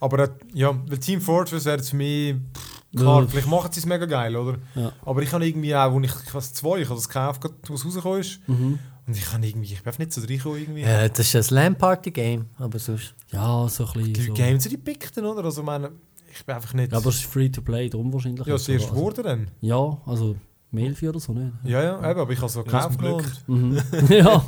[0.01, 3.29] Aber äh, ja, weil Team Fortress wäre für mich, pff, klar, Ja.
[3.29, 4.59] vielleicht machen sie es mega geil, oder?
[4.75, 4.93] Ja.
[5.05, 7.75] Aber ich habe irgendwie auch, wo ich, ich weiß zwei, ich habe das gekauft, wo
[7.75, 8.41] es rausgekommen ist.
[8.47, 8.79] Mhm.
[9.07, 10.81] Und ich kann irgendwie, ich bin einfach nicht so reingekommen irgendwie.
[10.83, 13.15] Ja, das ist ein LAN-Party-Game, aber sonst.
[13.31, 14.27] Ja, so ein Die bisschen.
[14.29, 14.33] So.
[14.35, 15.45] Games sind die pickten, oder?
[15.45, 15.93] Also, ich meine,
[16.33, 16.91] ich bin einfach nicht.
[16.93, 18.45] Ja, aber es ist free to play, darum wahrscheinlich.
[18.47, 18.95] ja, erste oder?
[18.97, 19.51] wurde dann.
[19.61, 20.35] Ja, also
[20.73, 21.53] Melfi oder so nicht.
[21.65, 22.99] Ja, ja, eben, aber ich habe es so gekauft.
[22.99, 23.25] Glück.
[23.47, 23.81] und- Mhm.
[24.11, 24.45] ja.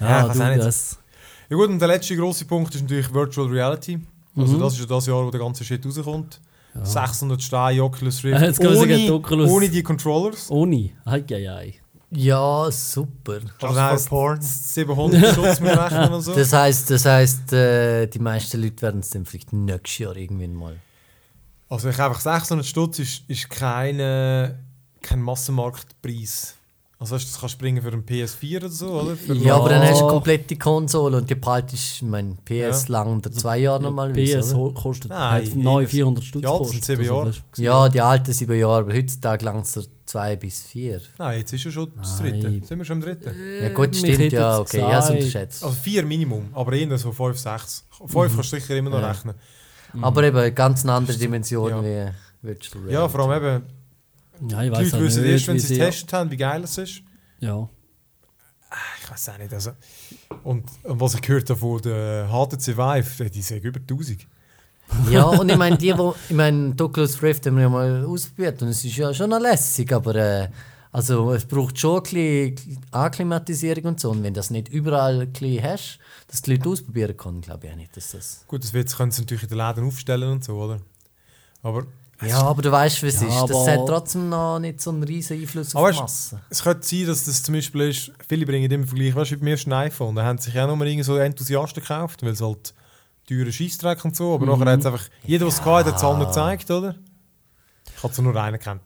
[0.00, 0.98] Ja, ja, ich weiß du, das.
[1.48, 3.98] Ja gut, und der letzte grosse Punkt ist natürlich Virtual Reality.
[4.36, 4.60] Also Mhm.
[4.60, 6.40] das ist ja das Jahr, wo der ganze Shit rauskommt.
[6.74, 6.84] Ja.
[6.84, 10.50] 600 Steine, Oculus Rift, die ohne, Oculus- ohne die Controllers.
[10.50, 10.90] Ohne.
[11.04, 11.74] Ei, ei, ei.
[12.12, 13.34] Ja, super.
[13.60, 14.40] Also das heisst, porn.
[14.42, 16.34] 700 Schutz mit rechnen und so.
[16.34, 20.54] Das heißt, das heißt äh, die meisten Leute werden es dann vielleicht nächstes Jahr irgendwann
[20.54, 20.76] mal.
[21.68, 24.58] Also ich einfach 600 Stutz ist, ist keine,
[25.02, 26.56] kein Massenmarktpreis.
[26.98, 29.16] Also weißt, das kannst du bringen für einen PS4 oder so, oder?
[29.16, 32.88] Für Ja, aber dann hast du eine komplette Konsole und die behaltest, ich meine, PS
[32.88, 32.92] Ja.
[32.98, 34.40] lang unter zwei Jahre normalerweise.
[34.40, 34.74] PS oder?
[34.74, 36.42] kostet Nein, neu jedes- 400 Stutz.
[36.42, 37.32] die alten sieben also, Jahre.
[37.56, 41.00] Ja, die alten sieben Jahre, aber heutzutage langt es zwei bis vier.
[41.18, 42.40] Nein, jetzt ist ja schon das Nein.
[42.40, 42.66] dritte.
[42.66, 43.34] Sind wir schon im dritten?
[43.62, 45.64] Ja gut, stimmt, ja, okay, ja, es gesagt- unterschätzt.
[45.64, 47.84] Also vier Minimum, aber eher so 5, 6.
[48.06, 49.02] 5 kannst du sicher immer noch Mhm.
[49.04, 49.10] Ja.
[49.10, 49.34] rechnen.
[50.02, 51.82] Aber eben eine ganz andere Dimension Ja.
[51.84, 52.12] wie
[52.46, 52.94] Virtual Reality.
[52.94, 55.64] Ja, vor allem eben, Ja, ich die weiß Leute wissen nicht, erst, wenn wie sie
[55.64, 57.02] es sie- getestet haben, wie geil es ist.
[57.40, 57.68] Ja.
[59.02, 59.52] Ich weiß auch nicht.
[59.52, 59.72] Also.
[60.44, 64.26] Und, und was ich gehört habe von der HTC Vive, die sagen über 1000.
[65.10, 68.04] Ja, und ich meine, die, wo, ich meine, die Oculus Rift haben wir ja mal
[68.04, 70.48] ausprobiert und es ist ja schon noch lässig, aber äh,
[70.92, 74.10] also, es braucht schon ein bisschen Akklimatisierung und so.
[74.10, 77.66] Und wenn du das nicht überall ein bisschen hast, dass die Leute ausprobieren können, glaube
[77.66, 78.44] ich auch nicht, dass das...
[78.48, 80.80] Gut, das wird, können sie natürlich in den Läden aufstellen und so, oder?
[81.62, 81.84] Aber
[82.26, 83.50] Ja, aber du weißt, wie es Ja, ist.
[83.50, 86.40] Das hat trotzdem noch nicht so einen riesen Einfluss Aber auf die Masse.
[86.50, 89.42] es könnte sein, dass das zum Beispiel ist, viele bringen immer Vergleich, weißt du, mit
[89.42, 92.74] dem ersten iPhone, da haben sich ja nur irgendwie so Enthusiasten gekauft, weil es halt
[93.36, 94.52] teure Scheissdreck und so, aber Mhm.
[94.60, 96.94] nachher hat es einfach, jeder, der es gehabt hat, hat es allen gezeigt, oder?
[97.96, 98.80] Ich habe es nur einen kennt.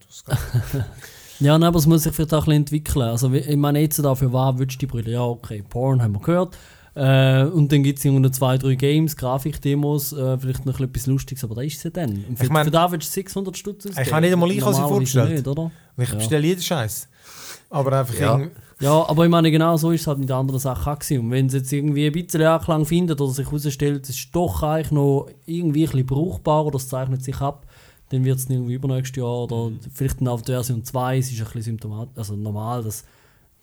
[1.41, 3.03] Ja, nein, aber es muss sich vielleicht auch ein bisschen entwickeln.
[3.09, 5.11] Also, ich meine, jetzt dafür, was willst du die Brille?
[5.13, 6.57] Ja, okay, Porn haben wir gehört.
[6.97, 11.43] Äh, und dann gibt es noch zwei, drei Games, Grafikdemos, äh, vielleicht noch etwas Lustiges,
[11.43, 12.25] aber da ist es ja dann.
[12.29, 14.01] Und für, Ich mein- für da willst du 600 Stutz ausgeben.
[14.07, 15.31] Ich habe nicht einmal ich habe sie Normalerweise vorgestellt.
[15.33, 15.63] Nicht, oder?
[15.63, 15.73] Und
[16.05, 16.15] ich Ja.
[16.15, 17.09] bestelle jeden Scheiß.
[17.71, 18.41] Aber einfach Ja.
[18.81, 21.25] Ja, aber ich meine, genau so ist es halt mit anderen Sachen auch gewesen.
[21.25, 24.63] Und wenn es jetzt irgendwie ein bisschen Anklang findet oder sich herausstellt, es ist doch
[24.63, 27.67] eigentlich noch irgendwie ein bisschen brauchbar oder es zeichnet sich ab,
[28.11, 31.39] dann wird es irgendwie übernächstes Jahr oder vielleicht dann auf der Version 2, es ist
[31.39, 33.05] ein bisschen symptomatisch, also normal, dass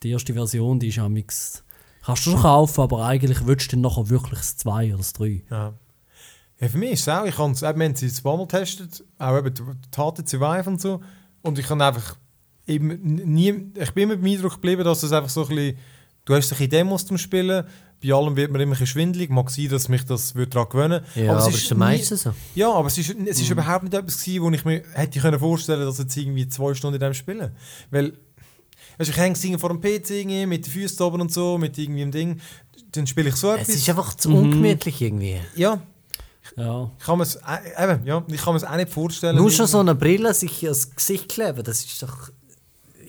[0.03, 1.63] die erste Version, die ist ja mix
[2.03, 5.13] kannst du schon kaufen, aber eigentlich willst du dann nachher wirklich das 2 oder das
[5.13, 5.43] 3.
[5.49, 5.73] ja.
[6.59, 6.67] ja.
[6.67, 9.37] Für mich ist es auch, ich habe es, eben, wir haben sie zweimal getestet, auch
[9.37, 11.01] eben die die HTC Vive und so,
[11.41, 12.17] und ich kann einfach
[12.71, 15.77] eben nie, ich bin immer beim Eindruck geblieben, dass es einfach so ein bisschen,
[16.25, 17.65] du hast ein bisschen Demos zum Spielen,
[18.03, 20.69] bei allem wird man immer ein bisschen schwindelig, mag sein, dass mich das würde daran
[20.69, 22.33] gewöhnen Ja, aber, es es ist der nie- meiste so.
[22.55, 25.37] Ja, aber es ist, es ist überhaupt nicht etwas gewesen, wo ich mir hätte können
[25.39, 27.51] vorstellen dass jetzt irgendwie zwei Stunden in dem spielen.
[27.91, 28.13] Weil,
[28.97, 31.77] weißt, du, ich hänge vor dem PC irgendwie, mit den Füßen oben und so, mit
[31.77, 32.41] irgendwie dem Ding,
[32.93, 33.75] dann spiele ich so Es etwas.
[33.75, 34.35] ist einfach zu Mhm.
[34.37, 35.37] ungemütlich irgendwie.
[35.55, 35.79] ja,
[36.57, 36.89] Ja.
[36.97, 39.35] ich kann mir es äh, eben, ja, ich kann mir es auch nicht vorstellen.
[39.35, 39.71] Nur schon irgendwie.
[39.71, 42.31] so eine Brille sich ans Gesicht kleben, das ist doch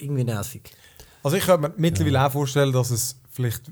[0.03, 0.63] irgendwie nervig.
[1.23, 3.71] Also ich könnte mir mittlerweile auch vorstellen, dass es vielleicht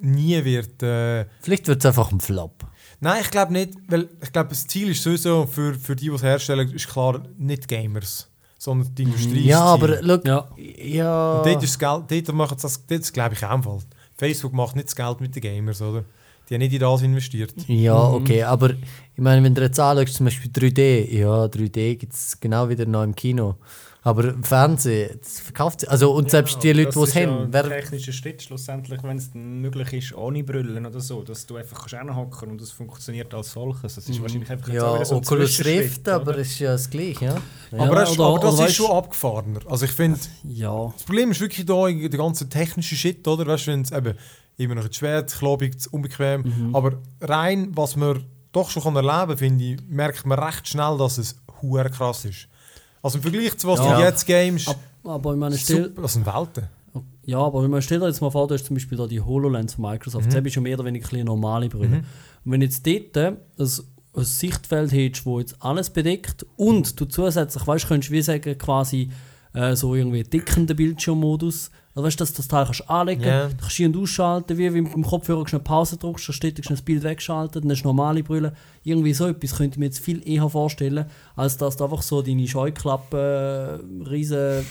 [0.00, 0.82] nie wird.
[0.82, 2.64] Äh, Vielleicht wird es einfach ein Flop.
[3.00, 6.14] nein, ich glaube nicht, weil ich glaube, das Ziel ist sowieso für, für die, die
[6.14, 8.28] es herstellen, ist klar nicht Gamers,
[8.58, 9.40] sondern die Industrie.
[9.40, 10.48] ist Ja, aber look, Ja.
[10.56, 11.32] ja.
[11.38, 13.80] Und dort ist das Geld, dort macht das, das glaube ich auch.
[14.16, 16.04] Facebook macht nicht das Geld mit den Gamers, oder?
[16.48, 17.54] Die haben nicht in das investiert.
[17.68, 18.78] Ja, okay, aber ich
[19.16, 23.02] meine, wenn du jetzt anschaust, zum Beispiel 3D, ja, 3D gibt es genau wieder noch
[23.02, 23.54] im Kino.
[24.06, 25.90] Aber im Fernsehen, das verkauft sich.
[25.90, 29.16] Also, und selbst die Leute, die es haben, Ja, wer, der technische Schritt schlussendlich, wenn
[29.16, 33.32] es möglich ist, ohne Brillen oder so, dass du einfach kannst hocken und es funktioniert
[33.32, 33.94] als solches.
[33.94, 36.90] Das ist wahrscheinlich einfach ja, wieder so ein Oculus Rift, aber es ist ja das
[36.90, 37.24] Gleiche,
[37.72, 37.78] ja.
[37.78, 39.60] aber das, oder- aber das oder ist schon abgefahrener.
[39.70, 40.92] Also ich finde, Ja.
[40.94, 43.46] das Problem ist wirklich da der ganze technische Shit, oder?
[43.46, 44.14] Weißt du, wenn es eben
[44.58, 46.42] immer noch schwer, klobig, unbequem.
[46.42, 46.76] Mhm.
[46.76, 48.22] Aber rein, was man
[48.52, 52.26] doch schon kann erleben kann, finde ich, merkt man recht schnell, dass es hure krass
[52.26, 52.48] ist.
[53.04, 53.98] Also im Vergleich zu was Ja.
[53.98, 56.64] du jetzt games, Ab, aber ich meine, stell, super, das sind Welten.
[57.26, 59.20] Ja, aber wenn man stell dir jetzt mal vor, du hast zum Beispiel da die
[59.20, 61.98] HoloLens von Microsoft, das ist ja mehr oder weniger eine normale Brille.
[62.44, 67.66] Und wenn jetzt dort ein, ein Sichtfeld hättest, das jetzt alles bedeckt und du zusätzlich,
[67.66, 69.10] weißt du, könntest wie sagen, quasi
[69.52, 73.48] äh, so irgendwie dickenden Bildschirmmodus, also weißt du, dass du das Teil kannst anlegen Ja.
[73.48, 76.58] du kannst ein- und ausschalten, wie wenn du im Kopfhörer schnell Pause drückst, dann steht
[76.64, 78.52] schnell das Bild weggeschaltet, dann du normale Brille.
[78.82, 81.06] Irgendwie so etwas könnte ich mir jetzt viel eher vorstellen,
[81.36, 84.66] als dass du einfach so deine Scheuklappe äh, riesen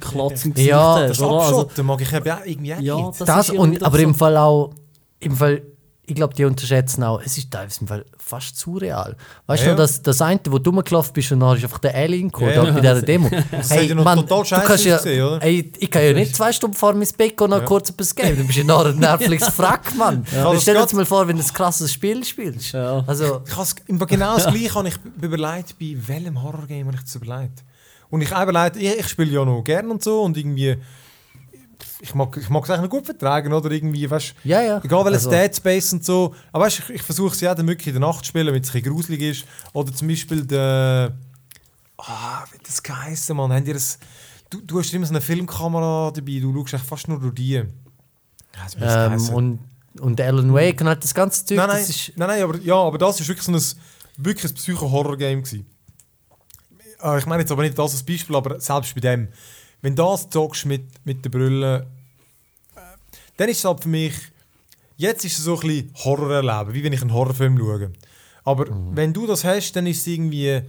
[0.00, 1.40] Klotz im Gesicht Ja, hast, Das oder?
[1.40, 3.20] Also, mag ich eben auch irgendwie auch ja, nicht.
[3.20, 4.74] das, Das, ist und, aber doch im so- Fall auch,
[5.20, 5.62] im Fall,
[6.10, 9.16] ich glaube, die unterschätzen auch, es ist teilweise im Fall fast surreal.
[9.46, 9.76] Weißt Ja, du, ja.
[9.76, 12.50] noch, das, das eine, wo du rumgelaufen bist und dann ist einfach der Alien gekommen,
[12.52, 12.72] Ja, ja.
[12.72, 13.30] bei dieser Demo.
[13.50, 15.42] Das hat ja noch total du scheiße kannst ja, oder?
[15.42, 18.14] ey, ich kann ja nicht zwei Stunden vor mein Bett gehen und noch kurz etwas
[18.14, 18.38] geben.
[18.38, 20.26] Du bist ja nachher Netflix-Frack, Mann.
[20.34, 22.74] Ja, das Stell dir jetzt mal vor, wenn du ein krasses Spiel spielst.
[22.74, 27.62] Also, Ich genau das Gleiche habe ich überlegt, bei welchem Horrorgame habe ich das überlegt.
[28.10, 30.76] Und ich habe überlegt, ich, ich spiele ja noch gerne und so und irgendwie,
[32.00, 34.80] ich mag, ich mag es eigentlich noch gut vertragen, oder irgendwie, weißt ja, ja.
[34.84, 36.34] Egal welches Also- Dead Space und so.
[36.52, 38.64] Aber weißt, ich, ich versuche es ja dann wirklich in der Nacht zu spielen, damit
[38.64, 39.44] es ein bisschen gruselig ist.
[39.72, 41.12] Oder zum Beispiel der.
[41.98, 43.66] Ah, wie hat das geheißen, Mann?
[43.66, 43.98] Ihr das,
[44.48, 47.62] du, du hast immer so eine Filmkamera dabei, du schaust echt fast nur durch die.
[48.78, 49.58] Ja, Ähm, und,
[50.00, 52.12] und Alan Wake und halt das ganze Zeug, nein, nein, ist...
[52.16, 55.42] nein, nein, aber, ja, aber das ist wirklich so ein, wirklich ein Psycho-Horror-Game.
[57.02, 59.28] Äh, Ich meine jetzt aber nicht das als Beispiel, aber selbst bei dem.
[59.82, 61.86] Wenn du das zockst mit, mit der Brille,
[62.76, 62.80] äh,
[63.36, 64.14] dann ist es halt für mich.
[64.96, 67.90] Jetzt ist es so ein bisschen Horror erleben, wie wenn ich einen Horrorfilm schaue.
[68.44, 70.60] Aber wenn du das hast, dann ist es irgendwie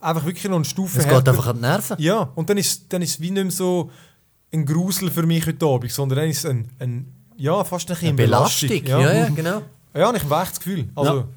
[0.00, 1.32] einfach wirklich noch eine Stufe Es geht härter.
[1.32, 1.96] einfach an die Nerven.
[1.98, 3.90] Ja, und dann ist, dann ist es wie nicht mehr so
[4.52, 7.96] ein Grusel für mich heute Abend, sondern dann ist es ein, ein ja, fast ein
[7.98, 8.70] Eine Belastung.
[8.86, 9.62] Ja, ja, genau.
[9.94, 10.88] ja, und ich habe echt das Gefühl.
[10.94, 11.28] Also, Ja.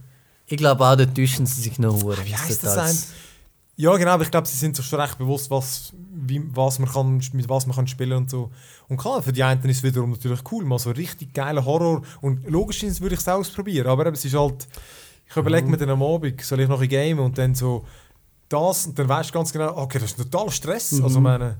[0.51, 2.17] Ich glaube auch, da täuschen sie sich noch hure.
[2.25, 2.95] wie heisst das Total.
[3.79, 6.89] Ja, genau, aber ich glaube, sie sind sich schon recht bewusst, was, wie, was man
[6.89, 8.51] kann, mit was man kann spielen und so.
[8.89, 12.01] Und klar, für die einen ist es wiederum natürlich cool, mal so richtig geiler Horror.
[12.19, 14.67] Und logisch würde ich es auch ausprobieren, aber eben, es ist halt,
[15.29, 17.85] ich überlege mir dann am Abend, soll ich noch ein Game und dann so
[18.49, 21.01] das und dann weißt du ganz genau, okay, das ist total Stress.
[21.01, 21.55] Also meine,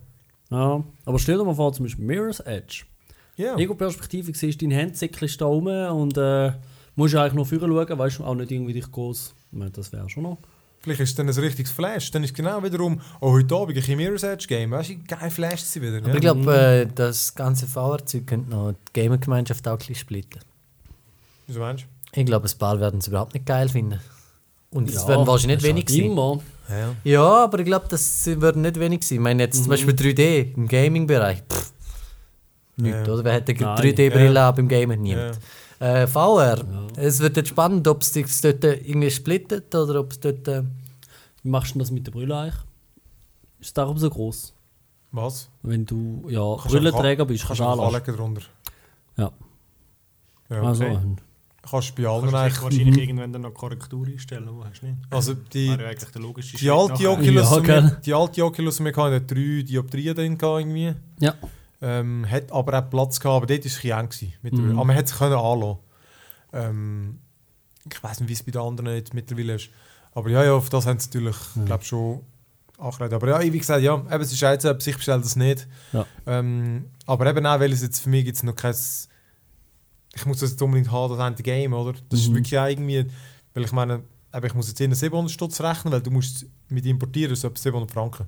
[0.50, 0.84] Ja.
[1.06, 2.84] Aber stell dir mal vor, zum Beispiel Mirror's Edge.
[3.38, 3.56] ja.
[3.56, 6.52] Ego-Perspektive siehst du dein Handzickel da oben und äh,
[6.98, 9.36] musst eigentlich nur vorher schauen, weißt du, auch nicht irgendwie dich groß.
[9.54, 10.38] Ich meine, Das wäre schon noch.
[10.90, 12.10] Vielleicht ist es dann ein richtiges Flash.
[12.10, 14.72] Dann ist genau wiederum, oh, heute Abend ein Mirror's Edge Game.
[14.72, 15.98] Weißt du, geil flasht sie wieder.
[15.98, 16.16] Aber ja.
[16.16, 20.40] ich glaube, äh, das ganze VR-Zeug könnte noch die Gamer-Gemeinschaft auch ein bisschen splitten.
[21.46, 21.86] Wieso meinst
[22.16, 24.00] Ich glaube, ein paar werden es überhaupt nicht geil finden.
[24.72, 26.12] Und es Ja, werden wahrscheinlich nicht wenig sein.
[26.12, 26.40] Immer.
[26.68, 26.74] du?
[26.74, 26.96] Ja.
[27.04, 29.18] Ja, aber ich glaube, das würden nicht wenig sein.
[29.18, 31.44] Ich meine jetzt zum Beispiel 3D im Gaming-Bereich.
[32.78, 33.14] Nicht, Ja.
[33.14, 33.24] oder?
[33.24, 33.78] Wer hat eine Nein.
[33.78, 34.50] 3D-Brille Ja.
[34.50, 35.02] ab im Gamen?
[35.04, 35.40] Niemand.
[35.80, 36.66] Äh, VR.
[36.98, 40.48] Es wird jetzt spannend, ob es sich dort irgendwie splittet oder ob es dort.
[41.44, 42.56] Wie machst du denn das mit der Brille eigentlich?
[43.60, 44.54] Ist es darum so groß?
[45.12, 45.50] Was?
[45.64, 47.96] Wenn du ja, Kannst Brillenträger bist, kannst kannst du anlassen.
[47.96, 48.42] anlegen drunter.
[49.18, 49.32] Ja.
[50.50, 50.62] Ja.
[50.64, 50.94] Also, okay.
[50.96, 51.16] ähm,
[51.62, 52.62] Kannst du bei allen Kannst eigentlich.
[52.64, 54.98] wahrscheinlich irgendwann dann noch Korrektur einstellen, wo hast du nicht?
[55.10, 57.10] Also die, Wäre ja eigentlich der logische die alte.
[57.10, 60.94] Oculus, Ja, wir- die alte Oculus, die wir hatten, hat drei Dioptrien drin gehabt irgendwie.
[61.20, 61.34] ja.
[61.82, 64.34] Ähm, hat aber auch Platz gehabt, aber dort war es ein bisschen eng.
[64.42, 64.72] Mit der, Mhm.
[64.76, 65.78] Aber man hätte es können anlassen.
[66.52, 67.20] Ähm,
[67.90, 69.70] ich weiß nicht, wie es bei den anderen jetzt mittlerweile ist.
[70.14, 72.22] Aber ja, ja, auf das haben sie natürlich, glaube schon
[72.78, 73.14] angeredet.
[73.14, 75.68] Aber ja, wie gesagt, ja, eben, es ist jetzt, ob ich bestelle das nicht.
[75.94, 76.06] Ja.
[76.26, 78.76] Ähm, aber eben auch, weil es jetzt für mich jetzt noch kein...
[80.16, 81.94] Ich muss das jetzt unbedingt haben, das eine Game, oder?
[82.10, 82.36] Das ist Mhm.
[82.36, 83.06] wirklich auch irgendwie...
[83.54, 84.04] Weil ich meine,
[84.34, 87.60] eben, ich muss jetzt in 700 Stutz rechnen, weil du musst mit importieren, so etwa
[87.60, 88.26] 700 Franken.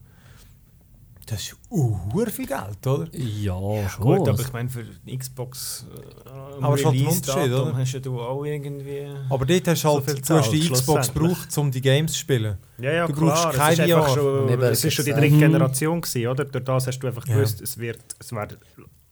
[1.26, 1.95] Das ist uh,
[2.30, 3.07] viel Geld, oder?
[3.15, 4.03] Ja, schon.
[4.03, 4.84] Gut, aber ich meine, für
[5.18, 5.85] Xbox
[6.26, 6.30] äh,
[6.61, 7.77] Aber ist halt Unterschied, oder?
[7.77, 9.07] hast ja du auch irgendwie...
[9.30, 12.14] Aber dort hast du So halt, viel du hast die Xbox gebraucht, um die Games
[12.14, 12.57] zu spielen.
[12.80, 13.30] Ja, ja, Du klar.
[13.53, 14.10] brauchst es ist einfach Jahr.
[14.15, 15.38] schon, Nebenbei es ist schon die dritte.
[15.38, 16.45] Generation gewesen, oder?
[16.45, 17.35] Durch das hast du einfach Ja.
[17.35, 18.57] gewusst, es wird, es werden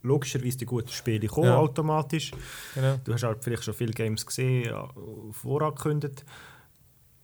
[0.02, 1.58] logischerweise die guten Spiele kommen, Ja.
[1.58, 2.32] automatisch.
[2.74, 2.96] Genau.
[3.04, 4.88] Du hast halt vielleicht schon viele Games gesehen, ja,
[5.32, 6.26] vorangekündigt.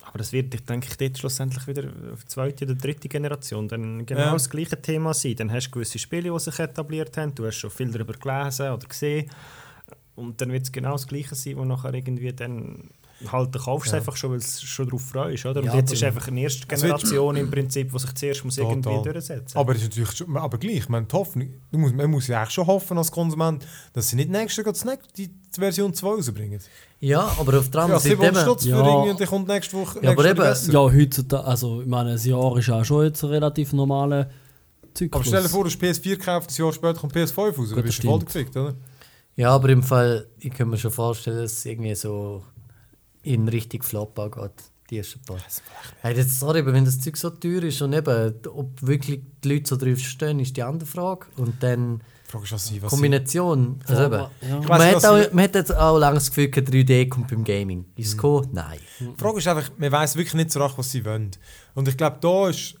[0.08, 3.66] Aber das wird, ich denke, ich dort schlussendlich wieder auf die zweite oder dritte Generation
[3.68, 4.32] dann genau Ja.
[4.32, 5.34] das gleiche Thema sein.
[5.36, 8.70] Dann hast du gewisse Spiele, die sich etabliert haben, du hast schon viel darüber gelesen
[8.70, 9.28] oder gesehen.
[10.14, 12.88] Und dann wird es genau das gleiche sein, wo nachher irgendwie dann
[13.32, 13.98] halt du kaufst Ja.
[13.98, 15.60] einfach schon, weil du schon darauf freust, oder?
[15.60, 18.82] Und Ja, jetzt ist einfach eine erste Generation im Prinzip, die sich zuerst muss irgendwie
[18.82, 19.12] Total.
[19.12, 22.50] durchsetzen Aber, es ist natürlich schon, aber gleich, man, die Hoffnung, man muss ja eigentlich
[22.54, 26.60] schon hoffen als Konsument, dass sie nicht nächstes Jahr nächste- die Version 2 rausbringen.
[27.00, 28.16] Ja, aber auf der Ja, anderen Seite.
[28.16, 28.86] 700 eben- Stutz für Ja.
[28.86, 32.18] irgendwie und dann kommt nächste Woche Ja, aber eben- ja, heutzutage, also ich meine, ein
[32.18, 34.30] Jahr ist auch schon jetzt ein relativ normaler
[34.94, 35.20] Zyklus.
[35.20, 37.76] Aber stell dir vor, du hast PS4 gekauft, ein Jahr später kommt PS5 raus, dann
[37.76, 38.74] das bist du voll gefickt, oder?
[39.36, 42.42] Ja, aber im Fall, ich kann mir schon vorstellen, dass es irgendwie so
[43.22, 44.52] in Richtung Flop angeht.
[44.88, 45.36] Die ersten paar.
[46.00, 49.48] Hey, jetzt, sorry, aber wenn das Zeug so teuer ist und eben, ob wirklich die
[49.54, 51.26] Leute so drauf stehen, ist die andere Frage.
[51.36, 53.80] Und dann Frage ist, was sie, was sie, Kombination.
[53.86, 54.28] Also eben, Ja.
[54.60, 57.28] Man, weiss hat was auch, man hat jetzt auch lange das Gefühl, gehabt, 3D kommt
[57.28, 57.84] beim Gaming.
[57.96, 58.48] Ist es gekommen?
[58.52, 58.78] Nein.
[59.00, 61.30] die Frage ist einfach, man weiß wirklich nicht so recht, was sie wollen.
[61.74, 62.74] Und ich glaube, da ist,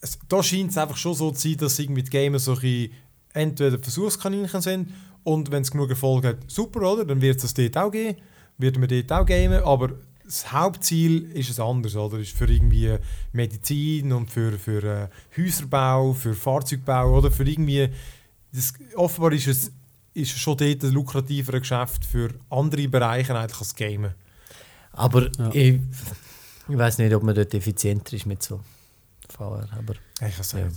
[0.00, 2.60] es, da scheint es einfach schon so zu sein, dass irgendwie die Gamer so ein
[2.60, 2.92] bisschen
[3.32, 4.92] entweder Versuchskaninchen sind
[5.24, 7.04] und wenn es genug Erfolg hat, super, oder?
[7.04, 8.18] Dann wird es das dort auch geben,
[8.58, 9.92] wird man dort auch gamen, aber
[10.24, 12.18] das Hauptziel ist ein anderes, oder?
[12.18, 12.96] Ist für irgendwie
[13.32, 15.08] Medizin und für, für äh,
[15.40, 17.30] Häuserbau, für Fahrzeugbau, oder?
[17.30, 17.88] Für irgendwie,
[18.52, 19.70] das, offenbar ist es
[20.14, 24.14] ist schon dort ein lukrativeres Geschäft für andere Bereiche eigentlich als Gamen.
[24.92, 25.48] Aber Ja.
[25.54, 25.80] ich,
[26.68, 28.60] ich weiß nicht, ob man dort effizienter ist mit so
[29.30, 29.66] VR.
[29.78, 30.42] Aber Ich kann Ja.
[30.44, 30.76] sagen.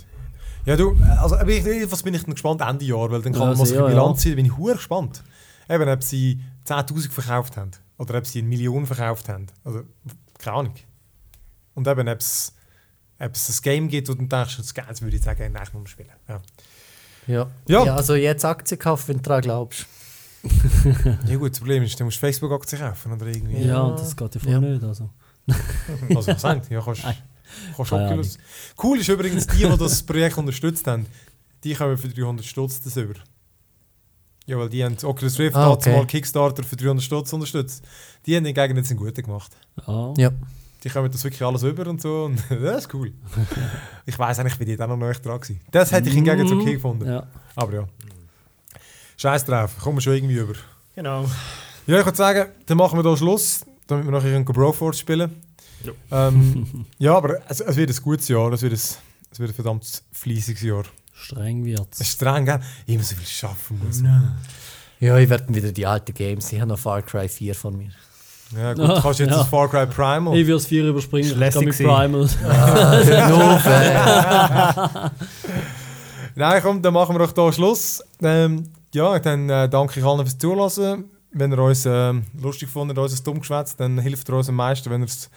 [0.64, 0.76] Ja.
[0.76, 3.66] du, also was bin ich denn gespannt Ende Jahr, weil dann kann Ja, man mal
[3.66, 4.00] so sehr, eine ja.
[4.00, 5.22] Bilanz ziehen, bin ich hure gespannt.
[5.68, 9.46] Eben, ob sie 10'000 verkauft haben oder ob sie eine Million verkauft haben.
[9.64, 9.82] Also,
[10.38, 10.74] keine Ahnung.
[11.74, 12.54] Und eben, ob es,
[13.18, 16.08] ob es ein Game gibt, wo du denkst, das würde ich sagen, eigentlich nur spielen.
[16.28, 16.40] Ja.
[17.26, 17.50] Ja.
[17.68, 17.84] Ja.
[17.84, 17.96] ja.
[17.96, 19.86] also jetzt Aktien kaufen, wenn du daran glaubst.
[21.26, 23.64] ja gut, das Problem ist, du musst Facebook-Aktien kaufen oder irgendwie.
[23.64, 24.60] Ja, und das geht ja voll Ja.
[24.60, 24.82] nicht.
[24.82, 25.10] Also.
[26.14, 26.62] Also, was sagen?
[26.70, 27.16] Ja, kannst, Nein.
[27.76, 28.38] kannst Oculus.
[28.82, 31.06] Cool ist übrigens, die, die das Projekt unterstützt haben,
[31.62, 33.14] die kommen für 300 Stutz das über.
[34.46, 35.96] Ja, weil die haben Oculus Rift Ah, hat okay.
[35.96, 37.84] mal Kickstarter für 300 Stutz unterstützt.
[38.26, 39.52] Die haben hingegen jetzt einen guten gemacht.
[39.86, 40.14] Ja.
[40.16, 40.30] Ja.
[40.86, 42.26] Die kommen das wirklich alles über und so.
[42.26, 43.12] Und das ist cool.
[44.04, 45.60] ich weiß eigentlich, wie die da noch neu dran gewesen.
[45.72, 47.08] Das hätte ich hingegen jetzt okay gefunden.
[47.08, 47.26] Ja.
[47.56, 47.88] Aber ja.
[49.16, 50.54] Scheiß drauf, kommen wir schon irgendwie über.
[50.94, 51.24] Genau.
[51.88, 55.42] Ja, ich würde sagen, dann machen wir da Schluss, damit wir nachher Broforce spielen.
[56.12, 59.54] Ähm, ja, aber es, es wird ein gutes Jahr, es wird ein, es wird ein
[59.54, 60.84] verdammt fleissiges Jahr.
[61.14, 62.00] Streng Es wird's.
[62.00, 62.60] ist streng, gell?
[62.86, 64.02] Immer so viel schaffen muss.
[65.00, 66.52] Ja, ich werde wieder die alten Games.
[66.52, 67.90] Ich habe noch Far Cry 4 von mir.
[68.54, 69.38] Ja, gut, du kannst jetzt Ja.
[69.38, 70.36] das Far Cry Primal.
[70.36, 71.30] Ich würde es 4 überspringen.
[71.42, 71.76] Ich gehe mit.
[71.76, 72.28] Primal.
[73.58, 75.10] fair.
[76.36, 78.02] Nein, komm, dann machen wir doch hier Schluss.
[78.22, 81.04] Ähm, ja, dann äh, danke ich allen fürs Zuhören.
[81.32, 85.02] Wenn ihr uns ähm, lustig findet, unser Dummgeschwätz, dann hilft ihr uns am meisten, wenn
[85.02, 85.28] ihr es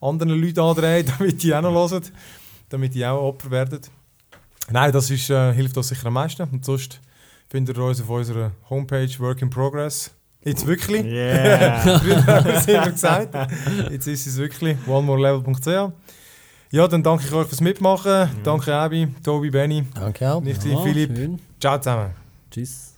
[0.00, 2.02] anderen Leuten andreht, damit die auch noch hören,
[2.68, 3.80] damit die auch Opfer werden.
[4.70, 6.42] Nein, das ist, äh, hilft uns sicher am meisten.
[6.50, 7.00] Und sonst
[7.48, 10.10] findet ihr uns auf unserer Homepage Work in Progress.
[10.46, 11.04] Jetzt wirklich.
[11.04, 11.78] Yeah.
[11.98, 13.34] Früher haben wir es immer gesagt.
[13.90, 15.92] Jetzt ist es wirklich onemorelevel.ch.
[16.70, 18.28] Ja, dann danke ich euch fürs Mitmachen.
[18.42, 20.40] Danke Abi, Tobi, Benny, Danke auch.
[20.42, 21.16] Nichti, Ja, Philipp.
[21.16, 21.38] schön.
[21.60, 22.10] Ciao zusammen.
[22.50, 22.95] Tschüss.